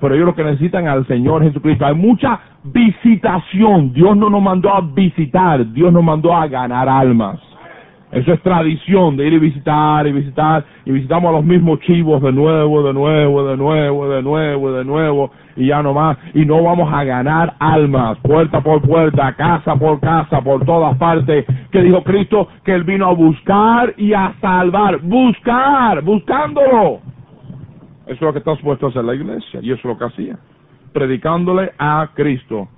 Pero 0.00 0.14
ellos 0.14 0.26
lo 0.26 0.34
que 0.34 0.44
necesitan 0.44 0.86
al 0.86 1.06
Señor 1.06 1.42
Jesucristo. 1.42 1.86
Hay 1.86 1.94
mucha 1.94 2.38
visitación. 2.64 3.92
Dios 3.92 4.16
no 4.16 4.28
nos 4.28 4.42
mandó 4.42 4.74
a 4.74 4.80
visitar, 4.80 5.72
Dios 5.72 5.92
nos 5.92 6.04
mandó 6.04 6.34
a 6.34 6.46
ganar 6.46 6.88
almas. 6.88 7.40
Eso 8.12 8.32
es 8.32 8.40
tradición 8.42 9.16
de 9.16 9.26
ir 9.26 9.32
y 9.32 9.38
visitar 9.40 10.06
y 10.06 10.12
visitar 10.12 10.64
y 10.84 10.92
visitamos 10.92 11.28
a 11.28 11.32
los 11.32 11.44
mismos 11.44 11.80
chivos 11.80 12.22
de 12.22 12.30
nuevo, 12.30 12.82
de 12.84 12.94
nuevo, 12.94 13.44
de 13.48 13.56
nuevo, 13.56 14.08
de 14.08 14.22
nuevo, 14.22 14.72
de 14.72 14.84
nuevo 14.84 15.32
y 15.56 15.66
ya 15.66 15.82
no 15.82 15.92
más. 15.92 16.16
Y 16.32 16.44
no 16.44 16.62
vamos 16.62 16.92
a 16.92 17.02
ganar 17.02 17.54
almas, 17.58 18.16
puerta 18.18 18.60
por 18.60 18.80
puerta, 18.80 19.34
casa 19.34 19.74
por 19.74 19.98
casa, 19.98 20.40
por 20.40 20.64
todas 20.64 20.96
partes. 20.98 21.44
Que 21.72 21.82
dijo 21.82 22.04
Cristo 22.04 22.48
que 22.64 22.74
Él 22.74 22.84
vino 22.84 23.06
a 23.06 23.12
buscar 23.12 23.92
y 23.96 24.12
a 24.12 24.34
salvar. 24.40 25.00
Buscar, 25.02 26.00
buscándolo. 26.02 27.00
Eso 28.06 28.14
es 28.14 28.20
lo 28.20 28.32
que 28.32 28.38
está 28.38 28.54
supuesto 28.54 28.86
a 28.86 28.90
hacer 28.90 29.04
la 29.04 29.16
iglesia 29.16 29.58
y 29.60 29.72
eso 29.72 29.80
es 29.80 29.84
lo 29.84 29.98
que 29.98 30.04
hacía. 30.04 30.38
Predicándole 30.92 31.72
a 31.76 32.08
Cristo. 32.14 32.68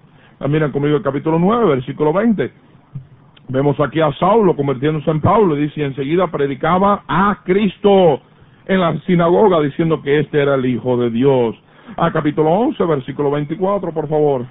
Ah, 0.41 0.49
miren 0.49 0.73
conmigo 0.73 0.97
el 0.97 1.03
capítulo 1.03 1.39
9, 1.39 1.67
versículo 1.67 2.15
20 2.15 2.68
Vemos 3.51 3.81
aquí 3.81 3.99
a 3.99 4.13
Saulo 4.13 4.55
convirtiéndose 4.55 5.11
en 5.11 5.23
Pablo, 5.23 5.55
dice, 5.55 5.83
enseguida 5.83 6.27
predicaba 6.27 7.03
a 7.09 7.39
Cristo 7.47 8.21
en 8.67 8.79
la 8.79 9.01
sinagoga 9.07 9.59
diciendo 9.63 10.03
que 10.03 10.21
este 10.21 10.43
era 10.43 10.57
el 10.57 10.67
Hijo 10.67 10.99
de 10.99 11.09
Dios. 11.09 11.57
A 11.97 12.13
capítulo 12.13 12.51
11, 12.51 12.85
versículo 12.85 13.31
24, 13.31 13.91
por 13.95 14.07
favor. 14.07 14.45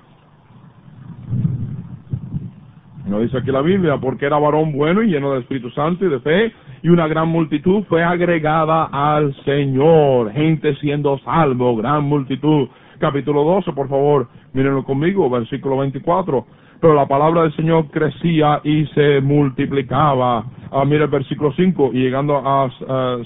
No 3.05 3.19
dice 3.19 3.37
aquí 3.37 3.51
la 3.51 3.61
Biblia, 3.61 3.97
porque 4.01 4.25
era 4.25 4.39
varón 4.39 4.71
bueno 4.71 5.03
y 5.03 5.11
lleno 5.11 5.33
de 5.33 5.41
Espíritu 5.41 5.69
Santo 5.69 6.03
y 6.03 6.09
de 6.09 6.19
fe, 6.19 6.51
y 6.81 6.89
una 6.89 7.07
gran 7.07 7.27
multitud 7.27 7.83
fue 7.83 8.03
agregada 8.03 8.85
al 8.85 9.35
Señor, 9.45 10.31
gente 10.31 10.75
siendo 10.77 11.19
salvo, 11.19 11.75
gran 11.75 12.03
multitud. 12.03 12.67
Capítulo 12.97 13.43
12, 13.43 13.73
por 13.73 13.89
favor, 13.89 14.27
mírenlo 14.53 14.83
conmigo, 14.83 15.29
versículo 15.29 15.77
24 15.77 16.47
pero 16.79 16.93
la 16.93 17.07
palabra 17.07 17.43
del 17.43 17.55
Señor 17.55 17.87
crecía 17.91 18.61
y 18.63 18.85
se 18.87 19.21
multiplicaba. 19.21 20.45
Ah, 20.71 20.85
mira 20.85 21.05
el 21.05 21.09
versículo 21.09 21.51
5, 21.53 21.91
y 21.93 21.99
llegando 21.99 22.37
a, 22.37 22.69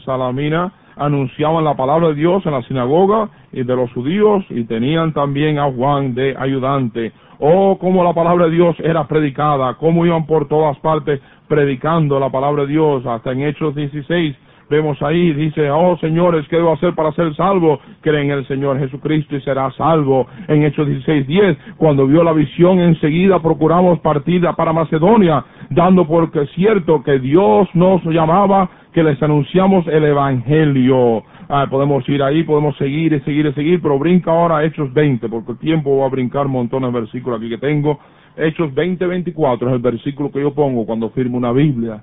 Salamina, 0.06 0.72
anunciaban 0.96 1.64
la 1.64 1.76
palabra 1.76 2.10
de 2.10 2.16
Dios 2.16 2.46
en 2.46 2.52
la 2.52 2.62
sinagoga 2.64 3.30
y 3.52 3.64
de 3.64 3.76
los 3.76 3.92
judíos 3.94 4.46
y 4.50 4.66
tenían 4.66 5.14
también 5.14 5.58
a 5.58 5.72
Juan 5.72 6.14
de 6.14 6.36
ayudante. 6.38 7.12
Oh, 7.40 7.78
cómo 7.80 8.04
la 8.04 8.14
palabra 8.14 8.46
de 8.46 8.52
Dios 8.52 8.76
era 8.80 9.08
predicada, 9.08 9.74
cómo 9.76 10.06
iban 10.06 10.28
por 10.28 10.48
todas 10.48 10.78
partes 10.80 11.20
predicando 11.48 12.20
la 12.20 12.30
palabra 12.30 12.64
de 12.64 12.70
Dios, 12.70 13.06
hasta 13.06 13.32
en 13.32 13.42
Hechos 13.42 13.74
16 13.76 14.36
Vemos 14.72 15.02
ahí, 15.02 15.34
dice, 15.34 15.70
oh 15.70 15.98
señores, 15.98 16.48
¿qué 16.48 16.56
debo 16.56 16.72
hacer 16.72 16.96
para 16.96 17.12
ser 17.12 17.36
salvo? 17.36 17.82
Cree 18.00 18.22
en 18.22 18.32
el 18.32 18.48
Señor 18.48 18.80
Jesucristo 18.80 19.36
y 19.36 19.42
será 19.42 19.70
salvo. 19.72 20.28
En 20.48 20.64
Hechos 20.64 20.88
16, 20.88 21.28
10, 21.28 21.58
cuando 21.76 22.08
vio 22.08 22.24
la 22.24 22.32
visión, 22.32 22.80
enseguida 22.80 23.42
procuramos 23.42 24.00
partida 24.00 24.54
para 24.54 24.72
Macedonia, 24.72 25.44
dando 25.72 26.08
por 26.08 26.32
cierto 26.56 27.04
que 27.04 27.20
Dios 27.20 27.68
nos 27.74 28.02
llamaba, 28.06 28.70
que 28.94 29.04
les 29.04 29.22
anunciamos 29.22 29.86
el 29.88 30.06
Evangelio. 30.06 31.22
Ah, 31.50 31.68
podemos 31.70 32.08
ir 32.08 32.24
ahí, 32.24 32.44
podemos 32.44 32.78
seguir 32.78 33.12
y 33.12 33.20
seguir 33.20 33.48
y 33.48 33.52
seguir, 33.52 33.82
pero 33.82 34.00
brinca 34.00 34.32
ahora 34.32 34.64
Hechos 34.64 34.94
20, 34.94 35.28
porque 35.28 35.52
el 35.52 35.58
tiempo 35.58 35.98
va 35.98 36.06
a 36.06 36.10
brincar 36.10 36.48
montones 36.48 36.94
de 36.94 36.98
versículos 37.02 37.42
aquí 37.42 37.50
que 37.50 37.58
tengo. 37.58 38.00
Hechos 38.38 38.74
20, 38.74 39.06
24 39.06 39.68
es 39.68 39.74
el 39.74 39.82
versículo 39.82 40.32
que 40.32 40.40
yo 40.40 40.54
pongo 40.54 40.86
cuando 40.86 41.10
firmo 41.10 41.36
una 41.36 41.52
Biblia. 41.52 42.02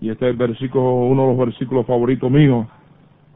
Y 0.00 0.10
este 0.10 0.26
es 0.26 0.30
el 0.32 0.36
versículo, 0.36 0.84
uno 0.84 1.22
de 1.22 1.28
los 1.28 1.38
versículos 1.38 1.86
favoritos 1.86 2.30
míos. 2.30 2.66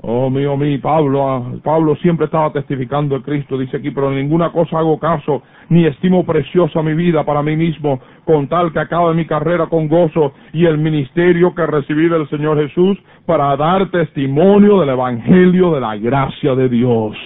Oh, 0.05 0.29
mío, 0.31 0.57
mío, 0.57 0.81
Pablo, 0.83 1.31
ah, 1.31 1.53
Pablo 1.62 1.94
siempre 1.96 2.27
estaba 2.27 2.53
testificando 2.53 3.16
de 3.16 3.22
Cristo, 3.22 3.57
dice 3.57 3.77
aquí, 3.77 3.92
pero 3.92 4.11
ninguna 4.11 4.51
cosa 4.51 4.79
hago 4.79 4.98
caso, 4.98 5.42
ni 5.68 5.87
estimo 5.87 6.27
preciosa 6.27 6.83
mi 6.83 6.94
vida 6.94 7.25
para 7.25 7.40
mí 7.40 7.55
mismo, 7.55 8.01
con 8.25 8.48
tal 8.48 8.72
que 8.72 8.81
acabe 8.81 9.14
mi 9.14 9.27
carrera 9.27 9.66
con 9.66 9.87
gozo 9.87 10.33
y 10.53 10.64
el 10.64 10.79
ministerio 10.79 11.55
que 11.55 11.66
recibí 11.66 12.09
del 12.09 12.29
Señor 12.31 12.59
Jesús 12.59 12.98
para 13.27 13.57
dar 13.57 13.90
testimonio 13.92 14.81
del 14.81 14.88
Evangelio 14.88 15.72
de 15.72 15.81
la 15.81 15.96
gracia 15.96 16.57
de 16.57 16.68
Dios. 16.68 17.16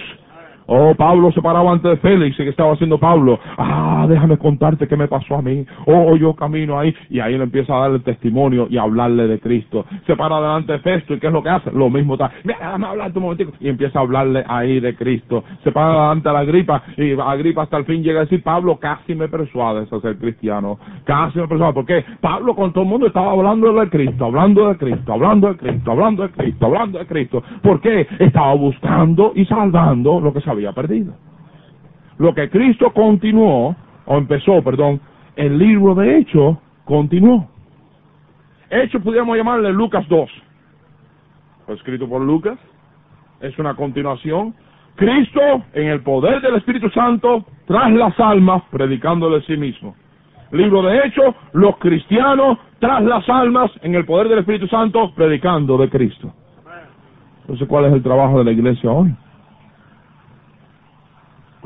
Oh, 0.67 0.93
Pablo 0.95 1.31
se 1.31 1.41
paraba 1.41 1.71
ante 1.71 1.95
Félix 1.97 2.37
y 2.39 2.43
que 2.43 2.49
estaba 2.49 2.73
haciendo 2.73 2.97
Pablo. 2.97 3.39
Ah, 3.57 4.05
déjame 4.07 4.37
contarte 4.37 4.87
qué 4.87 4.97
me 4.97 5.07
pasó 5.07 5.35
a 5.35 5.41
mí. 5.41 5.65
Oh, 5.85 6.15
yo 6.17 6.33
camino 6.33 6.77
ahí. 6.77 6.93
Y 7.09 7.21
ahí 7.21 7.37
le 7.37 7.43
empieza 7.43 7.73
a 7.73 7.81
darle 7.81 7.99
testimonio 7.99 8.67
y 8.69 8.77
a 8.77 8.83
hablarle 8.83 9.27
de 9.27 9.39
Cristo. 9.39 9.85
Se 10.05 10.15
para 10.15 10.41
delante 10.41 10.73
de 10.73 10.79
Festo 10.79 11.13
y 11.13 11.19
¿qué 11.19 11.27
es 11.27 11.33
lo 11.33 11.41
que 11.41 11.49
hace? 11.49 11.71
Lo 11.71 11.89
mismo 11.89 12.13
está. 12.13 12.31
Mira, 12.43 12.59
déjame 12.59 12.87
hablarte 12.87 13.17
un 13.17 13.23
momentico. 13.23 13.53
Y 13.61 13.69
empieza 13.69 13.99
a 13.99 14.01
hablarle 14.01 14.43
ahí 14.47 14.79
de 14.81 14.93
Cristo. 14.95 15.43
Se 15.63 15.71
para 15.71 15.93
delante 15.93 16.27
de 16.27 16.35
la 16.35 16.43
gripa 16.43 16.83
y 16.97 17.17
Agripa 17.19 17.63
hasta 17.63 17.77
el 17.77 17.85
fin 17.85 18.03
llega 18.03 18.19
a 18.19 18.23
decir, 18.23 18.43
Pablo, 18.43 18.77
casi 18.77 19.15
me 19.15 19.29
persuades 19.29 19.91
a 19.91 19.99
ser 20.01 20.17
cristiano. 20.17 20.77
Casi 21.05 21.39
me 21.39 21.47
persuades. 21.47 21.75
¿Por 21.75 21.85
qué? 21.85 22.03
Pablo 22.19 22.55
con 22.55 22.73
todo 22.73 22.83
el 22.83 22.89
mundo 22.89 23.07
estaba 23.07 23.31
hablando 23.31 23.71
de 23.71 23.89
Cristo, 23.89 24.25
hablando 24.25 24.67
de 24.67 24.77
Cristo, 24.77 25.13
hablando 25.13 25.47
de 25.47 25.57
Cristo, 25.57 25.91
hablando 25.91 26.23
de 26.23 26.29
Cristo, 26.29 26.65
hablando 26.65 26.99
de 26.99 27.05
Cristo. 27.05 27.43
¿Por 27.61 27.79
qué? 27.79 28.05
Estaba 28.19 28.53
buscando 28.53 29.31
y 29.33 29.45
salvando 29.45 30.19
lo 30.19 30.33
que 30.33 30.41
sabía 30.41 30.56
había 30.57 30.73
perdido. 30.73 31.13
Lo 32.17 32.33
que 32.33 32.49
Cristo 32.49 32.91
continuó, 32.91 33.75
o 34.05 34.17
empezó, 34.17 34.61
perdón, 34.63 34.99
el 35.35 35.57
libro 35.57 35.93
de 35.95 36.17
Hechos 36.17 36.57
continuó. 36.85 37.47
Hechos 38.69 39.01
pudiéramos 39.01 39.37
llamarle 39.37 39.71
Lucas 39.71 40.07
2. 40.09 40.29
Fue 41.65 41.75
escrito 41.75 42.09
por 42.09 42.21
Lucas. 42.21 42.57
Es 43.39 43.57
una 43.59 43.75
continuación. 43.75 44.55
Cristo, 44.95 45.41
en 45.73 45.87
el 45.87 46.01
poder 46.01 46.41
del 46.41 46.55
Espíritu 46.55 46.89
Santo, 46.89 47.45
tras 47.67 47.91
las 47.91 48.19
almas, 48.19 48.63
predicándole 48.71 49.37
a 49.37 49.41
sí 49.41 49.55
mismo. 49.55 49.95
Libro 50.51 50.81
de 50.81 50.97
Hechos, 51.05 51.35
los 51.53 51.77
cristianos, 51.77 52.57
tras 52.79 53.03
las 53.03 53.27
almas, 53.29 53.69
en 53.83 53.93
el 53.93 54.05
poder 54.05 54.29
del 54.29 54.39
Espíritu 54.39 54.67
Santo, 54.67 55.13
predicando 55.13 55.77
de 55.77 55.89
Cristo. 55.89 56.33
Entonces, 57.41 57.67
¿cuál 57.67 57.85
es 57.85 57.93
el 57.93 58.01
trabajo 58.01 58.39
de 58.39 58.45
la 58.45 58.51
iglesia 58.51 58.89
hoy? 58.89 59.13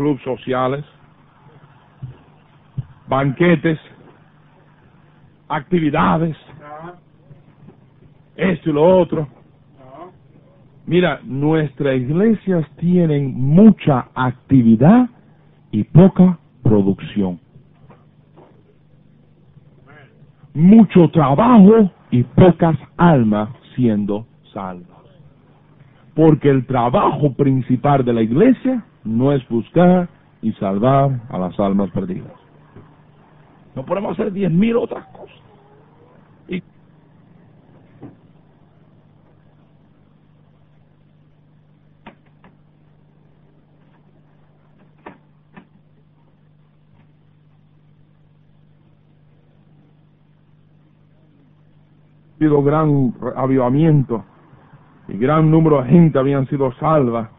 Clubes 0.02 0.24
sociales, 0.24 0.84
banquetes, 3.08 3.78
actividades, 5.48 6.36
esto 8.36 8.70
y 8.72 8.74
lo 8.74 9.00
otro. 9.00 9.28
Mira, 10.88 11.20
nuestras 11.24 11.98
iglesias 11.98 12.66
tienen 12.78 13.36
mucha 13.36 14.08
actividad 14.16 15.08
y 15.72 15.84
poca 15.84 16.40
producción. 16.64 17.40
Mucho 20.56 21.10
trabajo 21.12 21.92
y 22.10 22.24
pocas 22.24 22.76
almas 22.98 23.50
siendo 23.76 24.26
salvas. 24.52 24.88
Porque 26.16 26.50
el 26.50 26.66
trabajo 26.66 27.34
principal 27.34 28.04
de 28.04 28.14
la 28.14 28.24
iglesia 28.24 28.84
no 29.04 29.32
es 29.32 29.48
buscar 29.50 30.08
y 30.42 30.52
salvar 30.54 31.22
a 31.30 31.38
las 31.38 31.60
almas 31.60 31.90
perdidas. 31.92 32.32
No 33.76 33.86
podemos 33.86 34.14
hacer 34.14 34.32
diez 34.32 34.52
mil 34.52 34.78
otras 34.78 35.06
cosas. 35.08 35.38
Y 36.48 36.62
habido 52.40 52.64
gran 52.64 53.14
avivamiento 53.36 54.26
y 55.08 55.18
gran 55.18 55.52
número 55.52 55.84
de 55.84 55.90
gente 55.90 56.18
habían 56.18 56.48
sido 56.48 56.74
salvas. 56.74 57.30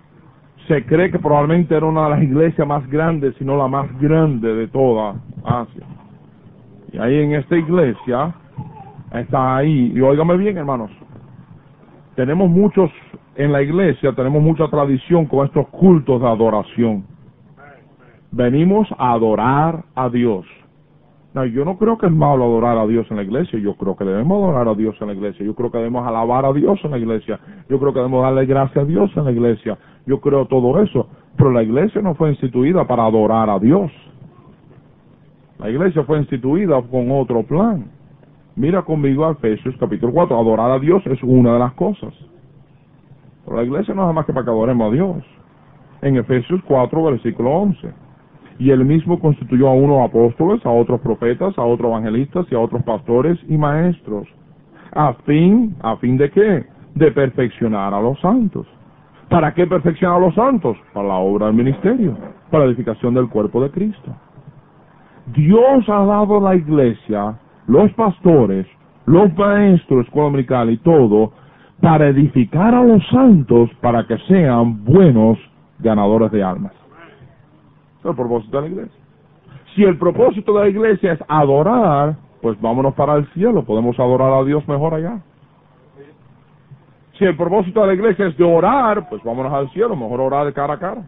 Se 0.68 0.84
cree 0.86 1.10
que 1.10 1.18
probablemente 1.18 1.74
era 1.74 1.86
una 1.86 2.04
de 2.04 2.10
las 2.10 2.22
iglesias 2.22 2.66
más 2.66 2.88
grandes, 2.88 3.34
si 3.36 3.44
no 3.44 3.56
la 3.56 3.66
más 3.66 3.86
grande 4.00 4.54
de 4.54 4.68
toda 4.68 5.16
Asia. 5.44 5.86
Y 6.92 6.98
ahí 6.98 7.20
en 7.20 7.34
esta 7.34 7.56
iglesia 7.56 8.34
está 9.12 9.56
ahí, 9.56 9.92
y 9.94 10.00
óigame 10.00 10.36
bien 10.36 10.56
hermanos, 10.56 10.90
tenemos 12.14 12.48
muchos, 12.48 12.90
en 13.34 13.52
la 13.52 13.62
iglesia 13.62 14.12
tenemos 14.12 14.42
mucha 14.42 14.68
tradición 14.68 15.26
con 15.26 15.46
estos 15.46 15.66
cultos 15.68 16.20
de 16.20 16.28
adoración. 16.28 17.04
Venimos 18.30 18.88
a 18.98 19.12
adorar 19.12 19.84
a 19.94 20.08
Dios. 20.08 20.46
No, 21.34 21.46
yo 21.46 21.64
no 21.64 21.78
creo 21.78 21.96
que 21.96 22.06
es 22.06 22.12
malo 22.12 22.44
adorar 22.44 22.76
a 22.76 22.86
Dios 22.86 23.06
en 23.10 23.16
la 23.16 23.22
iglesia, 23.22 23.58
yo 23.58 23.74
creo 23.74 23.96
que 23.96 24.04
debemos 24.04 24.42
adorar 24.42 24.68
a 24.68 24.74
Dios 24.74 24.94
en 25.00 25.06
la 25.06 25.14
iglesia, 25.14 25.46
yo 25.46 25.54
creo 25.54 25.70
que 25.70 25.78
debemos 25.78 26.06
alabar 26.06 26.44
a 26.44 26.52
Dios 26.52 26.78
en 26.84 26.90
la 26.90 26.98
iglesia, 26.98 27.40
yo 27.70 27.78
creo 27.78 27.92
que 27.94 28.00
debemos 28.00 28.22
darle 28.22 28.44
gracias 28.44 28.84
a 28.84 28.86
Dios 28.86 29.10
en 29.16 29.24
la 29.24 29.32
iglesia, 29.32 29.78
yo 30.04 30.20
creo 30.20 30.44
todo 30.44 30.82
eso, 30.82 31.08
pero 31.38 31.50
la 31.50 31.62
iglesia 31.62 32.02
no 32.02 32.14
fue 32.14 32.30
instituida 32.30 32.86
para 32.86 33.06
adorar 33.06 33.48
a 33.48 33.58
Dios. 33.58 33.90
La 35.58 35.70
iglesia 35.70 36.02
fue 36.04 36.18
instituida 36.18 36.82
con 36.82 37.10
otro 37.10 37.42
plan. 37.44 37.86
Mira 38.54 38.82
conmigo 38.82 39.24
a 39.24 39.32
Efesios 39.32 39.74
capítulo 39.80 40.12
4, 40.12 40.38
adorar 40.38 40.70
a 40.72 40.78
Dios 40.78 41.02
es 41.06 41.22
una 41.22 41.54
de 41.54 41.58
las 41.60 41.72
cosas. 41.74 42.12
Pero 43.46 43.56
la 43.56 43.62
iglesia 43.62 43.94
no 43.94 44.06
es 44.06 44.14
más 44.14 44.26
que 44.26 44.34
para 44.34 44.44
que 44.44 44.50
adoremos 44.50 44.90
a 44.90 44.94
Dios. 44.94 45.24
En 46.02 46.16
Efesios 46.16 46.60
4, 46.66 47.04
versículo 47.04 47.50
11 47.52 48.11
y 48.58 48.70
él 48.70 48.84
mismo 48.84 49.18
constituyó 49.18 49.68
a 49.68 49.74
unos 49.74 50.08
apóstoles, 50.08 50.64
a 50.64 50.70
otros 50.70 51.00
profetas, 51.00 51.56
a 51.58 51.62
otros 51.62 51.90
evangelistas 51.90 52.46
y 52.50 52.54
a 52.54 52.60
otros 52.60 52.82
pastores 52.82 53.38
y 53.48 53.56
maestros. 53.56 54.28
¿A 54.92 55.14
fin, 55.24 55.74
a 55.82 55.96
fin 55.96 56.16
de 56.16 56.30
qué? 56.30 56.66
De 56.94 57.10
perfeccionar 57.12 57.94
a 57.94 58.00
los 58.00 58.20
santos. 58.20 58.66
¿Para 59.28 59.54
qué 59.54 59.66
perfeccionar 59.66 60.18
a 60.18 60.26
los 60.26 60.34
santos? 60.34 60.76
Para 60.92 61.08
la 61.08 61.14
obra 61.14 61.46
del 61.46 61.54
ministerio, 61.54 62.16
para 62.50 62.64
la 62.64 62.70
edificación 62.70 63.14
del 63.14 63.28
cuerpo 63.28 63.62
de 63.62 63.70
Cristo. 63.70 64.14
Dios 65.34 65.88
ha 65.88 66.04
dado 66.04 66.38
a 66.38 66.50
la 66.50 66.56
iglesia, 66.56 67.38
los 67.66 67.90
pastores, 67.94 68.66
los 69.06 69.34
maestros, 69.36 70.06
escuela 70.06 70.26
dominical 70.26 70.70
y 70.70 70.76
todo, 70.78 71.32
para 71.80 72.08
edificar 72.08 72.74
a 72.74 72.84
los 72.84 73.04
santos 73.08 73.70
para 73.80 74.06
que 74.06 74.18
sean 74.28 74.84
buenos 74.84 75.38
ganadores 75.80 76.30
de 76.30 76.42
almas 76.42 76.81
el 78.10 78.16
propósito 78.16 78.60
de 78.60 78.68
la 78.68 78.74
iglesia. 78.74 79.02
Si 79.74 79.84
el 79.84 79.96
propósito 79.96 80.52
de 80.52 80.64
la 80.64 80.68
iglesia 80.68 81.12
es 81.12 81.20
adorar, 81.28 82.16
pues 82.42 82.60
vámonos 82.60 82.94
para 82.94 83.14
el 83.14 83.26
cielo, 83.32 83.64
podemos 83.64 83.98
adorar 83.98 84.32
a 84.32 84.44
Dios 84.44 84.66
mejor 84.68 84.94
allá. 84.94 85.20
Si 87.18 87.24
el 87.24 87.36
propósito 87.36 87.80
de 87.82 87.86
la 87.86 87.94
iglesia 87.94 88.26
es 88.26 88.36
de 88.36 88.44
orar, 88.44 89.08
pues 89.08 89.22
vámonos 89.22 89.52
al 89.52 89.70
cielo, 89.70 89.96
mejor 89.96 90.20
orar 90.20 90.46
de 90.46 90.52
cara 90.52 90.74
a 90.74 90.78
cara. 90.78 91.02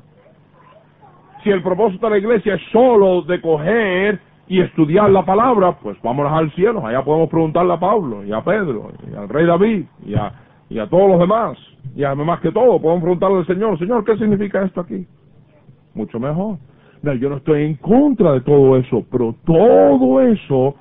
Si 1.43 1.51
el 1.51 1.63
propósito 1.63 2.07
de 2.07 2.13
la 2.13 2.19
iglesia 2.19 2.55
es 2.55 2.63
solo 2.73 3.23
de 3.23 3.41
coger 3.41 4.21
y 4.47 4.61
estudiar 4.61 5.11
la 5.11 5.25
palabra, 5.25 5.73
pues 5.83 6.01
vámonos 6.03 6.33
al 6.33 6.51
cielo, 6.53 6.87
allá 6.87 7.03
podemos 7.03 7.29
preguntarle 7.29 7.73
a 7.75 7.81
Pablo 7.81 8.25
y 8.25 8.33
a 8.33 8.41
Pedro 8.43 8.93
y 9.11 9.15
al 9.15 9.29
rey 9.29 9.45
David 9.45 9.85
y 10.07 10.15
a, 10.15 10.33
y 10.71 10.79
a 10.79 10.87
todos 10.87 11.11
los 11.11 11.19
demás, 11.19 11.59
y 11.95 12.05
además 12.05 12.41
que 12.41 12.51
todo, 12.51 12.81
podemos 12.81 13.03
preguntarle 13.03 13.39
al 13.39 13.47
Señor, 13.47 13.79
Señor, 13.79 14.05
¿qué 14.05 14.17
significa 14.17 14.63
esto 14.63 14.81
aquí? 14.81 15.07
Mucho 15.95 16.19
mejor 16.19 16.59
yo 17.13 17.29
no 17.29 17.37
estoy 17.37 17.65
en 17.65 17.75
contra 17.75 18.33
de 18.33 18.41
todo 18.41 18.77
eso, 18.77 19.05
pero 19.11 19.35
todo 19.45 20.21
eso, 20.23 20.75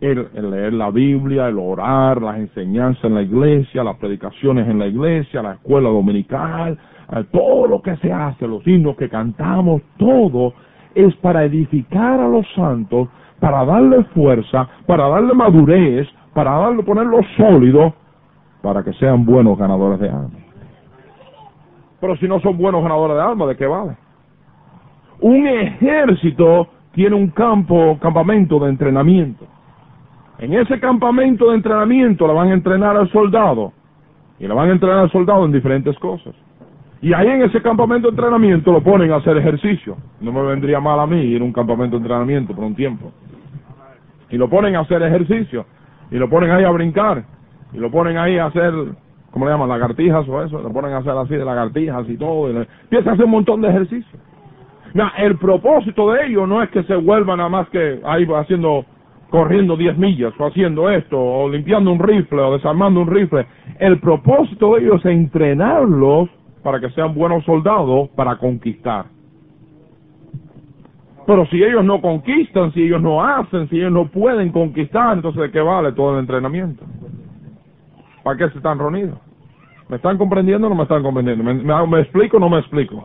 el, 0.00 0.28
leer 0.50 0.72
la 0.72 0.90
Biblia, 0.90 1.48
el 1.48 1.58
orar, 1.58 2.20
las 2.20 2.38
enseñanzas 2.38 3.04
en 3.04 3.14
la 3.14 3.22
iglesia, 3.22 3.84
las 3.84 3.96
predicaciones 3.96 4.68
en 4.68 4.78
la 4.78 4.86
iglesia, 4.86 5.42
la 5.42 5.54
escuela 5.54 5.88
dominical, 5.88 6.78
eh, 7.12 7.24
todo 7.30 7.66
lo 7.68 7.80
que 7.80 7.96
se 7.96 8.12
hace, 8.12 8.46
los 8.46 8.66
himnos 8.66 8.96
que 8.96 9.08
cantamos, 9.08 9.82
todo 9.96 10.54
es 10.94 11.14
para 11.16 11.44
edificar 11.44 12.20
a 12.20 12.28
los 12.28 12.46
santos, 12.54 13.08
para 13.40 13.64
darle 13.64 14.04
fuerza, 14.14 14.68
para 14.86 15.08
darle 15.08 15.34
madurez, 15.34 16.08
para 16.32 16.52
darle, 16.52 16.82
ponerlo 16.82 17.20
sólido, 17.36 17.94
para 18.62 18.82
que 18.82 18.92
sean 18.94 19.24
buenos 19.24 19.58
ganadores 19.58 20.00
de 20.00 20.08
alma. 20.08 20.30
Pero 22.00 22.16
si 22.16 22.28
no 22.28 22.40
son 22.40 22.58
buenos 22.58 22.82
ganadores 22.82 23.16
de 23.16 23.22
alma, 23.22 23.46
¿de 23.46 23.56
qué 23.56 23.66
vale? 23.66 23.96
Un 25.24 25.46
ejército 25.46 26.68
tiene 26.92 27.16
un 27.16 27.28
campo, 27.28 27.98
campamento 27.98 28.58
de 28.58 28.68
entrenamiento. 28.68 29.46
En 30.38 30.52
ese 30.52 30.78
campamento 30.78 31.48
de 31.48 31.56
entrenamiento 31.56 32.26
le 32.26 32.34
van 32.34 32.48
a 32.48 32.52
entrenar 32.52 32.94
al 32.94 33.10
soldado. 33.10 33.72
Y 34.38 34.46
le 34.46 34.52
van 34.52 34.68
a 34.68 34.72
entrenar 34.72 34.98
al 34.98 35.10
soldado 35.10 35.46
en 35.46 35.52
diferentes 35.52 35.98
cosas. 35.98 36.34
Y 37.00 37.14
ahí 37.14 37.26
en 37.26 37.40
ese 37.40 37.62
campamento 37.62 38.08
de 38.08 38.10
entrenamiento 38.10 38.70
lo 38.70 38.82
ponen 38.82 39.12
a 39.12 39.16
hacer 39.16 39.38
ejercicio. 39.38 39.96
No 40.20 40.30
me 40.30 40.42
vendría 40.42 40.78
mal 40.78 41.00
a 41.00 41.06
mí 41.06 41.22
ir 41.22 41.40
a 41.40 41.44
un 41.44 41.54
campamento 41.54 41.96
de 41.96 42.02
entrenamiento 42.02 42.54
por 42.54 42.64
un 42.64 42.74
tiempo. 42.74 43.10
Y 44.28 44.36
lo 44.36 44.50
ponen 44.50 44.76
a 44.76 44.80
hacer 44.80 45.02
ejercicio. 45.02 45.64
Y 46.10 46.16
lo 46.16 46.28
ponen 46.28 46.50
ahí 46.50 46.64
a 46.64 46.70
brincar. 46.70 47.24
Y 47.72 47.78
lo 47.78 47.90
ponen 47.90 48.18
ahí 48.18 48.36
a 48.36 48.44
hacer, 48.44 48.74
¿cómo 49.30 49.46
le 49.46 49.52
llaman? 49.52 49.70
Lagartijas 49.70 50.28
o 50.28 50.42
eso. 50.42 50.60
Lo 50.60 50.70
ponen 50.70 50.92
a 50.92 50.98
hacer 50.98 51.12
así 51.12 51.34
de 51.34 51.46
lagartijas 51.46 52.06
y 52.10 52.18
todo. 52.18 52.52
Y 52.52 52.66
empieza 52.82 53.08
a 53.08 53.12
hacer 53.14 53.24
un 53.24 53.30
montón 53.30 53.62
de 53.62 53.70
ejercicio 53.70 54.18
el 55.18 55.36
propósito 55.38 56.12
de 56.12 56.26
ellos 56.26 56.48
no 56.48 56.62
es 56.62 56.70
que 56.70 56.84
se 56.84 56.94
vuelvan 56.94 57.38
nada 57.38 57.48
más 57.48 57.68
que 57.70 58.00
ahí 58.04 58.26
haciendo, 58.36 58.84
corriendo 59.28 59.76
10 59.76 59.98
millas, 59.98 60.32
o 60.38 60.46
haciendo 60.46 60.88
esto, 60.88 61.18
o 61.18 61.48
limpiando 61.48 61.90
un 61.90 61.98
rifle, 61.98 62.40
o 62.40 62.52
desarmando 62.52 63.00
un 63.00 63.08
rifle. 63.08 63.44
El 63.80 63.98
propósito 63.98 64.74
de 64.74 64.82
ellos 64.82 65.04
es 65.04 65.12
entrenarlos 65.12 66.28
para 66.62 66.78
que 66.78 66.90
sean 66.90 67.14
buenos 67.14 67.44
soldados 67.44 68.08
para 68.10 68.36
conquistar. 68.36 69.06
Pero 71.26 71.46
si 71.46 71.62
ellos 71.62 71.84
no 71.84 72.00
conquistan, 72.00 72.72
si 72.72 72.82
ellos 72.82 73.02
no 73.02 73.24
hacen, 73.24 73.68
si 73.70 73.76
ellos 73.76 73.92
no 73.92 74.06
pueden 74.06 74.52
conquistar, 74.52 75.16
entonces 75.16 75.42
¿de 75.42 75.50
qué 75.50 75.60
vale 75.60 75.92
todo 75.92 76.14
el 76.14 76.20
entrenamiento? 76.20 76.84
¿Para 78.22 78.38
qué 78.38 78.50
se 78.50 78.58
están 78.58 78.78
reunidos? 78.78 79.18
¿Me 79.88 79.96
están 79.96 80.18
comprendiendo 80.18 80.66
o 80.66 80.70
no 80.70 80.76
me 80.76 80.82
están 80.84 81.02
comprendiendo? 81.02 81.44
me 81.86 82.00
explico 82.00 82.36
o 82.36 82.40
no 82.40 82.48
me 82.48 82.58
explico? 82.58 83.04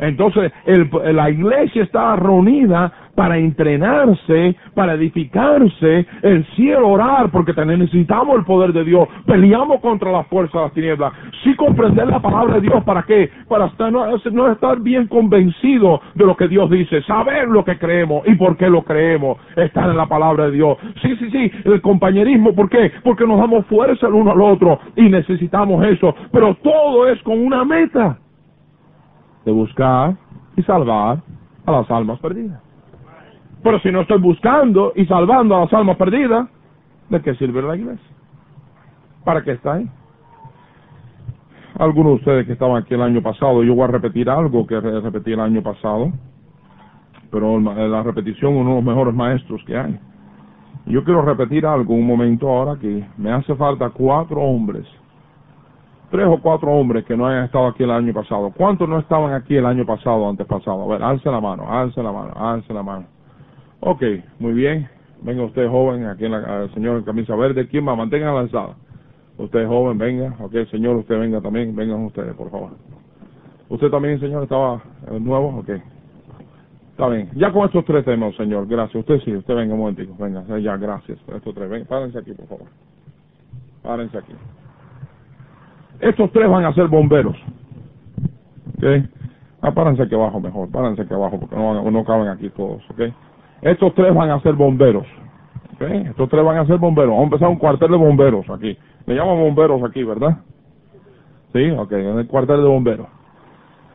Entonces, 0.00 0.52
el, 0.66 0.90
la 1.14 1.30
iglesia 1.30 1.82
está 1.82 2.16
reunida 2.16 2.92
para 3.14 3.36
entrenarse, 3.36 4.56
para 4.74 4.94
edificarse, 4.94 6.06
el 6.22 6.44
cielo 6.56 6.88
orar, 6.88 7.30
porque 7.30 7.52
necesitamos 7.64 8.38
el 8.38 8.44
poder 8.44 8.72
de 8.72 8.82
Dios, 8.82 9.06
peleamos 9.26 9.80
contra 9.80 10.10
las 10.10 10.26
fuerzas 10.28 10.54
de 10.54 10.60
las 10.60 10.72
tinieblas, 10.72 11.12
sí 11.44 11.54
comprender 11.54 12.06
la 12.08 12.20
palabra 12.20 12.54
de 12.54 12.62
Dios, 12.62 12.82
¿para 12.84 13.02
qué? 13.02 13.30
Para 13.46 13.66
estar, 13.66 13.92
no, 13.92 14.06
no 14.32 14.52
estar 14.52 14.80
bien 14.80 15.06
convencido 15.06 16.00
de 16.14 16.24
lo 16.24 16.34
que 16.34 16.48
Dios 16.48 16.70
dice, 16.70 17.02
saber 17.02 17.48
lo 17.48 17.62
que 17.62 17.78
creemos 17.78 18.26
y 18.26 18.34
por 18.36 18.56
qué 18.56 18.70
lo 18.70 18.82
creemos, 18.82 19.36
estar 19.54 19.90
en 19.90 19.98
la 19.98 20.06
palabra 20.06 20.46
de 20.46 20.52
Dios. 20.52 20.78
Sí, 21.02 21.14
sí, 21.16 21.30
sí, 21.30 21.50
el 21.64 21.80
compañerismo, 21.82 22.54
¿por 22.54 22.70
qué? 22.70 22.90
Porque 23.04 23.26
nos 23.26 23.38
damos 23.38 23.66
fuerza 23.66 24.06
el 24.06 24.14
uno 24.14 24.32
al 24.32 24.40
otro 24.40 24.80
y 24.96 25.02
necesitamos 25.10 25.84
eso, 25.84 26.14
pero 26.32 26.54
todo 26.62 27.08
es 27.08 27.20
con 27.22 27.38
una 27.38 27.66
meta 27.66 28.18
buscar 29.52 30.16
y 30.56 30.62
salvar 30.62 31.22
a 31.66 31.72
las 31.72 31.90
almas 31.90 32.18
perdidas. 32.20 32.60
Pero 33.62 33.78
si 33.80 33.90
no 33.90 34.00
estoy 34.02 34.18
buscando 34.18 34.92
y 34.96 35.04
salvando 35.06 35.56
a 35.56 35.60
las 35.60 35.72
almas 35.72 35.96
perdidas, 35.96 36.48
¿de 37.08 37.20
qué 37.20 37.34
sirve 37.34 37.62
la 37.62 37.76
iglesia? 37.76 38.10
¿Para 39.24 39.42
qué 39.42 39.52
está 39.52 39.74
ahí? 39.74 39.88
algunos 41.80 42.12
de 42.12 42.16
ustedes 42.16 42.46
que 42.46 42.52
estaban 42.52 42.82
aquí 42.82 42.92
el 42.92 43.00
año 43.00 43.22
pasado, 43.22 43.62
yo 43.64 43.74
voy 43.74 43.84
a 43.84 43.86
repetir 43.86 44.28
algo 44.28 44.66
que 44.66 44.78
repetí 44.78 45.32
el 45.32 45.40
año 45.40 45.62
pasado, 45.62 46.12
pero 47.30 47.58
la 47.58 48.02
repetición 48.02 48.54
uno 48.54 48.70
de 48.70 48.76
los 48.76 48.84
mejores 48.84 49.14
maestros 49.14 49.64
que 49.64 49.78
hay. 49.78 49.98
Yo 50.84 51.02
quiero 51.04 51.22
repetir 51.22 51.64
algo 51.64 51.94
un 51.94 52.06
momento 52.06 52.48
ahora 52.50 52.78
que 52.78 53.02
me 53.16 53.32
hace 53.32 53.54
falta 53.54 53.88
cuatro 53.88 54.42
hombres, 54.42 54.86
tres 56.10 56.26
o 56.26 56.40
cuatro 56.40 56.70
hombres 56.72 57.04
que 57.04 57.16
no 57.16 57.26
hayan 57.26 57.44
estado 57.44 57.68
aquí 57.68 57.84
el 57.84 57.90
año 57.90 58.12
pasado. 58.12 58.52
¿Cuántos 58.56 58.88
no 58.88 58.98
estaban 58.98 59.32
aquí 59.32 59.56
el 59.56 59.66
año 59.66 59.86
pasado, 59.86 60.28
antes 60.28 60.46
pasado? 60.46 60.82
A 60.82 60.86
ver, 60.86 61.02
alce 61.02 61.30
la 61.30 61.40
mano, 61.40 61.70
alce 61.70 62.02
la 62.02 62.12
mano, 62.12 62.32
alce 62.36 62.74
la 62.74 62.82
mano. 62.82 63.06
Ok, 63.80 64.02
muy 64.38 64.52
bien. 64.52 64.88
Venga 65.22 65.44
usted 65.44 65.68
joven, 65.68 66.06
aquí 66.06 66.24
en 66.24 66.32
la, 66.32 66.62
el 66.64 66.74
señor 66.74 66.98
en 66.98 67.04
camisa 67.04 67.34
verde. 67.36 67.68
¿Quién 67.68 67.86
va? 67.86 67.94
Mantenga 67.94 68.32
la 68.32 68.40
alzada. 68.40 68.74
Usted 69.38 69.66
joven, 69.66 69.98
venga. 69.98 70.34
Ok, 70.40 70.54
señor, 70.70 70.96
usted 70.96 71.18
venga 71.18 71.40
también. 71.40 71.74
Vengan 71.74 72.04
ustedes, 72.04 72.34
por 72.34 72.50
favor. 72.50 72.70
Usted 73.68 73.90
también, 73.90 74.18
señor, 74.18 74.42
estaba 74.42 74.82
nuevo. 75.20 75.60
Ok. 75.60 75.70
Está 76.90 77.08
bien. 77.08 77.30
Ya 77.34 77.52
con 77.52 77.64
estos 77.64 77.84
tres 77.84 78.04
temas, 78.04 78.34
señor. 78.36 78.66
Gracias. 78.66 78.96
Usted 78.96 79.20
sí. 79.20 79.34
Usted 79.34 79.54
venga 79.54 79.74
un 79.74 79.80
momentico. 79.80 80.14
Venga. 80.18 80.44
Ya, 80.58 80.76
gracias. 80.76 81.18
Estos 81.34 81.54
tres. 81.54 81.70
Ven, 81.70 81.86
párense 81.86 82.18
aquí, 82.18 82.32
por 82.32 82.46
favor. 82.46 82.66
Párense 83.82 84.18
aquí. 84.18 84.32
Estos 86.00 86.30
tres 86.32 86.48
van 86.48 86.64
a 86.64 86.72
ser 86.74 86.88
bomberos. 86.88 87.36
¿Ok? 88.76 88.84
Ah, 89.62 89.72
párense 89.72 90.02
aquí 90.02 90.14
abajo 90.14 90.40
mejor. 90.40 90.70
Párense 90.70 91.02
aquí 91.02 91.14
abajo 91.14 91.38
porque 91.38 91.56
no, 91.56 91.90
no 91.90 92.04
caben 92.04 92.28
aquí 92.28 92.48
todos. 92.50 92.82
¿Ok? 92.90 93.12
Estos 93.62 93.94
tres 93.94 94.14
van 94.14 94.30
a 94.30 94.40
ser 94.40 94.54
bomberos. 94.54 95.06
¿Ok? 95.74 95.82
Estos 95.82 96.28
tres 96.28 96.44
van 96.44 96.58
a 96.58 96.66
ser 96.66 96.78
bomberos. 96.78 97.10
Vamos 97.10 97.22
a 97.22 97.26
empezar 97.26 97.48
un 97.48 97.56
cuartel 97.56 97.90
de 97.90 97.96
bomberos 97.96 98.48
aquí. 98.50 98.76
Le 99.06 99.14
llaman 99.14 99.38
bomberos 99.38 99.82
aquí, 99.82 100.02
¿verdad? 100.02 100.38
Sí, 101.52 101.70
ok. 101.70 101.92
En 101.92 102.18
el 102.18 102.26
cuartel 102.26 102.62
de 102.62 102.68
bomberos 102.68 103.06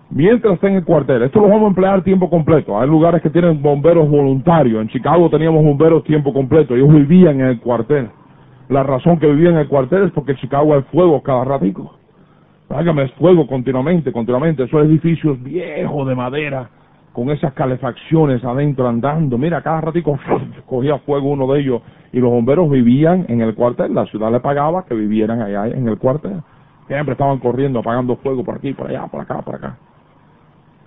mientras 0.09 0.55
esté 0.55 0.67
en 0.67 0.75
el 0.75 0.85
cuartel. 0.85 1.23
Esto 1.23 1.39
lo 1.39 1.47
vamos 1.47 1.63
a 1.63 1.67
emplear 1.67 2.03
tiempo 2.03 2.29
completo. 2.29 2.79
Hay 2.79 2.87
lugares 2.87 3.21
que 3.21 3.29
tienen 3.29 3.61
bomberos 3.61 4.09
voluntarios. 4.09 4.81
En 4.81 4.89
Chicago 4.89 5.29
teníamos 5.29 5.63
bomberos 5.63 6.03
tiempo 6.03 6.33
completo. 6.33 6.75
Ellos 6.75 6.91
vivían 6.91 7.39
en 7.39 7.47
el 7.47 7.59
cuartel. 7.59 8.09
La 8.69 8.83
razón 8.83 9.19
que 9.19 9.27
vivían 9.27 9.53
en 9.53 9.59
el 9.61 9.67
cuartel 9.67 10.03
es 10.03 10.11
porque 10.11 10.31
en 10.31 10.37
Chicago 10.37 10.73
hay 10.73 10.81
fuego 10.83 11.21
cada 11.21 11.43
ratico. 11.43 11.94
Hágame 12.70 13.07
fuego 13.09 13.47
continuamente, 13.47 14.11
continuamente. 14.11 14.63
Esos 14.63 14.84
edificios 14.84 15.41
viejos 15.41 16.07
de 16.07 16.16
madera 16.16 16.70
con 17.13 17.30
esas 17.30 17.53
calefacciones 17.53 18.43
adentro 18.43 18.88
andando. 18.88 19.38
Mira, 19.38 19.61
cada 19.61 19.82
ratico 19.82 20.18
cogía 20.66 20.97
fuego 20.99 21.30
uno 21.30 21.51
de 21.53 21.61
ellos 21.61 21.82
y 22.11 22.20
los 22.20 22.30
bomberos 22.30 22.70
vivían 22.70 23.26
en 23.30 23.41
el 23.41 23.55
cuartel. 23.55 23.93
La 23.93 24.05
ciudad 24.07 24.32
le 24.32 24.39
pagaba 24.39 24.86
que 24.86 24.95
vivieran 24.95 25.41
allá 25.41 25.68
en 25.68 25.88
el 25.88 25.97
cuartel. 25.97 26.41
Siempre 26.88 27.13
estaban 27.13 27.39
corriendo, 27.39 27.80
apagando 27.80 28.16
fuego 28.18 28.43
por 28.43 28.55
aquí, 28.55 28.74
por 28.74 28.89
allá, 28.89 29.07
por 29.07 29.22
acá, 29.22 29.41
por 29.41 29.55
acá. 29.55 29.78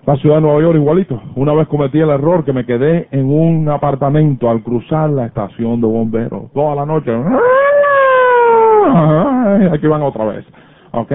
La 0.05 0.15
ciudad 0.17 0.35
de 0.35 0.41
Nueva 0.41 0.61
York 0.61 0.75
igualito. 0.75 1.21
Una 1.35 1.53
vez 1.53 1.67
cometí 1.67 1.99
el 1.99 2.09
error 2.09 2.45
que 2.45 2.53
me 2.53 2.65
quedé 2.65 3.07
en 3.11 3.29
un 3.29 3.67
apartamento 3.69 4.49
al 4.49 4.63
cruzar 4.63 5.09
la 5.09 5.25
estación 5.25 5.81
de 5.81 5.87
bomberos. 5.87 6.51
Toda 6.53 6.75
la 6.75 6.85
noche. 6.85 7.11
Aquí 9.73 9.87
van 9.87 10.01
otra 10.01 10.25
vez. 10.25 10.45
¿Ok? 10.91 11.11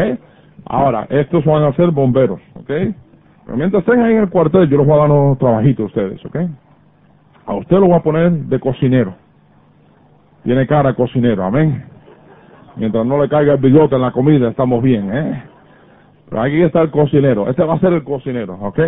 Ahora, 0.66 1.06
estos 1.10 1.44
van 1.44 1.64
a 1.64 1.72
ser 1.74 1.90
bomberos. 1.90 2.40
¿Ok? 2.54 2.66
Pero 2.66 3.56
mientras 3.56 3.82
estén 3.82 4.02
ahí 4.02 4.12
en 4.12 4.22
el 4.22 4.30
cuartel, 4.30 4.68
yo 4.68 4.78
les 4.78 4.86
voy 4.86 4.96
a 4.96 5.02
dar 5.02 5.10
unos 5.10 5.38
trabajitos 5.38 5.84
a 5.84 5.86
ustedes. 5.86 6.24
¿Ok? 6.24 6.36
A 7.46 7.54
usted 7.54 7.78
lo 7.78 7.86
voy 7.86 7.96
a 7.96 8.02
poner 8.02 8.32
de 8.32 8.58
cocinero. 8.58 9.14
Tiene 10.44 10.66
cara 10.66 10.90
de 10.90 10.94
cocinero. 10.94 11.44
Amén. 11.44 11.84
Mientras 12.76 13.06
no 13.06 13.20
le 13.20 13.28
caiga 13.28 13.52
el 13.52 13.60
bigote 13.60 13.94
en 13.94 14.02
la 14.02 14.12
comida, 14.12 14.48
estamos 14.48 14.82
bien. 14.82 15.10
¿Eh? 15.12 15.42
Pero 16.28 16.42
aquí 16.42 16.62
está 16.62 16.82
el 16.82 16.90
cocinero. 16.90 17.48
Este 17.48 17.62
va 17.62 17.74
a 17.74 17.78
ser 17.80 17.92
el 17.92 18.02
cocinero, 18.02 18.58
¿ok? 18.60 18.80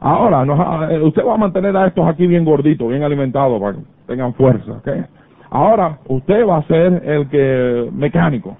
Ahora, 0.00 0.44
eh, 0.92 1.00
usted 1.00 1.24
va 1.24 1.34
a 1.34 1.38
mantener 1.38 1.74
a 1.76 1.86
estos 1.86 2.06
aquí 2.06 2.26
bien 2.26 2.44
gorditos, 2.44 2.88
bien 2.88 3.02
alimentados, 3.02 3.58
para 3.60 3.72
que 3.72 3.82
tengan 4.06 4.34
fuerza, 4.34 4.72
¿ok? 4.72 4.88
Ahora, 5.50 5.98
usted 6.08 6.46
va 6.46 6.58
a 6.58 6.62
ser 6.64 7.02
el 7.06 7.28
que 7.28 7.88
mecánico. 7.92 8.56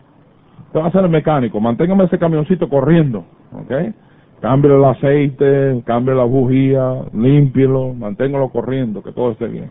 Usted 0.74 0.82
va 0.82 0.88
a 0.88 0.90
ser 0.90 1.04
el 1.04 1.10
mecánico. 1.10 1.60
Manténgame 1.60 2.02
ese 2.02 2.18
camioncito 2.18 2.68
corriendo, 2.68 3.24
¿ok? 3.52 3.94
Cambie 4.40 4.74
el 4.74 4.84
aceite, 4.84 5.80
cambie 5.86 6.16
la 6.16 6.24
bujía, 6.24 6.96
límpielo, 7.12 7.94
manténgalo 7.94 8.48
corriendo, 8.48 9.00
que 9.00 9.12
todo 9.12 9.30
esté 9.30 9.46
bien. 9.46 9.70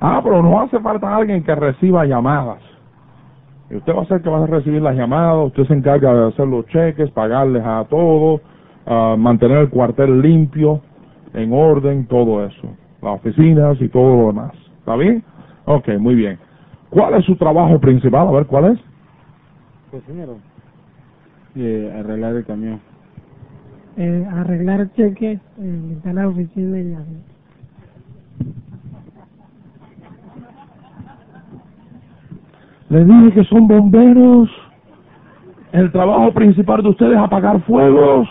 Ah, 0.00 0.20
pero 0.24 0.42
no 0.42 0.60
hace 0.60 0.80
falta 0.80 1.14
alguien 1.14 1.44
que 1.44 1.54
reciba 1.54 2.04
llamadas. 2.04 2.58
Y 3.70 3.76
usted 3.76 3.94
va 3.94 4.02
a 4.02 4.06
ser 4.06 4.22
que 4.22 4.28
va 4.28 4.42
a 4.42 4.46
recibir 4.48 4.82
las 4.82 4.96
llamadas, 4.96 5.46
usted 5.46 5.68
se 5.68 5.74
encarga 5.74 6.12
de 6.12 6.26
hacer 6.26 6.48
los 6.48 6.66
cheques, 6.66 7.12
pagarles 7.12 7.62
a 7.64 7.86
todos, 7.88 8.40
mantener 9.16 9.58
el 9.58 9.70
cuartel 9.70 10.20
limpio, 10.20 10.80
en 11.32 11.52
orden, 11.52 12.06
todo 12.06 12.44
eso. 12.44 12.66
Las 13.02 13.20
oficinas 13.20 13.80
y 13.80 13.88
todo 13.88 14.16
lo 14.16 14.26
demás. 14.32 14.52
¿Está 14.80 14.96
bien? 14.96 15.22
Ok, 15.66 15.90
muy 16.00 16.16
bien. 16.16 16.40
¿Cuál 16.90 17.14
es 17.14 17.24
su 17.24 17.36
trabajo 17.36 17.78
principal? 17.78 18.26
A 18.26 18.32
ver, 18.32 18.46
¿cuál 18.46 18.72
es? 18.72 18.80
Cocinero. 19.94 20.38
Eh, 21.54 21.94
arreglar 21.96 22.34
el 22.34 22.44
camión. 22.44 22.80
Eh, 23.96 24.26
arreglar 24.28 24.90
cheques, 24.94 25.38
eh, 25.60 26.12
la 26.12 26.26
oficina 26.26 26.80
y 26.80 26.94
así. 26.94 27.22
Les 32.88 33.06
dije 33.06 33.32
que 33.34 33.44
son 33.44 33.68
bomberos. 33.68 34.50
El 35.70 35.92
trabajo 35.92 36.32
principal 36.32 36.82
de 36.82 36.88
ustedes 36.88 37.12
es 37.12 37.18
apagar 37.18 37.60
fuegos. 37.62 38.28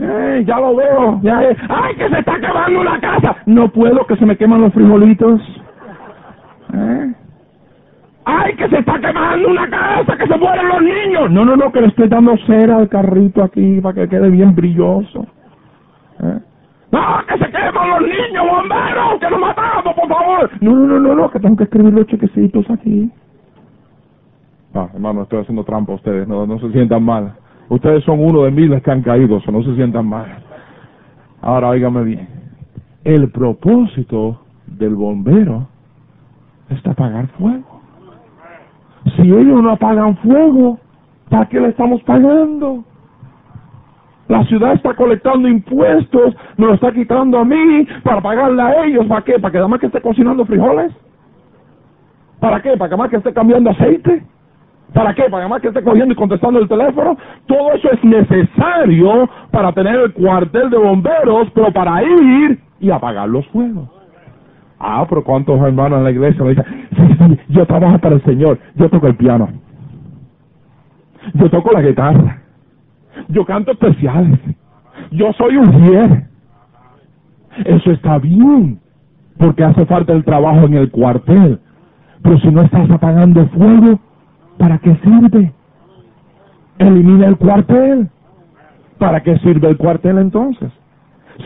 Eh, 0.00 0.42
ya 0.44 0.58
lo 0.58 0.74
veo. 0.74 1.20
Ya 1.22 1.38
¡Ay, 1.38 1.94
que 1.94 2.08
se 2.08 2.18
está 2.18 2.34
quemando 2.40 2.80
una 2.80 3.00
casa! 3.00 3.36
No 3.46 3.68
puedo, 3.68 4.04
que 4.06 4.16
se 4.16 4.26
me 4.26 4.36
queman 4.36 4.62
los 4.62 4.72
frijolitos. 4.72 5.40
¿Eh? 6.74 6.97
¡Ay, 8.30 8.54
que 8.56 8.68
se 8.68 8.78
está 8.80 9.00
quemando 9.00 9.48
una 9.48 9.70
casa! 9.70 10.14
¡Que 10.18 10.26
se 10.26 10.36
mueren 10.36 10.68
los 10.68 10.82
niños! 10.82 11.30
No, 11.30 11.46
no, 11.46 11.56
no, 11.56 11.72
que 11.72 11.80
le 11.80 11.86
estoy 11.86 12.08
dando 12.08 12.36
cera 12.46 12.76
al 12.76 12.86
carrito 12.90 13.42
aquí 13.42 13.80
para 13.80 13.94
que 13.94 14.08
quede 14.08 14.28
bien 14.28 14.54
brilloso. 14.54 15.26
¿Eh? 16.20 16.38
¡No, 16.92 17.00
que 17.26 17.38
se 17.38 17.50
queman 17.50 17.88
los 17.88 18.02
niños, 18.02 18.46
bomberos! 18.46 19.18
¡Que 19.18 19.30
nos 19.30 19.40
matamos, 19.40 19.94
por 19.94 20.08
favor! 20.08 20.50
No, 20.60 20.72
no, 20.72 20.86
no, 20.86 21.00
no, 21.00 21.14
no, 21.14 21.30
que 21.30 21.40
tengo 21.40 21.56
que 21.56 21.64
escribir 21.64 21.94
los 21.94 22.06
chequecitos 22.06 22.68
aquí. 22.68 23.10
Ah, 24.74 24.88
hermano, 24.92 25.22
estoy 25.22 25.40
haciendo 25.40 25.64
trampa 25.64 25.92
a 25.92 25.96
ustedes, 25.96 26.28
no, 26.28 26.46
no 26.46 26.58
se 26.58 26.70
sientan 26.72 27.02
mal. 27.02 27.32
Ustedes 27.70 28.04
son 28.04 28.22
uno 28.22 28.42
de 28.42 28.50
miles 28.50 28.82
que 28.82 28.90
han 28.90 29.00
caído, 29.00 29.40
no 29.50 29.62
se 29.62 29.74
sientan 29.74 30.06
mal. 30.06 30.26
Ahora, 31.40 31.68
óigame 31.68 32.02
bien. 32.02 32.28
El 33.04 33.30
propósito 33.30 34.42
del 34.66 34.94
bombero 34.96 35.66
es 36.68 36.86
apagar 36.86 37.28
fuego. 37.38 37.77
Si 39.16 39.22
ellos 39.22 39.62
no 39.62 39.70
apagan 39.70 40.16
fuego, 40.18 40.78
¿para 41.28 41.46
qué 41.46 41.60
le 41.60 41.68
estamos 41.68 42.02
pagando? 42.02 42.84
La 44.28 44.44
ciudad 44.44 44.74
está 44.74 44.94
colectando 44.94 45.48
impuestos, 45.48 46.36
me 46.58 46.66
lo 46.66 46.74
está 46.74 46.92
quitando 46.92 47.38
a 47.38 47.44
mí 47.44 47.86
para 48.02 48.20
pagarle 48.20 48.62
a 48.62 48.84
ellos. 48.84 49.06
¿Para 49.06 49.22
qué? 49.22 49.38
¿Para 49.38 49.52
que 49.52 49.58
nada 49.58 49.68
más 49.68 49.80
que 49.80 49.86
esté 49.86 50.02
cocinando 50.02 50.44
frijoles? 50.44 50.92
¿Para 52.38 52.60
qué? 52.60 52.76
¿Para 52.76 52.90
que 52.90 52.96
más 52.96 53.10
que 53.10 53.16
esté 53.16 53.32
cambiando 53.32 53.70
aceite? 53.70 54.22
¿Para 54.92 55.14
qué? 55.14 55.24
¿Para 55.30 55.48
más 55.48 55.62
que 55.62 55.68
esté 55.68 55.82
cogiendo 55.82 56.12
y 56.12 56.16
contestando 56.16 56.60
el 56.60 56.68
teléfono? 56.68 57.16
Todo 57.46 57.72
eso 57.72 57.90
es 57.90 58.04
necesario 58.04 59.28
para 59.50 59.72
tener 59.72 59.96
el 59.96 60.12
cuartel 60.12 60.70
de 60.70 60.78
bomberos, 60.78 61.48
pero 61.54 61.72
para 61.72 62.02
ir 62.02 62.60
y 62.80 62.90
apagar 62.90 63.28
los 63.28 63.46
fuegos. 63.48 63.97
Ah, 64.78 65.04
pero 65.08 65.24
¿cuántos 65.24 65.60
hermanos 65.60 65.98
en 65.98 66.04
la 66.04 66.10
iglesia 66.10 66.44
me 66.44 66.50
dicen, 66.50 66.64
sí, 66.96 67.16
sí, 67.18 67.38
yo 67.48 67.66
trabajo 67.66 67.98
para 67.98 68.14
el 68.14 68.22
Señor, 68.24 68.58
yo 68.76 68.88
toco 68.88 69.08
el 69.08 69.16
piano, 69.16 69.48
yo 71.34 71.50
toco 71.50 71.72
la 71.72 71.82
guitarra, 71.82 72.42
yo 73.28 73.44
canto 73.44 73.72
especiales, 73.72 74.38
yo 75.10 75.32
soy 75.32 75.56
un 75.56 75.72
fiel. 75.72 76.24
Eso 77.64 77.90
está 77.90 78.18
bien, 78.18 78.78
porque 79.36 79.64
hace 79.64 79.84
falta 79.86 80.12
el 80.12 80.24
trabajo 80.24 80.66
en 80.66 80.74
el 80.74 80.90
cuartel. 80.92 81.58
Pero 82.22 82.38
si 82.38 82.48
no 82.48 82.62
estás 82.62 82.88
apagando 82.88 83.48
fuego, 83.48 83.98
¿Para 84.58 84.78
qué 84.78 84.94
sirve? 84.96 85.52
Elimina 86.78 87.28
el 87.28 87.36
cuartel. 87.36 88.08
¿Para 88.98 89.22
qué 89.22 89.38
sirve 89.38 89.68
el 89.68 89.76
cuartel 89.76 90.18
entonces? 90.18 90.70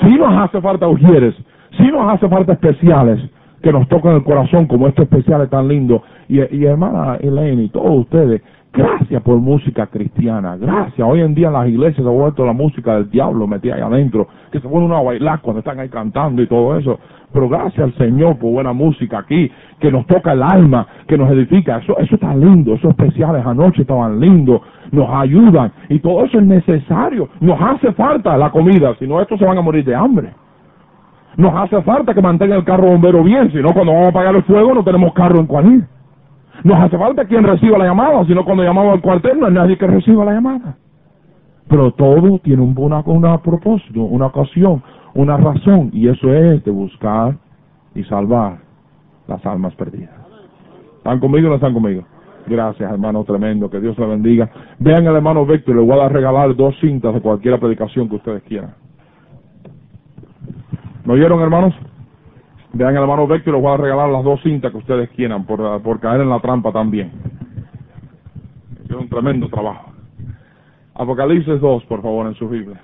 Si 0.01 0.15
nos 0.15 0.35
hace 0.39 0.61
falta 0.63 0.89
ujieres, 0.89 1.35
si 1.77 1.85
nos 1.91 2.13
hace 2.13 2.29
falta 2.29 2.53
especiales, 2.53 3.21
que 3.63 3.73
nos 3.73 3.89
tocan 3.89 4.17
el 4.17 4.25
corazón 4.25 4.67
como 4.67 4.89
este 4.89 5.03
especial 5.03 5.43
es 5.43 5.51
tan 5.51 5.69
lindo. 5.69 6.03
Y, 6.29 6.41
y 6.57 6.65
hermana 6.65 7.17
Elaine 7.21 7.63
y 7.63 7.69
todos 7.69 8.01
ustedes, 8.01 8.43
gracias 8.73 9.23
por 9.23 9.39
música 9.39 9.87
cristiana, 9.87 10.57
gracias. 10.57 11.07
Hoy 11.07 11.21
en 11.21 11.35
día 11.35 11.47
en 11.49 11.53
las 11.53 11.69
iglesias 11.69 12.03
se 12.03 12.09
ha 12.09 12.13
vuelto 12.13 12.45
la 12.45 12.53
música 12.53 12.95
del 12.95 13.11
diablo 13.11 13.47
metida 13.47 13.77
ahí 13.77 13.83
adentro, 13.83 14.27
que 14.51 14.61
se 14.61 14.69
pone 14.69 14.87
uno 14.87 14.97
a 14.97 15.03
bailar 15.03 15.41
cuando 15.41 15.61
están 15.61 15.79
ahí 15.79 15.89
cantando 15.89 16.43
y 16.43 16.47
todo 16.47 16.77
eso. 16.77 16.99
Pero 17.33 17.49
gracias 17.49 17.85
al 17.85 17.95
Señor 17.95 18.37
por 18.37 18.51
buena 18.51 18.73
música 18.73 19.19
aquí, 19.21 19.51
que 19.79 19.91
nos 19.91 20.07
toca 20.07 20.33
el 20.33 20.43
alma, 20.43 20.87
que 21.07 21.17
nos 21.17 21.31
edifica. 21.31 21.79
Eso, 21.79 21.97
eso 21.99 22.17
está 22.17 22.35
lindo, 22.35 22.75
esos 22.75 22.91
especiales 22.91 23.47
anoche 23.47 23.83
estaban 23.83 24.21
lindos, 24.21 24.61
nos 24.91 25.09
ayudan 25.09 25.73
y 25.89 26.01
todo 26.01 26.25
eso 26.25 26.39
es 26.39 26.45
necesario. 26.45 27.29
Nos 27.41 27.61
hace 27.61 27.93
falta 27.93 28.37
la 28.37 28.51
comida, 28.51 28.95
si 28.99 29.07
no 29.07 29.21
estos 29.21 29.39
se 29.39 29.47
van 29.47 29.57
a 29.57 29.63
morir 29.63 29.85
de 29.85 29.95
hambre. 29.95 30.31
Nos 31.37 31.55
hace 31.55 31.81
falta 31.83 32.15
que 32.15 32.21
mantenga 32.21 32.57
el 32.57 32.65
carro 32.65 32.89
bombero 32.89 33.23
bien, 33.23 33.51
si 33.51 33.59
no 33.59 33.73
cuando 33.73 33.93
vamos 33.93 34.07
a 34.07 34.11
apagar 34.11 34.35
el 34.35 34.43
fuego 34.43 34.75
no 34.75 34.85
tenemos 34.85 35.13
carro 35.15 35.39
en 35.39 35.47
cual 35.47 35.73
ir. 35.73 35.85
Nos 36.65 36.79
hace 36.79 36.99
falta 36.99 37.25
quien 37.25 37.43
reciba 37.45 37.79
la 37.79 37.87
llamada, 37.87 38.25
si 38.25 38.35
no 38.35 38.45
cuando 38.45 38.63
llamamos 38.63 38.95
al 38.95 39.01
cuartel 39.01 39.41
no 39.41 39.47
hay 39.47 39.55
nadie 39.55 39.79
que 39.79 39.87
reciba 39.87 40.25
la 40.25 40.35
llamada. 40.35 40.77
Pero 41.69 41.93
todo 41.93 42.39
tiene 42.41 42.63
un, 42.63 42.75
una, 42.77 43.01
una 43.01 43.39
propósito, 43.39 44.03
una 44.03 44.27
ocasión, 44.27 44.83
una 45.15 45.37
razón, 45.37 45.91
y 45.93 46.09
eso 46.09 46.33
es 46.33 46.63
de 46.65 46.71
buscar 46.71 47.37
y 47.95 48.05
salvar 48.05 48.59
las 49.27 49.45
almas 49.47 49.75
perdidas. 49.75 50.15
¿Están 50.99 51.19
conmigo 51.19 51.47
o 51.47 51.51
no 51.51 51.57
están 51.57 51.73
conmigo? 51.73 52.05
Gracias, 52.47 52.91
hermano 52.91 53.25
tremendo, 53.25 53.71
que 53.71 53.81
Dios 53.81 53.99
le 53.99 54.07
bendiga. 54.07 54.51
Vean 54.79 55.07
al 55.07 55.17
hermano 55.17 55.47
Víctor, 55.47 55.77
le 55.77 55.83
voy 55.83 55.99
a 55.99 56.09
regalar 56.09 56.55
dos 56.57 56.75
cintas 56.81 57.15
de 57.15 57.21
cualquier 57.21 57.59
predicación 57.59 58.09
que 58.09 58.17
ustedes 58.17 58.43
quieran. 58.43 58.75
¿Me 61.05 61.15
oyeron, 61.15 61.41
hermanos? 61.41 61.75
Vean 62.75 62.97
hermano 62.97 63.27
Víctor, 63.27 63.55
les 63.55 63.63
voy 63.63 63.75
a 63.75 63.77
regalar 63.77 64.09
las 64.09 64.23
dos 64.23 64.41
cintas 64.43 64.71
que 64.71 64.79
ustedes 64.79 65.11
quieran 65.11 65.45
por, 65.45 65.83
por 65.83 65.99
caer 65.99 66.21
en 66.21 66.31
la 66.31 66.39
trampa 66.41 66.73
también. 66.73 67.11
Es 68.85 68.91
un 68.93 69.09
tremendo 69.09 69.49
trabajo. 69.49 69.93
Apocalipsis 70.95 71.61
2, 71.61 71.85
por 71.85 72.03
favor, 72.03 72.27
en 72.27 72.35
su 72.35 72.49
Biblia. 72.49 72.81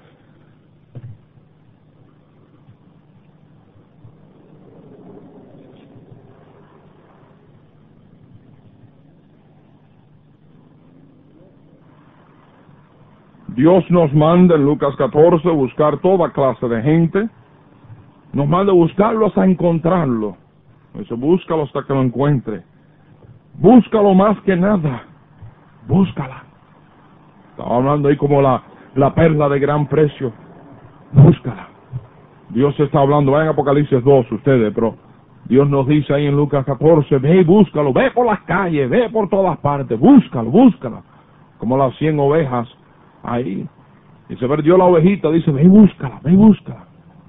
Dios 13.55 13.85
nos 13.91 14.12
manda 14.12 14.57
en 14.57 14.64
Lucas 14.64 14.95
14 14.97 15.49
buscar 15.51 15.99
toda 15.99 16.33
clase 16.33 16.69
de 16.69 16.83
gente. 16.83 17.29
Nos 18.33 18.49
manda 18.49 18.72
a 18.72 19.45
encontrarlo. 19.45 20.37
Dice, 20.95 21.14
búscalo 21.14 21.62
hasta 21.62 21.85
que 21.85 21.95
lo 21.95 22.03
encuentre. 22.03 22.62
Búscalo 23.55 24.14
más 24.14 24.39
que 24.43 24.57
nada. 24.57 25.03
Búscala. 25.87 26.45
Estaba 27.51 27.76
hablando 27.76 28.09
ahí 28.09 28.16
como 28.16 28.43
la, 28.43 28.62
la 28.95 29.14
perla 29.14 29.49
de 29.49 29.59
gran 29.59 29.87
precio. 29.87 30.33
Búscala. 31.12 31.68
Dios 32.51 32.79
está 32.81 33.01
hablando, 33.01 33.33
vayan 33.33 33.49
Apocalipsis 33.49 34.03
2 34.03 34.33
ustedes, 34.33 34.72
pero 34.74 34.95
Dios 35.49 35.68
nos 35.68 35.87
dice 35.87 36.14
ahí 36.14 36.26
en 36.26 36.37
Lucas 36.37 36.64
14, 36.64 37.18
ve 37.18 37.41
y 37.41 37.45
búscalo, 37.45 37.93
ve 37.93 38.11
por 38.11 38.26
las 38.26 38.41
calles, 38.41 38.89
ve 38.89 39.09
por 39.11 39.29
todas 39.29 39.59
partes, 39.59 39.99
búscalo, 39.99 40.51
búscalo. 40.51 41.03
Como 41.59 41.76
las 41.76 41.97
cien 41.97 42.18
ovejas 42.20 42.68
ahí. 43.22 43.66
Y 44.29 44.37
se 44.37 44.47
perdió 44.47 44.76
la 44.76 44.85
ovejita, 44.85 45.31
dice, 45.31 45.51
ve 45.51 45.64
y 45.64 45.68
búscala, 45.68 46.20
ve 46.22 46.33
y 46.33 46.37
búscala. 46.37 46.88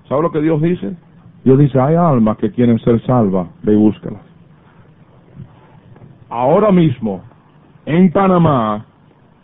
¿Sabe 0.10 0.24
lo 0.24 0.32
que 0.32 0.42
Dios 0.42 0.60
dice? 0.60 0.98
Dios 1.44 1.60
dice, 1.60 1.80
hay 1.80 1.96
almas 1.96 2.38
que 2.38 2.52
quieren 2.52 2.80
ser 2.80 3.00
salvas, 3.06 3.48
ve 3.62 3.74
y 3.74 3.76
búscalas. 3.76 4.22
Ahora 6.28 6.72
mismo, 6.72 7.22
en 7.86 8.12
Panamá, 8.12 8.86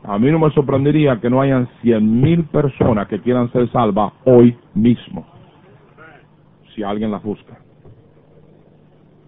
a 0.04 0.20
mí 0.20 0.32
no 0.32 0.40
me 0.40 0.50
sorprendería 0.52 1.20
que 1.22 1.30
no 1.30 1.40
hayan 1.40 1.68
cien 1.82 2.20
mil 2.20 2.46
personas 2.46 3.08
que 3.08 3.20
quieran 3.22 3.52
ser 3.52 3.72
salvas 3.72 4.12
hoy 4.26 4.58
mismo, 4.74 5.26
si 6.74 6.84
alguien 6.84 7.12
las 7.12 7.24
busca. 7.24 7.58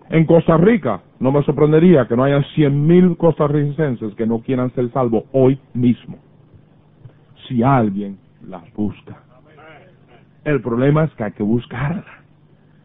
En 0.09 0.25
Costa 0.25 0.57
Rica, 0.57 1.01
no 1.19 1.31
me 1.31 1.43
sorprendería 1.43 2.07
que 2.07 2.15
no 2.15 2.23
hayan 2.23 2.43
cien 2.55 2.85
mil 2.87 3.15
costarricenses 3.15 4.15
que 4.15 4.25
no 4.25 4.39
quieran 4.39 4.73
ser 4.73 4.91
salvos 4.91 5.25
hoy 5.33 5.59
mismo, 5.73 6.17
si 7.47 7.61
alguien 7.61 8.17
las 8.47 8.71
busca. 8.73 9.26
El 10.47 10.61
problema 10.61 11.03
es 11.03 11.13
que 11.15 11.25
hay 11.25 11.33
que 11.33 11.43
buscarla. 11.43 12.05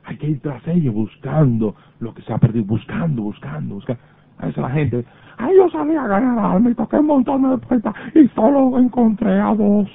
Hay 0.05 0.17
que 0.17 0.27
ir 0.27 0.41
tras 0.41 0.67
ella 0.67 0.91
buscando 0.91 1.77
lo 2.01 2.13
que 2.13 2.21
se 2.23 2.33
ha 2.33 2.39
perdido, 2.39 2.65
buscando, 2.65 3.23
buscando, 3.23 3.77
buscando. 3.77 4.03
A 4.39 4.47
veces 4.47 4.61
la 4.61 4.71
gente, 4.71 5.05
ay, 5.39 5.57
yo 5.57 5.71
salí 5.71 5.95
a 5.95 6.09
ganar 6.09 6.61
y 6.61 6.75
toqué 6.75 6.97
un 6.97 7.07
montón 7.07 7.49
de 7.49 7.59
puertas 7.59 7.95
y 8.17 8.27
solo 8.35 8.77
encontré 8.81 9.39
a 9.39 9.55
dos. 9.55 9.89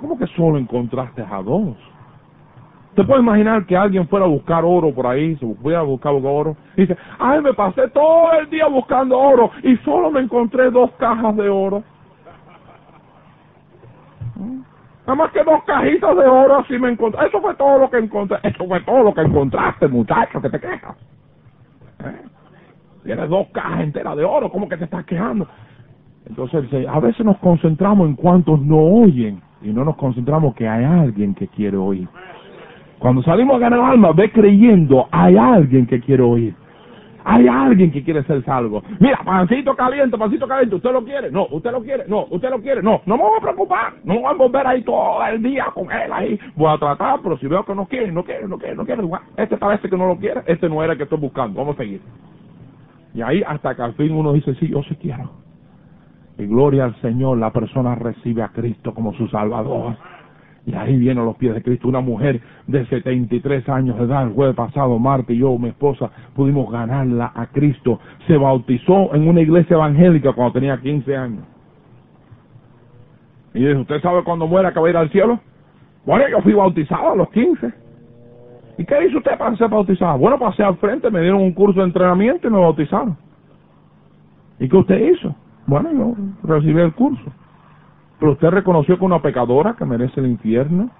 ¿Cómo 0.00 0.16
que 0.16 0.26
solo 0.28 0.56
encontraste 0.56 1.22
a 1.30 1.42
dos? 1.42 1.76
¿Te 2.94 3.04
puede 3.04 3.20
imaginar 3.20 3.66
que 3.66 3.76
alguien 3.76 4.08
fuera 4.08 4.24
a 4.24 4.28
buscar 4.28 4.64
oro 4.64 4.94
por 4.94 5.06
ahí, 5.06 5.36
se 5.36 5.54
fuera 5.56 5.80
a 5.80 5.82
buscar 5.82 6.14
oro, 6.14 6.56
y 6.74 6.82
dice, 6.82 6.96
ay, 7.18 7.42
me 7.42 7.52
pasé 7.52 7.86
todo 7.88 8.32
el 8.40 8.48
día 8.48 8.66
buscando 8.66 9.18
oro 9.18 9.50
y 9.62 9.76
solo 9.84 10.10
me 10.10 10.20
encontré 10.20 10.70
dos 10.70 10.90
cajas 10.92 11.36
de 11.36 11.50
oro? 11.50 11.84
Nada 15.10 15.24
más 15.24 15.32
que 15.32 15.42
dos 15.42 15.64
cajitas 15.64 16.16
de 16.16 16.24
oro 16.24 16.58
así 16.58 16.78
me 16.78 16.88
encontré. 16.88 17.26
Eso 17.26 17.40
fue 17.40 17.52
todo 17.56 17.80
lo 17.80 17.90
que 17.90 17.98
encontré. 17.98 18.38
Eso 18.44 18.64
fue 18.64 18.80
todo 18.82 19.02
lo 19.02 19.12
que 19.12 19.22
encontraste, 19.22 19.88
muchacho, 19.88 20.40
que 20.40 20.48
te 20.48 20.60
quejas. 20.60 20.96
¿Eh? 22.04 22.22
Tienes 23.02 23.28
dos 23.28 23.48
cajas 23.48 23.80
enteras 23.80 24.16
de 24.16 24.22
oro, 24.22 24.48
¿cómo 24.52 24.68
que 24.68 24.76
te 24.76 24.84
estás 24.84 25.04
quejando? 25.06 25.48
Entonces, 26.28 26.64
a 26.88 27.00
veces 27.00 27.26
nos 27.26 27.38
concentramos 27.38 28.08
en 28.08 28.14
cuantos 28.14 28.60
no 28.60 28.78
oyen 28.78 29.42
y 29.62 29.70
no 29.70 29.84
nos 29.84 29.96
concentramos 29.96 30.54
que 30.54 30.68
hay 30.68 30.84
alguien 30.84 31.34
que 31.34 31.48
quiere 31.48 31.76
oír. 31.76 32.06
Cuando 33.00 33.20
salimos 33.24 33.56
a 33.56 33.58
ganar 33.58 33.80
alma, 33.80 34.12
ve 34.12 34.30
creyendo, 34.30 35.08
hay 35.10 35.36
alguien 35.36 35.88
que 35.88 35.98
quiere 35.98 36.22
oír. 36.22 36.54
Hay 37.24 37.46
alguien 37.48 37.90
que 37.90 38.02
quiere 38.02 38.22
ser 38.24 38.44
salvo. 38.44 38.82
Mira, 38.98 39.20
pancito 39.24 39.74
caliente, 39.74 40.16
pancito 40.16 40.46
caliente, 40.48 40.76
¿usted 40.76 40.92
lo 40.92 41.04
quiere? 41.04 41.30
No, 41.30 41.46
¿usted 41.50 41.70
lo 41.72 41.82
quiere? 41.82 42.04
No, 42.08 42.26
¿usted 42.30 42.50
lo 42.50 42.60
quiere? 42.60 42.82
No, 42.82 43.02
no 43.06 43.16
me 43.16 43.22
voy 43.22 43.38
a 43.38 43.42
preocupar. 43.42 43.92
No 44.04 44.14
me 44.14 44.20
voy 44.20 44.30
a 44.30 44.36
volver 44.36 44.66
ahí 44.66 44.82
todo 44.82 45.24
el 45.26 45.42
día 45.42 45.66
con 45.74 45.90
él 45.90 46.12
ahí. 46.12 46.38
Voy 46.56 46.72
a 46.72 46.78
tratar, 46.78 47.20
pero 47.22 47.38
si 47.38 47.46
veo 47.46 47.64
que 47.64 47.74
no 47.74 47.86
quiere, 47.86 48.10
no 48.12 48.24
quiere, 48.24 48.46
no 48.48 48.58
quiere, 48.58 48.76
no 48.76 48.84
quiere, 48.84 49.02
este 49.36 49.56
parece 49.56 49.88
que 49.88 49.96
no 49.96 50.06
lo 50.06 50.16
quiere, 50.16 50.42
este 50.46 50.68
no 50.68 50.82
era 50.82 50.92
el 50.92 50.98
que 50.98 51.04
estoy 51.04 51.18
buscando. 51.18 51.58
Vamos 51.60 51.74
a 51.76 51.78
seguir. 51.78 52.00
Y 53.14 53.22
ahí 53.22 53.42
hasta 53.46 53.74
que 53.74 53.82
al 53.82 53.94
fin 53.94 54.12
uno 54.12 54.32
dice, 54.32 54.54
sí, 54.54 54.68
yo 54.68 54.82
sí 54.84 54.96
quiero. 54.96 55.30
Y 56.38 56.46
gloria 56.46 56.84
al 56.84 56.94
Señor, 57.02 57.38
la 57.38 57.50
persona 57.50 57.94
recibe 57.94 58.42
a 58.42 58.48
Cristo 58.48 58.94
como 58.94 59.12
su 59.14 59.28
Salvador. 59.28 59.96
Y 60.66 60.74
ahí 60.74 60.96
viene 60.96 61.20
a 61.20 61.24
los 61.24 61.36
pies 61.36 61.54
de 61.54 61.62
Cristo 61.62 61.88
una 61.88 62.00
mujer 62.00 62.40
de 62.66 62.84
73 62.86 63.68
años 63.68 63.98
de 63.98 64.04
edad. 64.04 64.24
El 64.24 64.34
jueves 64.34 64.54
pasado, 64.54 64.98
Marta 64.98 65.32
y 65.32 65.38
yo, 65.38 65.56
mi 65.58 65.68
esposa, 65.70 66.10
pudimos 66.34 66.70
ganarla 66.70 67.32
a 67.34 67.46
Cristo. 67.46 67.98
Se 68.26 68.36
bautizó 68.36 69.14
en 69.14 69.26
una 69.26 69.40
iglesia 69.40 69.74
evangélica 69.74 70.32
cuando 70.32 70.52
tenía 70.52 70.78
15 70.78 71.16
años. 71.16 71.44
Y 73.54 73.60
dice, 73.60 73.76
¿usted 73.76 74.00
sabe 74.00 74.22
cuándo 74.22 74.46
muera 74.46 74.72
que 74.72 74.80
va 74.80 74.86
a 74.86 74.90
ir 74.90 74.96
al 74.96 75.10
cielo? 75.10 75.40
Bueno, 76.04 76.24
yo 76.28 76.40
fui 76.42 76.52
bautizado 76.52 77.12
a 77.12 77.16
los 77.16 77.30
15. 77.30 77.72
¿Y 78.78 78.84
qué 78.84 79.06
hizo 79.06 79.18
usted 79.18 79.36
para 79.36 79.56
ser 79.56 79.68
bautizado? 79.68 80.18
Bueno, 80.18 80.38
pasé 80.38 80.62
al 80.62 80.76
frente, 80.76 81.10
me 81.10 81.20
dieron 81.20 81.42
un 81.42 81.52
curso 81.52 81.80
de 81.80 81.86
entrenamiento 81.86 82.48
y 82.48 82.50
me 82.50 82.58
bautizaron. 82.58 83.16
¿Y 84.58 84.68
qué 84.68 84.76
usted 84.76 85.12
hizo? 85.12 85.34
Bueno, 85.66 85.90
yo 85.92 86.14
recibí 86.44 86.80
el 86.80 86.92
curso. 86.92 87.24
Pero 88.20 88.32
usted 88.32 88.50
reconoció 88.50 88.98
que 88.98 89.04
una 89.04 89.22
pecadora 89.22 89.74
que 89.74 89.84
merece 89.86 90.20
el 90.20 90.26
infierno. 90.26 90.90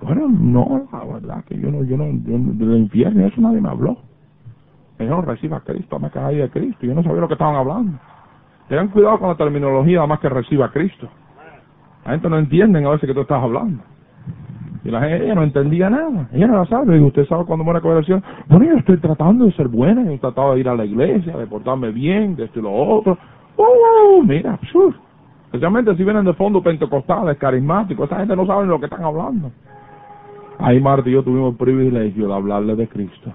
Bueno, 0.00 0.26
no, 0.28 0.88
la 0.90 1.04
verdad 1.04 1.44
que 1.44 1.58
yo 1.58 1.70
no, 1.70 1.84
yo 1.84 1.96
no, 1.96 2.06
yo, 2.06 2.38
del 2.38 2.78
infierno, 2.78 3.26
eso 3.26 3.40
nadie 3.40 3.60
me 3.60 3.68
habló. 3.68 3.98
Yo 4.98 5.06
no 5.06 5.20
reciba 5.20 5.58
a 5.58 5.60
Cristo, 5.60 5.98
me 5.98 6.10
caí 6.10 6.36
de 6.36 6.48
Cristo. 6.48 6.86
Yo 6.86 6.94
no 6.94 7.02
sabía 7.02 7.20
lo 7.20 7.28
que 7.28 7.34
estaban 7.34 7.56
hablando. 7.56 7.98
Tengan 8.68 8.88
cuidado 8.88 9.18
con 9.18 9.28
la 9.28 9.36
terminología, 9.36 9.98
además 9.98 10.20
que 10.20 10.30
reciba 10.30 10.66
a 10.66 10.70
Cristo. 10.70 11.08
La 12.04 12.12
gente 12.12 12.30
no 12.30 12.38
entiende 12.38 12.84
a 12.84 12.90
veces 12.90 13.06
que 13.06 13.14
tú 13.14 13.20
estás 13.20 13.42
hablando. 13.42 13.82
Y 14.82 14.90
la 14.90 15.00
gente, 15.00 15.24
ella 15.24 15.34
no 15.34 15.42
entendía 15.42 15.90
nada. 15.90 16.28
Ella 16.32 16.46
no 16.46 16.58
la 16.58 16.66
sabe. 16.66 16.96
Y 16.96 17.00
usted 17.00 17.26
sabe 17.26 17.44
cuando 17.44 17.64
muere 17.64 17.80
conversión. 17.80 18.22
Bueno, 18.48 18.64
yo 18.64 18.76
estoy 18.76 18.96
tratando 18.98 19.44
de 19.44 19.52
ser 19.52 19.68
buena. 19.68 20.04
Yo 20.04 20.12
he 20.12 20.18
tratado 20.18 20.54
de 20.54 20.60
ir 20.60 20.68
a 20.68 20.74
la 20.74 20.84
iglesia, 20.84 21.36
de 21.36 21.46
portarme 21.46 21.90
bien, 21.90 22.36
de 22.36 22.44
esto 22.44 22.60
y 22.60 22.62
lo 22.62 22.72
otro. 22.72 23.18
¡Uh! 23.56 24.22
Mira, 24.22 24.56
pshur. 24.58 24.94
Especialmente 25.46 25.96
si 25.96 26.04
vienen 26.04 26.24
de 26.24 26.34
fondo 26.34 26.62
pentecostales, 26.62 27.38
carismáticos, 27.38 28.06
esa 28.06 28.18
gente 28.18 28.36
no 28.36 28.46
sabe 28.46 28.66
lo 28.66 28.78
que 28.78 28.86
están 28.86 29.04
hablando. 29.04 29.50
Ahí 30.58 30.80
Marta 30.80 31.08
y 31.08 31.12
yo 31.12 31.22
tuvimos 31.22 31.52
el 31.52 31.58
privilegio 31.58 32.28
de 32.28 32.34
hablarle 32.34 32.76
de 32.76 32.88
Cristo. 32.88 33.32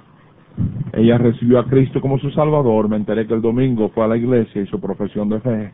Ella 0.93 1.17
recibió 1.17 1.59
a 1.59 1.65
Cristo 1.65 2.01
como 2.01 2.17
su 2.19 2.29
Salvador. 2.31 2.89
Me 2.89 2.97
enteré 2.97 3.25
que 3.25 3.33
el 3.33 3.41
domingo 3.41 3.89
fue 3.89 4.03
a 4.03 4.07
la 4.07 4.17
iglesia 4.17 4.61
y 4.61 4.67
su 4.67 4.79
profesión 4.79 5.29
de 5.29 5.39
fe. 5.39 5.73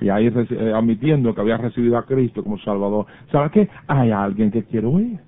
Y 0.00 0.08
ahí 0.08 0.26
eh, 0.26 0.72
admitiendo 0.74 1.34
que 1.34 1.40
había 1.40 1.56
recibido 1.56 1.96
a 1.96 2.04
Cristo 2.04 2.42
como 2.42 2.58
Salvador. 2.58 3.06
¿Sabe 3.30 3.50
qué? 3.50 3.68
Hay 3.86 4.10
alguien 4.10 4.50
que 4.50 4.64
quiere 4.64 4.86
oír. 4.86 5.18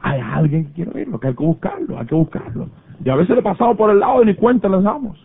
hay 0.00 0.20
alguien 0.20 0.66
que 0.66 0.72
quiere 0.72 0.90
oírlo, 0.94 1.20
que 1.20 1.28
hay 1.28 1.34
que 1.34 1.44
buscarlo, 1.44 1.98
hay 1.98 2.06
que 2.06 2.14
buscarlo. 2.14 2.68
Y 3.04 3.10
a 3.10 3.16
veces 3.16 3.36
le 3.36 3.42
pasamos 3.42 3.76
por 3.76 3.90
el 3.90 4.00
lado 4.00 4.22
y 4.22 4.26
ni 4.26 4.34
cuenta 4.34 4.68
les 4.68 4.82
damos. 4.82 5.18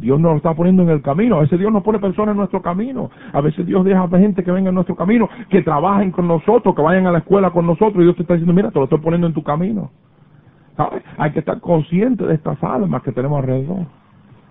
Dios 0.00 0.18
nos 0.18 0.32
lo 0.32 0.36
está 0.38 0.54
poniendo 0.54 0.82
en 0.82 0.88
el 0.88 1.02
camino. 1.02 1.36
A 1.36 1.40
veces 1.40 1.58
Dios 1.58 1.72
nos 1.72 1.82
pone 1.82 1.98
personas 1.98 2.32
en 2.32 2.38
nuestro 2.38 2.62
camino. 2.62 3.10
A 3.32 3.40
veces 3.40 3.66
Dios 3.66 3.84
deja 3.84 4.08
gente 4.08 4.42
que 4.42 4.50
venga 4.50 4.70
en 4.70 4.74
nuestro 4.74 4.96
camino, 4.96 5.28
que 5.48 5.62
trabajen 5.62 6.10
con 6.10 6.26
nosotros, 6.26 6.74
que 6.74 6.82
vayan 6.82 7.06
a 7.06 7.12
la 7.12 7.18
escuela 7.18 7.50
con 7.50 7.66
nosotros. 7.66 7.96
Y 7.96 8.04
Dios 8.04 8.16
te 8.16 8.22
está 8.22 8.34
diciendo, 8.34 8.54
mira, 8.54 8.70
te 8.70 8.78
lo 8.78 8.84
estoy 8.84 8.98
poniendo 8.98 9.26
en 9.26 9.34
tu 9.34 9.42
camino. 9.42 9.90
¿Sabes? 10.76 11.02
Hay 11.18 11.32
que 11.32 11.40
estar 11.40 11.60
consciente 11.60 12.24
de 12.24 12.34
estas 12.34 12.62
almas 12.64 13.02
que 13.02 13.12
tenemos 13.12 13.38
alrededor. 13.38 13.86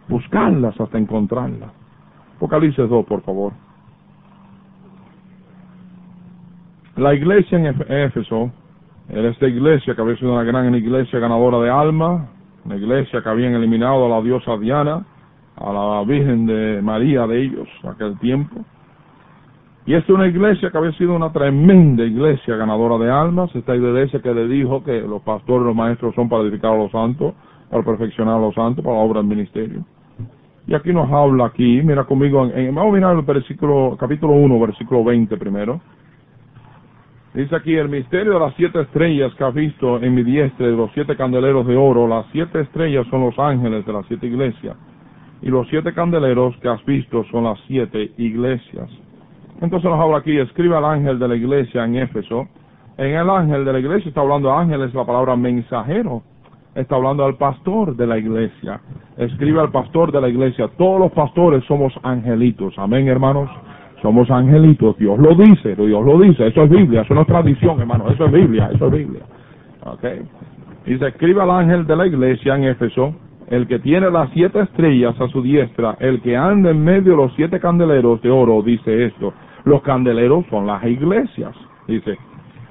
Buscarlas 0.08 0.80
hasta 0.80 0.98
encontrarlas. 0.98 1.72
Apocalipsis 2.38 2.88
2, 2.88 3.06
por 3.06 3.22
favor. 3.22 3.54
La 6.96 7.14
iglesia 7.14 7.58
en 7.58 7.66
Éfeso 7.66 8.52
era 9.10 9.30
esta 9.30 9.48
iglesia 9.48 9.96
que 9.96 10.02
había 10.02 10.18
sido 10.18 10.34
una 10.34 10.44
gran 10.44 10.74
iglesia 10.76 11.18
ganadora 11.18 11.60
de 11.60 11.70
alma, 11.70 12.28
una 12.66 12.76
iglesia 12.76 13.24
que 13.24 13.30
habían 13.30 13.56
eliminado 13.56 14.06
a 14.06 14.10
la 14.10 14.22
diosa 14.22 14.58
Diana, 14.58 15.06
a 15.60 15.74
la 15.74 16.04
Virgen 16.06 16.46
de 16.46 16.82
María 16.82 17.28
de 17.28 17.44
ellos, 17.44 17.68
aquel 17.84 18.18
tiempo. 18.20 18.64
Y 19.86 19.94
es 19.94 20.08
una 20.10 20.28
iglesia 20.28 20.70
que 20.70 20.78
había 20.78 20.92
sido 20.94 21.16
una 21.16 21.32
tremenda 21.32 22.04
iglesia 22.04 22.56
ganadora 22.56 22.98
de 23.04 23.12
almas, 23.12 23.54
esta 23.56 23.76
iglesia 23.76 24.22
que 24.22 24.34
le 24.34 24.48
dijo 24.48 24.84
que 24.84 25.02
los 25.02 25.22
pastores 25.24 25.64
y 25.64 25.68
los 25.68 25.76
maestros 25.76 26.16
son 26.16 26.30
para 26.30 26.44
edificar 26.44 26.74
a 26.74 26.78
los 26.78 26.92
santos, 26.92 27.34
para 27.70 27.84
perfeccionar 27.84 28.36
a 28.36 28.40
los 28.40 28.56
santos, 28.56 28.84
para 28.84 28.98
la 28.98 29.04
obra 29.04 29.20
del 29.20 29.30
ministerio. 29.30 29.84
Y 30.68 30.76
aquí 30.76 30.94
nos 30.94 31.12
habla 31.12 31.46
aquí, 31.46 31.82
mira 31.84 32.04
conmigo, 32.04 32.46
en, 32.46 32.74
vamos 32.76 32.94
a 32.94 32.96
mirar 32.96 33.16
el 33.16 33.24
versículo, 33.24 33.98
capítulo 34.00 34.34
1, 34.34 34.60
versículo 34.60 35.04
20 35.04 35.36
primero. 35.38 35.82
Dice 37.34 37.56
aquí, 37.56 37.76
el 37.76 37.90
misterio 37.90 38.34
de 38.34 38.40
las 38.40 38.54
siete 38.56 38.82
estrellas 38.82 39.34
que 39.36 39.44
has 39.44 39.54
visto 39.54 40.02
en 40.02 40.14
mi 40.14 40.24
diestra, 40.24 40.68
de 40.68 40.74
los 40.74 40.92
siete 40.94 41.16
candeleros 41.16 41.66
de 41.66 41.76
oro, 41.76 42.08
las 42.08 42.26
siete 42.32 42.62
estrellas 42.62 43.08
son 43.10 43.22
los 43.22 43.38
ángeles 43.40 43.86
de 43.86 43.94
las 43.94 44.06
siete 44.08 44.28
iglesias 44.28 44.76
y 45.42 45.50
los 45.50 45.68
siete 45.70 45.94
candeleros 45.94 46.56
que 46.58 46.68
has 46.68 46.84
visto 46.86 47.24
son 47.32 47.46
las 47.46 47.60
siete 47.68 48.12
iglesias. 48.18 48.90
Entonces 49.62 49.90
nos 49.90 50.00
habla 50.00 50.18
aquí, 50.18 50.38
escribe 50.38 50.76
al 50.76 50.86
ángel 50.86 51.20
de 51.20 51.28
la 51.28 51.36
iglesia 51.36 51.86
en 51.86 51.96
Éfeso. 51.96 52.48
En 52.98 53.16
el 53.16 53.30
ángel 53.30 53.66
de 53.66 53.74
la 53.74 53.80
iglesia 53.80 54.10
está 54.10 54.22
hablando 54.22 54.54
ángeles, 54.54 54.94
la 54.94 55.06
palabra 55.06 55.36
mensajero. 55.36 56.22
Está 56.76 56.96
hablando 56.96 57.26
al 57.26 57.36
pastor 57.36 57.96
de 57.96 58.08
la 58.08 58.18
iglesia. 58.18 58.80
Escribe 59.18 59.60
al 59.60 59.72
pastor 59.72 60.12
de 60.12 60.22
la 60.22 60.30
iglesia. 60.30 60.70
Todos 60.78 61.00
los 61.00 61.12
pastores 61.12 61.64
somos 61.66 61.94
angelitos. 62.04 62.74
Amén, 62.78 63.08
hermanos. 63.08 63.50
Somos 64.02 64.30
angelitos. 64.30 64.98
Dios 64.98 65.18
lo 65.20 65.36
dice, 65.36 65.76
Dios 65.76 66.06
lo 66.06 66.20
dice. 66.20 66.48
Eso 66.48 66.64
es 66.64 66.70
Biblia, 66.70 67.02
eso 67.02 67.14
no 67.14 67.22
es 67.22 67.28
tradición, 67.28 67.80
hermano. 67.80 68.10
Eso 68.10 68.26
es 68.26 68.32
Biblia, 68.32 68.70
eso 68.74 68.88
es 68.88 68.92
Biblia. 68.94 69.22
Ok. 69.86 70.06
Y 70.86 70.98
se 70.98 71.08
escribe 71.08 71.42
al 71.42 71.52
ángel 71.52 71.86
de 71.86 71.96
la 71.96 72.08
iglesia 72.08 72.56
en 72.56 72.66
Éfeso 72.66 73.14
el 73.50 73.68
que 73.68 73.80
tiene 73.80 74.12
las 74.12 74.30
siete 74.32 74.62
estrellas 74.62 75.20
a 75.20 75.28
su 75.30 75.42
diestra, 75.42 75.98
el 76.00 76.22
que 76.22 76.38
anda 76.38 76.70
en 76.70 76.84
medio 76.84 77.12
de 77.12 77.18
los 77.18 77.34
siete 77.36 77.60
candeleros 77.60 78.22
de 78.22 78.30
oro, 78.30 78.62
dice 78.62 79.06
esto. 79.06 79.34
Los 79.66 79.82
candeleros 79.82 80.46
son 80.50 80.68
las 80.68 80.84
iglesias, 80.84 81.56
dice. 81.88 82.18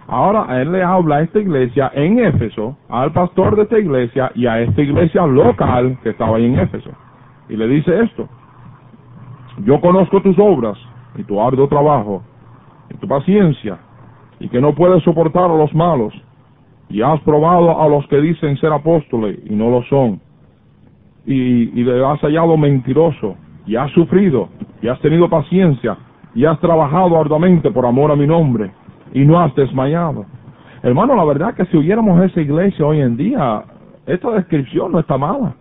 Ahora 0.07 0.63
él 0.63 0.73
le 0.73 0.83
habla 0.83 1.17
a 1.17 1.23
esta 1.23 1.41
iglesia 1.41 1.91
en 1.95 2.21
Éfeso, 2.21 2.79
al 2.89 3.13
pastor 3.13 3.57
de 3.57 3.63
esta 3.63 3.79
iglesia 3.79 4.31
y 4.37 4.47
a 4.47 4.61
esta 4.61 4.81
iglesia 4.81 5.27
local 5.27 5.99
que 6.03 6.11
estaba 6.11 6.37
ahí 6.37 6.47
en 6.47 6.59
Éfeso. 6.61 6.91
Y 7.49 7.57
le 7.57 7.67
dice 7.67 8.01
esto. 8.01 8.29
Yo 9.65 9.81
conozco 9.81 10.23
tus 10.23 10.39
obras 10.39 10.79
y 11.17 11.25
tu 11.25 11.41
arduo 11.43 11.67
trabajo 11.67 12.23
y 12.89 12.95
tu 12.95 13.09
paciencia 13.09 13.79
y 14.39 14.49
que 14.49 14.61
no 14.61 14.75
puedes 14.75 15.03
soportar 15.03 15.51
a 15.51 15.57
los 15.57 15.75
malos 15.75 16.15
y 16.89 17.03
has 17.03 17.21
probado 17.23 17.83
a 17.83 17.89
los 17.89 18.07
que 18.07 18.21
dicen 18.21 18.57
ser 18.59 18.73
apóstoles 18.73 19.41
y 19.45 19.55
no 19.55 19.69
lo 19.71 19.83
son 19.85 20.21
y, 21.29 21.85
le 21.85 22.05
has 22.05 22.21
hallado 22.21 22.57
mentiroso 22.57 23.37
y 23.67 23.77
has 23.77 23.91
sufrido 23.93 24.49
y 24.81 24.89
has 24.89 24.99
tenido 25.01 25.29
paciencia 25.29 25.97
y 26.35 26.47
has 26.47 26.59
trabajado 26.61 27.21
arduamente 27.21 27.71
por 27.71 27.85
amor 27.85 28.11
a 28.11 28.17
mi 28.17 28.27
nombre 28.27 28.71
y 29.13 29.25
no 29.25 29.39
has 29.39 29.55
desmayado. 29.55 30.25
Hermano, 30.83 31.15
la 31.15 31.25
verdad 31.25 31.55
que 31.55 31.67
si 31.67 31.77
oyéramos 31.77 32.23
esa 32.23 32.41
iglesia 32.41 32.87
hoy 32.87 33.01
en 33.01 33.17
día, 33.17 33.63
esta 34.07 34.31
descripción 34.31 34.93
no 34.93 35.01
está 35.01 35.19
mala. 35.19 35.55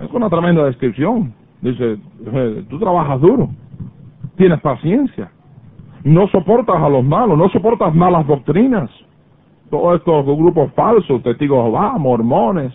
Es 0.00 0.10
una 0.12 0.28
tremenda 0.28 0.64
descripción. 0.64 1.32
Dice, 1.62 1.98
eh, 2.32 2.64
tú 2.68 2.78
trabajas 2.78 3.20
duro, 3.20 3.50
tienes 4.36 4.60
paciencia, 4.60 5.30
no 6.04 6.26
soportas 6.28 6.76
a 6.76 6.88
los 6.88 7.04
malos, 7.04 7.36
no 7.36 7.48
soportas 7.50 7.94
malas 7.94 8.26
doctrinas. 8.26 8.90
Todos 9.70 10.00
estos 10.00 10.24
grupos 10.24 10.72
falsos, 10.72 11.22
testigos 11.22 11.64
de 11.66 11.98
mormones, 11.98 12.72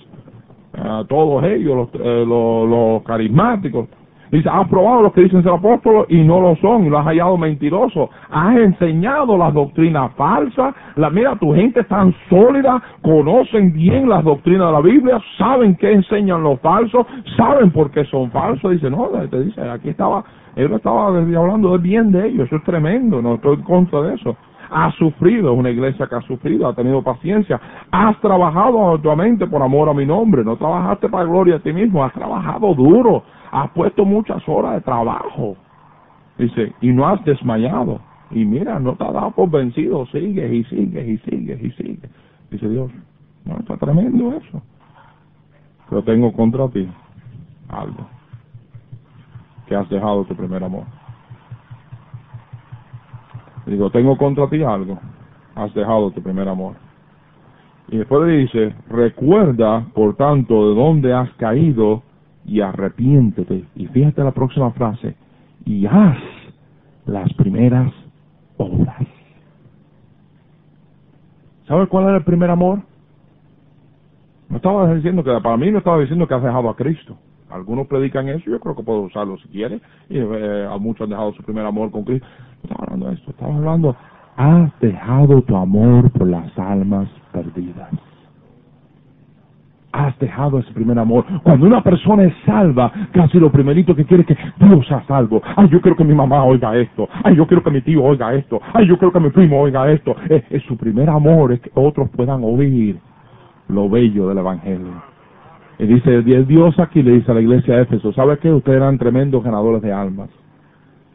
a 0.78 1.04
todos 1.08 1.44
ellos, 1.44 1.76
los, 1.76 1.90
eh, 2.02 2.26
los, 2.26 3.04
carismáticos. 3.04 3.88
Dice, 4.32 4.50
has 4.50 4.68
probado 4.68 5.04
los 5.04 5.14
que 5.14 5.22
dicen 5.22 5.44
ser 5.44 5.52
apóstolos 5.52 6.08
y 6.10 6.18
no 6.18 6.42
lo 6.42 6.56
son, 6.58 6.86
y 6.86 6.90
lo 6.90 6.98
has 6.98 7.06
hallado 7.06 7.38
mentiroso. 7.38 8.10
Has 8.30 8.58
enseñado 8.58 9.38
las 9.38 9.54
doctrinas 9.54 10.12
falsas. 10.16 10.74
La, 10.96 11.10
mira, 11.10 11.36
tu 11.36 11.54
gente 11.54 11.82
es 11.82 11.88
tan 11.88 12.14
sólida, 12.30 12.82
conocen 13.02 13.72
bien 13.72 14.10
las 14.10 14.24
doctrinas 14.24 14.68
de 14.68 14.74
la 14.74 14.82
Biblia, 14.82 15.20
saben 15.38 15.76
qué 15.76 15.94
enseñan 15.94 16.44
los 16.44 16.60
falsos, 16.60 17.06
saben 17.38 17.72
por 17.72 17.92
qué 17.92 18.04
son 18.06 18.32
falsos. 18.32 18.72
Dice, 18.72 18.90
no, 18.90 19.10
te 19.30 19.42
dice, 19.42 19.62
aquí 19.70 19.90
estaba, 19.90 20.26
él 20.56 20.74
estaba 20.74 21.08
hablando 21.08 21.78
bien 21.78 22.12
de 22.12 22.28
ellos, 22.28 22.48
eso 22.48 22.58
es 22.58 22.64
tremendo, 22.64 23.22
no 23.22 23.36
estoy 23.36 23.56
en 23.56 23.62
contra 23.64 24.02
de 24.02 24.16
eso 24.16 24.36
has 24.76 24.94
sufrido, 24.96 25.54
es 25.54 25.58
una 25.58 25.70
iglesia 25.70 26.06
que 26.06 26.16
ha 26.16 26.22
sufrido, 26.22 26.68
ha 26.68 26.76
tenido 26.76 27.02
paciencia, 27.02 27.60
has 27.92 28.20
trabajado 28.20 28.92
arduamente 28.92 29.48
por 29.48 29.62
amor 29.62 29.88
a 29.88 29.94
mi 29.94 30.06
nombre, 30.06 30.44
no 30.44 30.58
trabajaste 30.58 31.08
para 31.08 31.24
gloria 31.24 31.56
a 31.56 31.60
ti 31.60 31.72
mismo, 31.72 32.04
has 32.04 32.12
trabajado 32.12 32.74
duro, 32.76 33.24
has 33.54 33.70
puesto 33.72 34.04
muchas 34.04 34.44
horas 34.50 34.74
de 34.74 34.82
trabajo, 34.82 35.56
dice, 36.38 36.74
y 36.82 36.92
no 36.92 37.08
has 37.08 37.24
desmayado, 37.24 38.02
y 38.32 38.44
mira, 38.44 38.78
no 38.78 38.98
te 38.98 39.06
has 39.06 39.14
dado 39.14 39.32
por 39.32 39.50
vencido, 39.50 40.06
sigues 40.08 40.52
y 40.52 40.64
sigues 40.66 41.08
y 41.08 41.18
sigues 41.20 41.64
y 41.64 41.72
sigues, 41.72 42.12
dice 42.52 42.68
Dios, 42.68 42.92
no, 43.46 43.58
está 43.58 43.78
tremendo 43.78 44.34
eso, 44.34 44.62
pero 45.90 46.04
tengo 46.04 46.34
contra 46.34 46.68
ti 46.68 46.86
algo, 47.70 48.06
que 49.68 49.76
has 49.78 49.88
dejado 49.88 50.26
tu 50.26 50.36
primer 50.36 50.62
amor. 50.62 50.84
Digo, 53.66 53.90
tengo 53.90 54.18
contra 54.18 54.48
ti 54.50 54.62
algo. 54.64 55.00
Has 55.56 55.74
dejado 55.74 56.12
tu 56.12 56.22
primer 56.22 56.48
amor. 56.48 56.76
Y 57.88 57.98
después 57.98 58.28
le 58.28 58.38
dice, 58.38 58.74
recuerda, 58.90 59.86
por 59.94 60.16
tanto, 60.16 60.70
de 60.70 60.76
dónde 60.76 61.14
has 61.14 61.30
caído 61.34 62.04
y 62.46 62.62
arrepiéntete. 62.62 63.66
Y 63.76 63.88
fíjate 63.88 64.24
la 64.24 64.32
próxima 64.32 64.72
frase, 64.72 65.16
y 65.66 65.86
haz 65.86 66.18
las 67.06 67.32
primeras 67.34 67.92
obras. 68.58 69.06
¿Sabes 71.68 71.88
cuál 71.90 72.06
era 72.06 72.18
el 72.18 72.24
primer 72.24 72.50
amor? 72.50 72.80
No 74.50 74.58
estaba 74.58 74.94
diciendo 74.94 75.24
que, 75.24 75.32
para 75.42 75.58
mí 75.58 75.72
no 75.72 75.80
estaba 75.80 76.00
diciendo 76.00 76.28
que 76.28 76.34
has 76.36 76.44
dejado 76.44 76.70
a 76.70 76.76
Cristo. 76.76 77.18
Algunos 77.50 77.88
predican 77.88 78.28
eso, 78.30 78.50
yo 78.50 78.60
creo 78.60 78.76
que 78.76 78.84
puedo 78.84 79.02
usarlo 79.02 79.38
si 79.38 79.48
quiere. 79.50 79.80
Y 80.10 80.18
eh, 80.18 80.68
a 80.70 80.78
muchos 80.78 81.06
han 81.06 81.10
dejado 81.10 81.34
su 81.34 81.44
primer 81.44 81.66
amor 81.66 81.90
con 81.92 82.04
Cristo. 82.04 82.28
Estaba 82.66 82.84
hablando 82.86 83.08
de 83.08 83.14
esto, 83.16 83.32
estaba 83.32 83.56
hablando, 83.56 83.96
has 84.38 84.80
dejado 84.80 85.42
tu 85.42 85.56
amor 85.56 86.10
por 86.12 86.28
las 86.28 86.58
almas 86.58 87.08
perdidas. 87.32 87.90
Has 89.92 90.18
dejado 90.20 90.60
ese 90.60 90.74
primer 90.74 91.00
amor. 91.00 91.24
Cuando 91.44 91.68
una 91.68 91.82
persona 91.82 92.24
es 92.24 92.34
salva, 92.46 92.92
casi 93.14 93.40
lo 93.40 93.50
primerito 93.50 93.96
que 93.96 94.04
quiere 94.04 94.26
es 94.28 94.28
que 94.28 94.38
Dios 94.66 94.86
sea 94.88 95.02
salvo. 95.08 95.42
Ay, 95.56 95.70
yo 95.70 95.80
quiero 95.80 95.96
que 95.96 96.04
mi 96.04 96.14
mamá 96.14 96.44
oiga 96.44 96.76
esto. 96.76 97.08
Ay, 97.24 97.38
yo 97.38 97.48
quiero 97.48 97.64
que 97.64 97.72
mi 97.72 97.82
tío 97.82 98.04
oiga 98.04 98.34
esto. 98.34 98.60
Ay, 98.74 98.88
yo 98.88 98.98
quiero 98.98 99.14
que 99.14 99.22
mi 99.22 99.30
primo 99.30 99.62
oiga 99.62 99.90
esto. 99.90 100.16
Es, 100.28 100.44
es 100.50 100.64
su 100.64 100.76
primer 100.76 101.10
amor, 101.10 101.54
es 101.54 101.62
que 101.62 101.72
otros 101.76 102.10
puedan 102.10 102.44
oír 102.44 103.00
lo 103.70 103.90
bello 103.90 104.28
del 104.28 104.40
Evangelio. 104.40 105.02
Y 105.78 105.86
dice, 105.86 106.22
Dios 106.24 106.78
aquí 106.80 107.02
le 107.02 107.12
dice 107.12 107.32
a 107.32 107.36
la 107.36 107.42
iglesia 107.42 107.76
de 107.76 107.82
Éfeso, 107.84 108.12
¿sabe 108.14 108.38
qué? 108.40 108.52
Ustedes 108.52 108.78
eran 108.78 108.98
tremendos 108.98 109.44
ganadores 109.44 109.82
de 109.82 109.94
almas. 109.94 110.30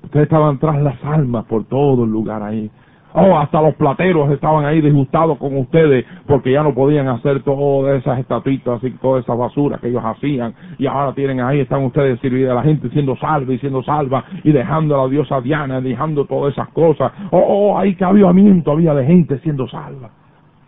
Ustedes 0.04 0.24
estaban 0.24 0.58
tras 0.58 0.80
las 0.82 1.02
almas 1.04 1.44
por 1.46 1.64
todo 1.64 2.04
el 2.04 2.10
lugar 2.10 2.42
ahí. 2.42 2.70
Oh, 3.12 3.36
hasta 3.36 3.60
los 3.60 3.74
plateros 3.74 4.30
estaban 4.30 4.64
ahí 4.64 4.80
disgustados 4.80 5.36
con 5.38 5.56
ustedes 5.56 6.06
porque 6.28 6.52
ya 6.52 6.62
no 6.62 6.72
podían 6.72 7.08
hacer 7.08 7.42
todas 7.42 8.00
esas 8.00 8.20
estatuitas 8.20 8.82
y 8.84 8.90
toda 8.92 9.18
esa 9.18 9.34
basura 9.34 9.78
que 9.78 9.88
ellos 9.88 10.02
hacían. 10.04 10.54
Y 10.78 10.86
ahora 10.86 11.12
tienen 11.12 11.40
ahí, 11.40 11.58
están 11.58 11.82
ustedes 11.84 12.20
sirviendo 12.20 12.52
a 12.52 12.56
la 12.56 12.62
gente 12.62 12.88
siendo 12.90 13.16
salva 13.16 13.52
y 13.52 13.58
siendo 13.58 13.82
salva 13.82 14.24
y 14.44 14.52
dejando 14.52 14.94
a 14.94 15.04
la 15.04 15.10
diosa 15.10 15.40
Diana, 15.40 15.80
dejando 15.80 16.24
todas 16.24 16.52
esas 16.52 16.68
cosas. 16.68 17.10
Oh, 17.32 17.38
oh, 17.38 17.78
ahí 17.78 17.96
que 17.96 18.04
avivamiento 18.04 18.70
había 18.70 18.94
de 18.94 19.04
gente 19.04 19.38
siendo 19.40 19.66
salva. 19.66 20.10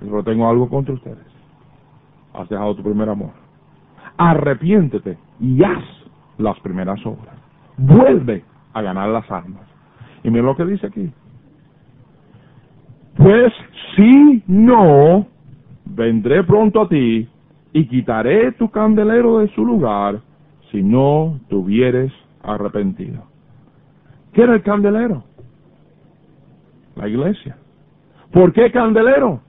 Pero 0.01 0.25
tengo 0.25 0.49
algo 0.49 0.69
contra 0.69 0.95
ustedes. 0.95 1.25
Has 2.35 2.49
dejado 2.49 2.75
tu 2.75 2.83
primer 2.83 3.09
amor 3.09 3.43
arrepiéntete 4.17 5.19
y 5.41 5.63
haz 5.63 5.85
las 6.39 6.59
primeras 6.61 7.05
obras. 7.07 7.35
Vuelve 7.77 8.45
a 8.73 8.83
ganar 8.83 9.09
las 9.09 9.31
almas. 9.31 9.63
Y 10.25 10.31
mira 10.31 10.45
lo 10.45 10.57
que 10.57 10.65
dice 10.65 10.87
aquí. 10.87 11.11
Pues 13.17 13.53
si 13.97 14.43
no, 14.47 15.27
vendré 15.85 16.43
pronto 16.45 16.83
a 16.83 16.89
ti 16.89 17.29
y 17.73 17.87
quitaré 17.87 18.53
tu 18.53 18.71
candelero 18.71 19.39
de 19.39 19.49
su 19.49 19.65
lugar 19.65 20.21
si 20.71 20.83
no 20.83 21.39
te 21.49 22.13
arrepentido. 22.43 23.25
¿Qué 24.33 24.43
era 24.43 24.55
el 24.55 24.63
candelero? 24.63 25.25
La 26.97 27.09
iglesia. 27.09 27.57
¿Por 28.33 28.53
qué 28.53 28.71
candelero? 28.73 29.41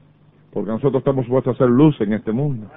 Porque 0.52 0.72
nosotros 0.72 1.00
estamos 1.00 1.26
supuestos 1.26 1.54
a 1.54 1.56
hacer 1.56 1.70
luz 1.70 2.00
en 2.02 2.14
este 2.14 2.32
mundo. 2.32 2.68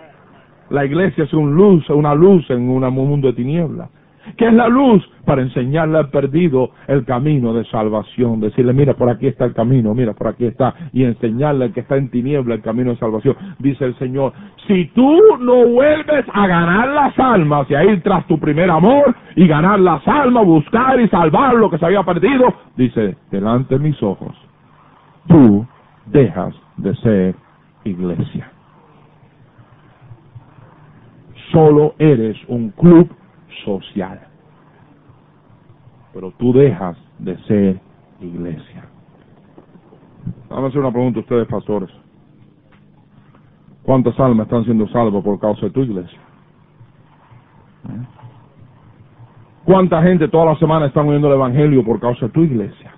La 0.71 0.85
iglesia 0.85 1.25
es 1.25 1.33
un 1.33 1.55
luz, 1.55 1.89
una 1.91 2.15
luz 2.15 2.49
en 2.51 2.69
un 2.69 2.83
mundo 2.93 3.29
de 3.29 3.35
tinieblas. 3.35 3.91
¿Qué 4.37 4.47
es 4.47 4.53
la 4.53 4.69
luz? 4.69 5.07
Para 5.25 5.43
enseñarle 5.43 5.99
al 5.99 6.11
perdido 6.11 6.71
el 6.89 7.05
camino 7.05 7.53
de 7.53 7.65
salvación. 7.67 8.41
Decirle, 8.41 8.73
mira, 8.73 8.95
por 8.95 9.09
aquí 9.09 9.27
está 9.27 9.45
el 9.45 9.55
camino, 9.55 9.95
mira, 9.95 10.13
por 10.13 10.29
aquí 10.29 10.47
está. 10.47 10.75
Y 10.93 11.05
enseñarle 11.05 11.67
al 11.67 11.73
que 11.73 11.81
está 11.81 11.97
en 11.97 12.11
tiniebla 12.11 12.55
el 12.55 12.63
camino 12.63 12.91
de 12.91 12.97
salvación. 12.99 13.37
Dice 13.59 13.85
el 13.85 13.97
Señor, 13.99 14.33
si 14.67 14.87
tú 14.95 15.19
no 15.41 15.67
vuelves 15.67 16.25
a 16.33 16.47
ganar 16.47 16.89
las 16.89 17.19
almas 17.19 17.71
y 17.71 17.75
a 17.75 17.85
ir 17.85 18.03
tras 18.03 18.27
tu 18.27 18.39
primer 18.39 18.71
amor 18.71 19.15
y 19.35 19.47
ganar 19.47 19.81
las 19.81 20.07
almas, 20.07 20.45
buscar 20.45 21.01
y 21.01 21.09
salvar 21.09 21.55
lo 21.55 21.71
que 21.71 21.79
se 21.79 21.87
había 21.87 22.03
perdido, 22.03 22.53
dice, 22.77 23.17
delante 23.31 23.79
de 23.79 23.81
mis 23.81 24.03
ojos, 24.03 24.35
tú 25.29 25.67
dejas 26.07 26.55
de 26.77 26.95
ser 26.97 27.35
iglesia. 27.85 28.51
Solo 31.53 31.95
eres 31.99 32.37
un 32.49 32.71
club 32.71 33.09
social. 33.65 34.21
Pero 36.13 36.31
tú 36.33 36.53
dejas 36.53 36.97
de 37.19 37.37
ser 37.45 37.81
iglesia. 38.21 38.85
Vamos 40.49 40.65
a 40.65 40.69
hacer 40.69 40.81
una 40.81 40.93
pregunta 40.93 41.19
a 41.19 41.23
ustedes, 41.23 41.47
pastores. 41.49 41.91
¿Cuántas 43.83 44.19
almas 44.19 44.47
están 44.47 44.65
siendo 44.65 44.89
salvas 44.89 45.23
por 45.23 45.39
causa 45.39 45.67
de 45.67 45.71
tu 45.71 45.81
iglesia? 45.83 46.19
¿Cuánta 49.65 50.03
gente 50.03 50.29
toda 50.29 50.47
la 50.47 50.57
semana 50.57 50.87
está 50.87 51.03
oyendo 51.03 51.29
el 51.29 51.35
Evangelio 51.35 51.85
por 51.85 52.01
causa 52.01 52.27
de 52.27 52.33
tu 52.33 52.43
iglesia? 52.43 52.93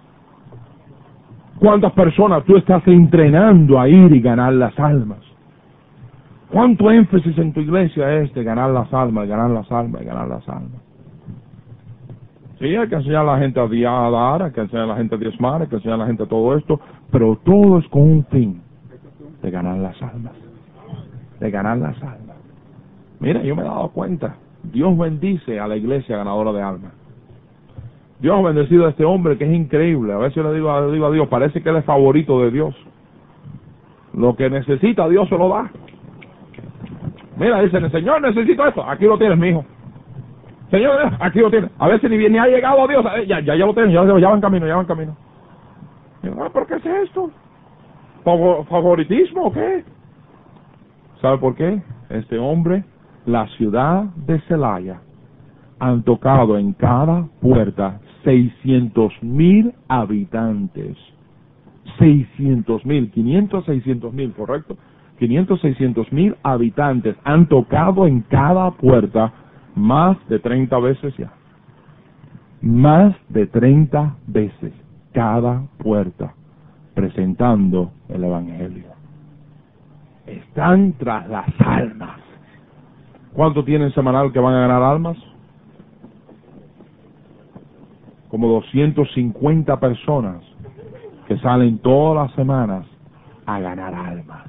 ¿Cuántas 1.59 1.93
personas 1.93 2.45
tú 2.45 2.57
estás 2.57 2.87
entrenando 2.87 3.81
a 3.81 3.89
ir 3.89 4.13
y 4.13 4.21
ganar 4.21 4.53
las 4.53 4.79
almas? 4.79 5.28
¿Cuánto 6.51 6.91
énfasis 6.91 7.37
en 7.37 7.53
tu 7.53 7.61
iglesia 7.61 8.21
es 8.21 8.33
de 8.33 8.43
ganar 8.43 8.71
las 8.71 8.93
almas, 8.93 9.29
ganar 9.29 9.51
las 9.51 9.71
almas, 9.71 10.03
ganar 10.05 10.29
las 10.29 10.49
almas? 10.49 10.81
Sí, 12.59 12.75
hay 12.75 12.89
que 12.89 12.95
enseñar 12.95 13.23
a 13.29 13.33
la 13.35 13.39
gente 13.39 13.61
a 13.61 14.11
dar, 14.11 14.43
hay 14.43 14.53
que 14.53 14.61
enseñar 14.63 14.85
a 14.85 14.89
la 14.89 14.97
gente 14.97 15.15
a 15.15 15.19
diezmar, 15.19 15.63
hay 15.63 15.69
que 15.69 15.77
enseñar 15.77 15.97
a 15.97 16.03
la 16.03 16.07
gente 16.07 16.23
a 16.25 16.27
todo 16.27 16.57
esto, 16.57 16.81
pero 17.11 17.39
todo 17.45 17.79
es 17.79 17.87
con 17.89 18.03
un 18.03 18.25
fin, 18.27 18.61
de 19.43 19.51
ganar 19.51 19.79
las 19.79 20.01
almas, 20.03 20.33
de 21.39 21.51
ganar 21.51 21.79
las 21.79 22.03
almas. 22.03 22.37
Mira, 23.21 23.43
yo 23.43 23.55
me 23.55 23.63
he 23.63 23.65
dado 23.65 23.91
cuenta, 23.91 24.37
Dios 24.63 24.97
bendice 24.97 25.61
a 25.61 25.69
la 25.69 25.77
iglesia 25.77 26.17
ganadora 26.17 26.53
de 26.53 26.63
almas. 26.63 26.93
Dios 28.21 28.37
ha 28.37 28.43
bendecido 28.43 28.87
a 28.87 28.91
este 28.91 29.05
hombre 29.05 29.39
que 29.39 29.45
es 29.45 29.53
increíble. 29.53 30.13
A 30.13 30.19
veces 30.19 30.35
yo 30.35 30.43
le 30.43 30.55
digo, 30.55 30.81
le 30.81 30.93
digo 30.93 31.07
a 31.07 31.13
Dios, 31.13 31.29
parece 31.29 31.63
que 31.63 31.69
él 31.69 31.77
es 31.77 31.85
favorito 31.85 32.41
de 32.41 32.51
Dios. 32.51 32.75
Lo 34.13 34.35
que 34.35 34.51
necesita 34.51 35.09
Dios 35.09 35.29
se 35.29 35.39
lo 35.39 35.49
da. 35.49 35.71
Mira, 37.39 37.61
dice 37.63 37.79
el 37.79 37.91
Señor, 37.91 38.21
necesito 38.21 38.67
esto. 38.67 38.89
Aquí 38.89 39.05
lo 39.05 39.17
tienes, 39.17 39.39
mijo. 39.39 39.65
Señor, 40.71 40.99
aquí 41.21 41.39
lo 41.39 41.51
tienes. 41.51 41.71
A 41.79 41.89
veces 41.89 42.11
ni, 42.11 42.17
ni 42.17 42.39
ha 42.39 42.47
llegado 42.47 42.83
a 42.83 42.87
Dios. 42.89 43.05
Ya, 43.27 43.41
ya, 43.41 43.55
ya 43.55 43.67
lo 43.67 43.75
tienes, 43.75 43.93
ya, 43.93 44.05
ya 44.05 44.29
va 44.29 44.35
en 44.35 44.41
camino, 44.41 44.67
ya 44.67 44.75
va 44.75 44.81
en 44.83 44.87
camino. 44.87 45.17
Ah, 46.41 46.51
¿Por 46.53 46.67
qué 46.67 46.75
es 46.75 46.87
esto? 46.87 47.31
¿Favoritismo 48.25 49.45
o 49.45 49.53
qué? 49.53 49.85
¿Sabe 51.23 51.39
por 51.39 51.55
qué? 51.55 51.81
Este 52.11 52.39
hombre, 52.39 52.85
la 53.25 53.47
ciudad 53.57 54.05
de 54.27 54.41
Celaya, 54.43 55.01
han 55.79 56.03
tocado 56.03 56.59
en 56.59 56.73
cada 56.73 57.27
puerta 57.41 58.01
600 58.25 59.23
mil 59.23 59.73
habitantes. 59.89 60.97
600 61.99 62.85
mil, 62.85 63.11
500, 63.11 63.65
600 63.65 64.13
mil, 64.13 64.33
¿correcto? 64.33 64.77
500, 65.19 65.61
600 65.61 66.13
mil 66.13 66.37
habitantes 66.43 67.17
han 67.25 67.47
tocado 67.49 68.07
en 68.07 68.21
cada 68.23 68.71
puerta 68.73 69.33
más 69.75 70.17
de 70.29 70.39
30 70.39 70.79
veces 70.79 71.17
ya. 71.17 71.33
Más 72.61 73.15
de 73.29 73.47
30 73.47 74.17
veces 74.27 74.73
cada 75.13 75.63
puerta 75.79 76.35
presentando 76.95 77.93
el 78.09 78.25
Evangelio. 78.25 78.87
Están 80.27 80.93
tras 80.95 81.29
las 81.29 81.49
almas. 81.61 82.21
¿Cuánto 83.33 83.65
tienen 83.65 83.93
semanal 83.93 84.33
que 84.33 84.41
van 84.41 84.55
a 84.55 84.61
ganar 84.61 84.83
almas? 84.83 85.17
Como 88.29 88.49
250 88.49 89.81
personas 89.81 90.43
que 91.27 91.39
salen 91.39 91.79
todas 91.79 92.29
las 92.29 92.37
semanas 92.37 92.85
a 93.49 93.61
ganar 93.61 93.95
almas 93.95 94.45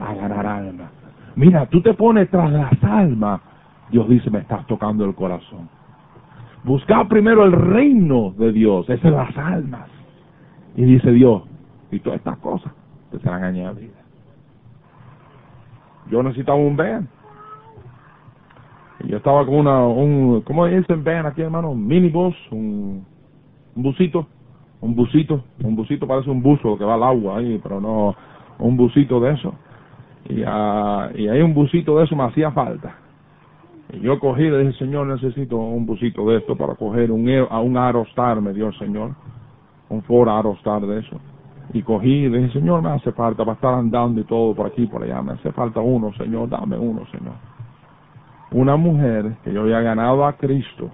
a 0.00 0.14
ganar 0.14 0.46
almas. 0.46 0.90
Mira, 1.34 1.66
tú 1.66 1.80
te 1.82 1.94
pones 1.94 2.30
tras 2.30 2.50
las 2.50 2.82
almas. 2.82 3.40
Dios 3.90 4.08
dice, 4.08 4.30
me 4.30 4.40
estás 4.40 4.66
tocando 4.66 5.04
el 5.04 5.14
corazón. 5.14 5.68
Busca 6.64 7.06
primero 7.08 7.44
el 7.44 7.52
reino 7.52 8.32
de 8.36 8.52
Dios, 8.52 8.88
esas 8.88 9.02
son 9.02 9.12
las 9.12 9.36
almas. 9.36 9.88
Y 10.74 10.84
dice 10.84 11.12
Dios, 11.12 11.42
y 11.90 12.00
todas 12.00 12.18
estas 12.18 12.38
cosas 12.38 12.72
te 13.10 13.18
serán 13.20 13.44
añadidas. 13.44 14.04
Yo 16.10 16.22
necesitaba 16.22 16.58
un 16.58 16.76
van. 16.76 17.08
Yo 19.04 19.18
estaba 19.18 19.44
con 19.44 19.54
una, 19.54 19.86
un, 19.86 20.40
¿cómo 20.42 20.66
dicen 20.66 21.04
van 21.04 21.26
aquí, 21.26 21.42
hermano? 21.42 21.70
Un 21.70 21.86
minibus, 21.86 22.34
un, 22.50 23.04
un 23.76 23.82
busito, 23.82 24.26
un 24.80 24.94
busito, 24.94 25.44
un 25.62 25.76
busito 25.76 26.06
parece 26.06 26.30
un 26.30 26.42
buzo 26.42 26.76
que 26.76 26.84
va 26.84 26.94
al 26.94 27.02
agua 27.02 27.38
ahí, 27.38 27.58
pero 27.62 27.80
no, 27.80 28.14
un 28.58 28.76
busito 28.76 29.20
de 29.20 29.32
eso 29.32 29.54
y, 30.28 30.42
a, 30.46 31.10
y 31.14 31.28
hay 31.28 31.40
un 31.42 31.54
busito 31.54 31.98
de 31.98 32.04
eso 32.04 32.16
me 32.16 32.24
hacía 32.24 32.50
falta. 32.50 32.96
Y 33.92 34.00
yo 34.00 34.18
cogí 34.18 34.42
y 34.42 34.50
le 34.50 34.58
dije, 34.64 34.78
Señor, 34.78 35.06
necesito 35.06 35.56
un 35.56 35.86
busito 35.86 36.28
de 36.28 36.38
esto 36.38 36.56
para 36.56 36.74
coger 36.74 37.12
un, 37.12 37.28
a 37.50 37.60
un 37.60 38.42
me 38.42 38.52
dio 38.52 38.68
el 38.68 38.78
Señor, 38.78 39.12
un 39.88 40.02
Ford 40.02 40.28
Aerostar 40.28 40.82
de 40.82 41.00
eso. 41.00 41.20
Y 41.72 41.82
cogí 41.82 42.24
y 42.24 42.28
le 42.28 42.38
dije, 42.38 42.58
Señor, 42.58 42.82
me 42.82 42.90
hace 42.90 43.12
falta 43.12 43.44
para 43.44 43.54
estar 43.54 43.74
andando 43.74 44.20
y 44.20 44.24
todo 44.24 44.54
por 44.54 44.66
aquí 44.66 44.86
por 44.86 45.02
allá, 45.02 45.22
me 45.22 45.32
hace 45.32 45.52
falta 45.52 45.80
uno, 45.80 46.12
Señor, 46.14 46.48
dame 46.48 46.76
uno, 46.76 47.06
Señor. 47.06 47.34
Una 48.52 48.76
mujer 48.76 49.36
que 49.44 49.52
yo 49.52 49.62
había 49.62 49.80
ganado 49.80 50.24
a 50.24 50.32
Cristo 50.34 50.90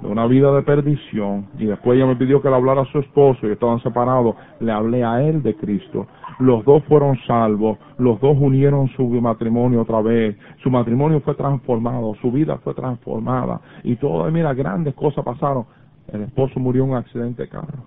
de 0.00 0.08
una 0.08 0.26
vida 0.26 0.52
de 0.52 0.62
perdición 0.62 1.46
y 1.58 1.66
después 1.66 1.96
ella 1.96 2.06
me 2.06 2.16
pidió 2.16 2.40
que 2.40 2.48
le 2.48 2.56
hablara 2.56 2.82
a 2.82 2.86
su 2.86 2.98
esposo 2.98 3.46
y 3.46 3.52
estaban 3.52 3.80
separados, 3.80 4.34
le 4.60 4.72
hablé 4.72 5.04
a 5.04 5.22
él 5.22 5.42
de 5.42 5.54
Cristo. 5.54 6.06
Los 6.38 6.64
dos 6.64 6.82
fueron 6.84 7.18
salvos, 7.26 7.78
los 7.98 8.18
dos 8.20 8.36
unieron 8.40 8.88
su 8.88 9.04
matrimonio 9.08 9.82
otra 9.82 10.00
vez, 10.00 10.36
su 10.62 10.70
matrimonio 10.70 11.20
fue 11.20 11.34
transformado, 11.34 12.14
su 12.22 12.32
vida 12.32 12.58
fue 12.58 12.74
transformada 12.74 13.60
y 13.84 13.96
todo, 13.96 14.30
mira, 14.30 14.54
grandes 14.54 14.94
cosas 14.94 15.24
pasaron. 15.24 15.66
El 16.12 16.22
esposo 16.22 16.58
murió 16.58 16.84
en 16.84 16.90
un 16.90 16.96
accidente 16.96 17.42
de 17.42 17.48
carro. 17.48 17.84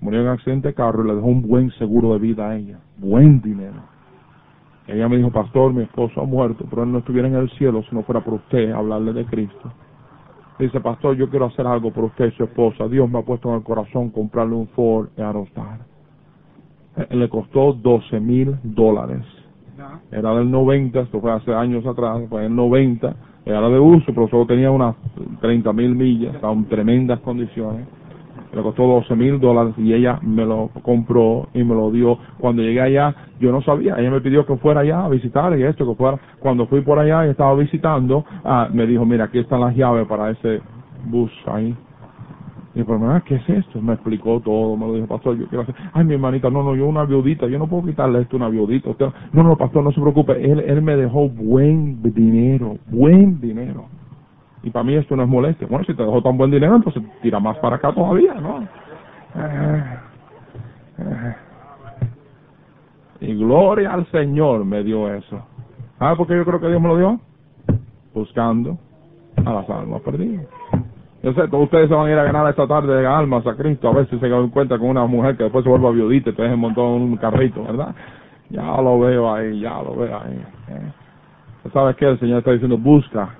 Murió 0.00 0.20
en 0.20 0.26
un 0.26 0.32
accidente 0.32 0.68
de 0.68 0.74
carro 0.74 1.04
y 1.04 1.08
le 1.08 1.14
dejó 1.14 1.26
un 1.26 1.42
buen 1.42 1.70
seguro 1.72 2.12
de 2.12 2.18
vida 2.20 2.50
a 2.50 2.56
ella, 2.56 2.78
buen 2.98 3.40
dinero. 3.40 3.98
Ella 4.86 5.08
me 5.08 5.16
dijo, 5.16 5.30
pastor, 5.30 5.72
mi 5.72 5.82
esposo 5.82 6.20
ha 6.20 6.24
muerto, 6.24 6.64
pero 6.70 6.82
él 6.82 6.92
no 6.92 6.98
estuviera 6.98 7.28
en 7.28 7.34
el 7.34 7.50
cielo 7.50 7.82
si 7.82 7.94
no 7.94 8.02
fuera 8.02 8.22
por 8.22 8.34
usted 8.34 8.72
hablarle 8.72 9.12
de 9.12 9.24
Cristo. 9.26 9.70
Dice, 10.58 10.80
pastor, 10.80 11.16
yo 11.16 11.30
quiero 11.30 11.46
hacer 11.46 11.66
algo 11.66 11.92
por 11.92 12.04
usted 12.04 12.32
y 12.32 12.36
su 12.36 12.44
esposa. 12.44 12.88
Dios 12.88 13.08
me 13.08 13.20
ha 13.20 13.22
puesto 13.22 13.48
en 13.48 13.56
el 13.56 13.62
corazón 13.62 14.10
comprarle 14.10 14.54
un 14.56 14.66
Ford 14.68 15.08
Aerostar. 15.16 15.78
Eh, 16.96 17.16
le 17.16 17.28
costó 17.28 17.72
12 17.72 18.18
mil 18.18 18.56
dólares. 18.62 19.24
Era 20.10 20.34
del 20.34 20.50
90, 20.50 21.00
esto 21.00 21.20
fue 21.20 21.30
hace 21.30 21.54
años 21.54 21.86
atrás, 21.86 22.22
fue 22.28 22.46
en 22.46 22.56
90. 22.56 23.14
Era 23.44 23.68
de 23.68 23.78
uso, 23.78 24.06
pero 24.08 24.28
solo 24.28 24.46
tenía 24.46 24.70
unas 24.70 24.96
30 25.40 25.72
mil 25.72 25.94
millas, 25.94 26.34
estaba 26.34 26.52
en 26.52 26.64
tremendas 26.64 27.20
condiciones. 27.20 27.86
Le 28.52 28.62
costó 28.62 28.86
12 28.86 29.14
mil 29.14 29.40
dólares 29.40 29.74
y 29.76 29.92
ella 29.92 30.18
me 30.22 30.44
lo 30.44 30.70
compró 30.82 31.48
y 31.54 31.62
me 31.64 31.74
lo 31.74 31.90
dio. 31.90 32.18
Cuando 32.38 32.62
llegué 32.62 32.80
allá, 32.80 33.14
yo 33.40 33.52
no 33.52 33.60
sabía. 33.62 33.96
Ella 33.98 34.10
me 34.10 34.20
pidió 34.20 34.46
que 34.46 34.56
fuera 34.56 34.80
allá 34.80 35.04
a 35.04 35.08
visitar 35.08 35.56
y 35.58 35.62
esto, 35.62 35.86
que 35.86 35.94
fuera. 35.94 36.18
Cuando 36.40 36.66
fui 36.66 36.80
por 36.80 36.98
allá 36.98 37.26
y 37.26 37.30
estaba 37.30 37.54
visitando, 37.54 38.24
ah, 38.44 38.68
me 38.72 38.86
dijo, 38.86 39.04
mira, 39.04 39.24
aquí 39.24 39.38
están 39.38 39.60
las 39.60 39.76
llaves 39.76 40.06
para 40.06 40.30
ese 40.30 40.60
bus 41.06 41.30
ahí. 41.46 41.76
Y 42.74 42.84
por 42.84 43.02
ah, 43.02 43.22
¿qué 43.26 43.34
es 43.34 43.48
esto? 43.48 43.82
Me 43.82 43.94
explicó 43.94 44.40
todo, 44.40 44.76
me 44.76 44.86
lo 44.86 44.94
dijo, 44.94 45.06
pastor, 45.08 45.36
yo 45.36 45.48
quiero 45.48 45.62
hacer, 45.62 45.74
ay, 45.92 46.04
mi 46.04 46.14
hermanita, 46.14 46.48
no, 46.48 46.62
no, 46.62 46.76
yo 46.76 46.86
una 46.86 47.04
viudita, 47.04 47.48
yo 47.48 47.58
no 47.58 47.66
puedo 47.66 47.86
quitarle 47.86 48.20
esto 48.20 48.36
una 48.36 48.48
viudita. 48.48 48.90
no, 49.32 49.42
no, 49.42 49.56
pastor, 49.56 49.82
no 49.82 49.90
se 49.90 50.00
preocupe, 50.00 50.32
él, 50.32 50.60
él 50.60 50.80
me 50.80 50.94
dejó 50.94 51.28
buen 51.28 52.00
dinero, 52.02 52.76
buen 52.86 53.40
dinero. 53.40 53.86
Y 54.62 54.70
para 54.70 54.84
mí 54.84 54.94
esto 54.94 55.14
no 55.16 55.22
es 55.22 55.28
molestia. 55.28 55.66
Bueno, 55.68 55.84
si 55.84 55.94
te 55.94 56.02
dejó 56.02 56.22
tan 56.22 56.36
buen 56.36 56.50
dinero, 56.50 56.76
entonces 56.76 57.02
tira 57.22 57.38
más 57.38 57.56
para 57.58 57.76
acá 57.76 57.92
todavía, 57.92 58.34
¿no? 58.34 58.66
Eh, 59.36 59.84
Y 63.20 63.34
gloria 63.34 63.92
al 63.92 64.06
Señor 64.06 64.64
me 64.64 64.82
dio 64.84 65.12
eso. 65.12 65.40
¿Sabe 65.98 66.16
por 66.16 66.26
qué 66.26 66.36
yo 66.36 66.44
creo 66.44 66.60
que 66.60 66.68
Dios 66.68 66.80
me 66.80 66.88
lo 66.88 66.96
dio? 66.96 67.20
Buscando 68.14 68.78
a 69.44 69.52
las 69.52 69.68
almas 69.68 70.00
perdidas. 70.02 70.46
Yo 71.22 71.32
sé, 71.32 71.48
todos 71.48 71.64
ustedes 71.64 71.88
se 71.88 71.94
van 71.94 72.06
a 72.06 72.12
ir 72.12 72.18
a 72.18 72.22
ganar 72.22 72.48
esta 72.48 72.66
tarde 72.68 72.94
de 72.94 73.06
almas 73.06 73.44
a 73.46 73.56
Cristo. 73.56 73.88
A 73.88 73.92
veces 73.92 74.20
se 74.20 74.26
encuentra 74.28 74.78
con 74.78 74.88
una 74.88 75.04
mujer 75.06 75.36
que 75.36 75.44
después 75.44 75.64
se 75.64 75.70
vuelve 75.70 75.92
viudita 75.92 76.30
y 76.30 76.32
te 76.32 76.42
deja 76.42 76.54
un 76.54 76.60
montón 76.60 77.02
un 77.02 77.16
carrito, 77.16 77.64
¿verdad? 77.64 77.92
Ya 78.50 78.62
lo 78.80 79.00
veo 79.00 79.34
ahí, 79.34 79.60
ya 79.60 79.82
lo 79.82 79.96
veo 79.96 80.16
ahí. 80.16 80.40
¿eh? 80.68 80.92
¿Sabes 81.72 81.96
qué? 81.96 82.06
El 82.06 82.20
Señor 82.20 82.38
está 82.38 82.52
diciendo, 82.52 82.78
busca 82.78 83.30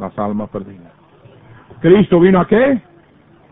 las 0.00 0.18
almas 0.18 0.48
perdidas. 0.50 0.92
¿Cristo 1.80 2.18
vino 2.18 2.40
a 2.40 2.46
qué? 2.46 2.80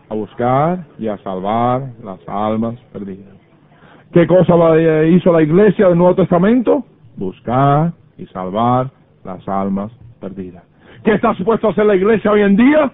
A 0.09 0.15
buscar 0.15 0.85
y 0.97 1.07
a 1.07 1.17
salvar 1.19 1.83
las 2.03 2.19
almas 2.27 2.75
perdidas. 2.91 3.35
¿Qué 4.11 4.25
cosa 4.25 4.53
hizo 5.05 5.31
la 5.31 5.43
iglesia 5.43 5.87
del 5.87 5.97
Nuevo 5.97 6.15
Testamento? 6.15 6.83
Buscar 7.15 7.93
y 8.17 8.25
salvar 8.27 8.89
las 9.23 9.47
almas 9.47 9.91
perdidas. 10.19 10.63
¿Qué 11.03 11.13
está 11.13 11.33
supuesto 11.35 11.67
a 11.67 11.71
hacer 11.71 11.85
la 11.85 11.95
iglesia 11.95 12.31
hoy 12.31 12.41
en 12.41 12.55
día? 12.55 12.91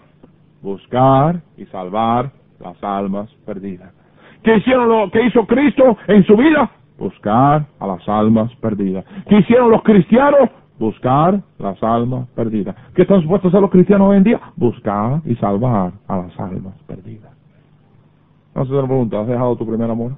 Buscar 0.61 1.41
y 1.57 1.65
salvar 1.67 2.31
las 2.59 2.81
almas 2.83 3.29
perdidas. 3.45 3.93
¿Qué 4.43 4.57
hicieron 4.57 4.89
lo 4.89 5.09
que 5.09 5.25
hizo 5.25 5.45
Cristo 5.47 5.97
en 6.07 6.23
su 6.25 6.35
vida? 6.35 6.69
Buscar 6.97 7.65
a 7.79 7.87
las 7.87 8.07
almas 8.07 8.53
perdidas. 8.55 9.05
¿Qué 9.27 9.37
hicieron 9.39 9.71
los 9.71 9.81
cristianos? 9.83 10.49
Buscar 10.77 11.41
las 11.57 11.81
almas 11.81 12.27
perdidas. 12.29 12.75
¿Qué 12.93 13.03
están 13.03 13.21
supuestos 13.21 13.45
a 13.45 13.49
hacer 13.49 13.61
los 13.61 13.71
cristianos 13.71 14.09
hoy 14.09 14.17
en 14.17 14.23
día? 14.23 14.41
Buscar 14.55 15.21
y 15.25 15.35
salvar 15.35 15.93
a 16.07 16.17
las 16.17 16.39
almas 16.39 16.75
perdidas. 16.85 17.31
No 18.53 18.65
se 18.65 18.71
pregunta, 18.71 19.21
¿has 19.21 19.27
dejado 19.27 19.55
tu 19.55 19.65
primer 19.65 19.89
amor? 19.89 20.13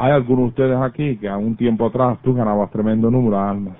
Hay 0.00 0.12
algunos 0.12 0.44
de 0.44 0.48
ustedes 0.48 0.80
aquí 0.80 1.16
que 1.16 1.28
a 1.28 1.36
un 1.36 1.56
tiempo 1.56 1.86
atrás 1.86 2.18
tú 2.22 2.32
ganabas 2.32 2.70
tremendo 2.70 3.10
número 3.10 3.36
de 3.36 3.42
almas. 3.42 3.76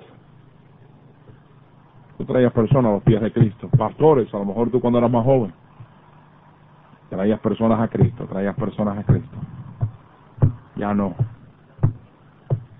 Tú 2.17 2.25
traías 2.25 2.51
personas 2.51 2.89
a 2.89 2.93
los 2.95 3.03
pies 3.03 3.21
de 3.21 3.31
Cristo. 3.31 3.69
Pastores, 3.69 4.33
a 4.33 4.37
lo 4.37 4.45
mejor 4.45 4.69
tú 4.69 4.81
cuando 4.81 4.99
eras 4.99 5.09
más 5.09 5.23
joven, 5.23 5.53
traías 7.09 7.39
personas 7.39 7.79
a 7.79 7.87
Cristo, 7.87 8.25
traías 8.25 8.55
personas 8.55 8.97
a 8.97 9.03
Cristo. 9.03 9.37
Ya 10.75 10.93
no. 10.93 11.15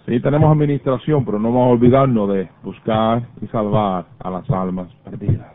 Sí, 0.09 0.19
tenemos 0.21 0.51
administración, 0.51 1.23
pero 1.23 1.37
no 1.37 1.49
vamos 1.49 1.67
a 1.67 1.71
olvidarnos 1.73 2.29
de 2.29 2.49
buscar 2.63 3.21
y 3.43 3.47
salvar 3.47 4.05
a 4.17 4.29
las 4.31 4.49
almas 4.49 4.91
perdidas. 5.03 5.53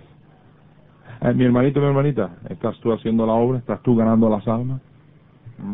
Eh, 1.22 1.34
mi 1.34 1.44
hermanito, 1.44 1.80
mi 1.80 1.86
hermanita, 1.86 2.30
¿estás 2.48 2.78
tú 2.78 2.92
haciendo 2.92 3.26
la 3.26 3.32
obra? 3.32 3.58
¿Estás 3.58 3.82
tú 3.82 3.96
ganando 3.96 4.28
las 4.28 4.46
almas? 4.46 4.80
¿Mm? 5.58 5.72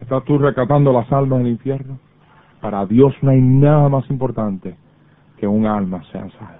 ¿Estás 0.00 0.24
tú 0.24 0.38
rescatando 0.38 0.90
las 0.90 1.12
almas 1.12 1.40
del 1.40 1.48
infierno? 1.48 1.98
Para 2.62 2.86
Dios 2.86 3.12
no 3.20 3.32
hay 3.32 3.42
nada 3.42 3.90
más 3.90 4.08
importante 4.08 4.74
que 5.36 5.46
un 5.46 5.66
alma 5.66 6.02
sea 6.04 6.30
salva. 6.30 6.56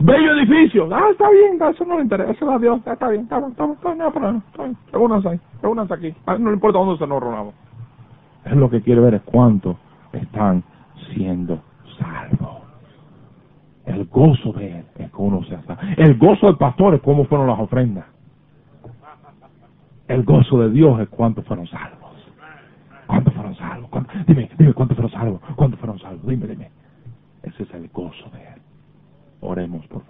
Bello 0.00 0.32
edificio, 0.40 0.88
ah, 0.92 1.06
está 1.12 1.30
bien, 1.30 1.56
eso 1.72 1.84
no 1.84 1.98
le 1.98 2.02
interesa, 2.02 2.32
eso 2.32 2.50
a 2.50 2.58
Dios, 2.58 2.78
está 2.84 3.08
bien, 3.08 3.22
está 3.22 3.38
bien, 3.38 3.52
está 3.52 3.64
bien, 3.64 3.74
está 3.76 3.92
bien, 3.92 4.06
está 4.08 4.20
bien, 4.20 4.42
está 4.52 6.36
bien, 6.36 6.60
dónde 6.72 6.98
se 6.98 7.06
nos 7.06 7.22
reunamos. 7.22 7.67
Es 8.44 8.56
lo 8.56 8.70
que 8.70 8.82
quiere 8.82 9.00
ver 9.00 9.14
es 9.14 9.22
cuánto 9.22 9.76
están 10.12 10.62
siendo 11.12 11.60
salvos. 11.98 12.62
El 13.86 14.06
gozo 14.06 14.52
de 14.52 14.80
él 14.80 14.84
es 14.98 15.10
que 15.10 15.16
uno 15.16 15.42
sea 15.44 15.62
salvo. 15.62 15.82
El 15.96 16.18
gozo 16.18 16.46
del 16.46 16.56
pastor 16.56 16.94
es 16.94 17.00
cómo 17.02 17.24
fueron 17.24 17.46
las 17.46 17.58
ofrendas. 17.58 18.06
El 20.08 20.24
gozo 20.24 20.60
de 20.60 20.70
Dios 20.70 21.00
es 21.00 21.08
cuántos 21.08 21.44
fueron 21.46 21.66
salvos. 21.66 21.98
¿Cuántos 23.06 23.32
fueron 23.34 23.54
salvos? 23.56 23.90
Dime, 24.26 24.50
dime, 24.58 24.72
¿cuántos 24.74 24.96
fueron 24.96 25.12
salvos? 25.12 25.40
¿Cuántos 25.56 25.80
fueron 25.80 25.98
salvos? 25.98 26.26
Dime, 26.26 26.46
dime. 26.46 26.70
Ese 27.42 27.62
es 27.62 27.74
el 27.74 27.88
gozo 27.88 28.30
de 28.30 28.40
Él. 28.40 28.60
Oremos 29.40 29.86
por 29.86 30.02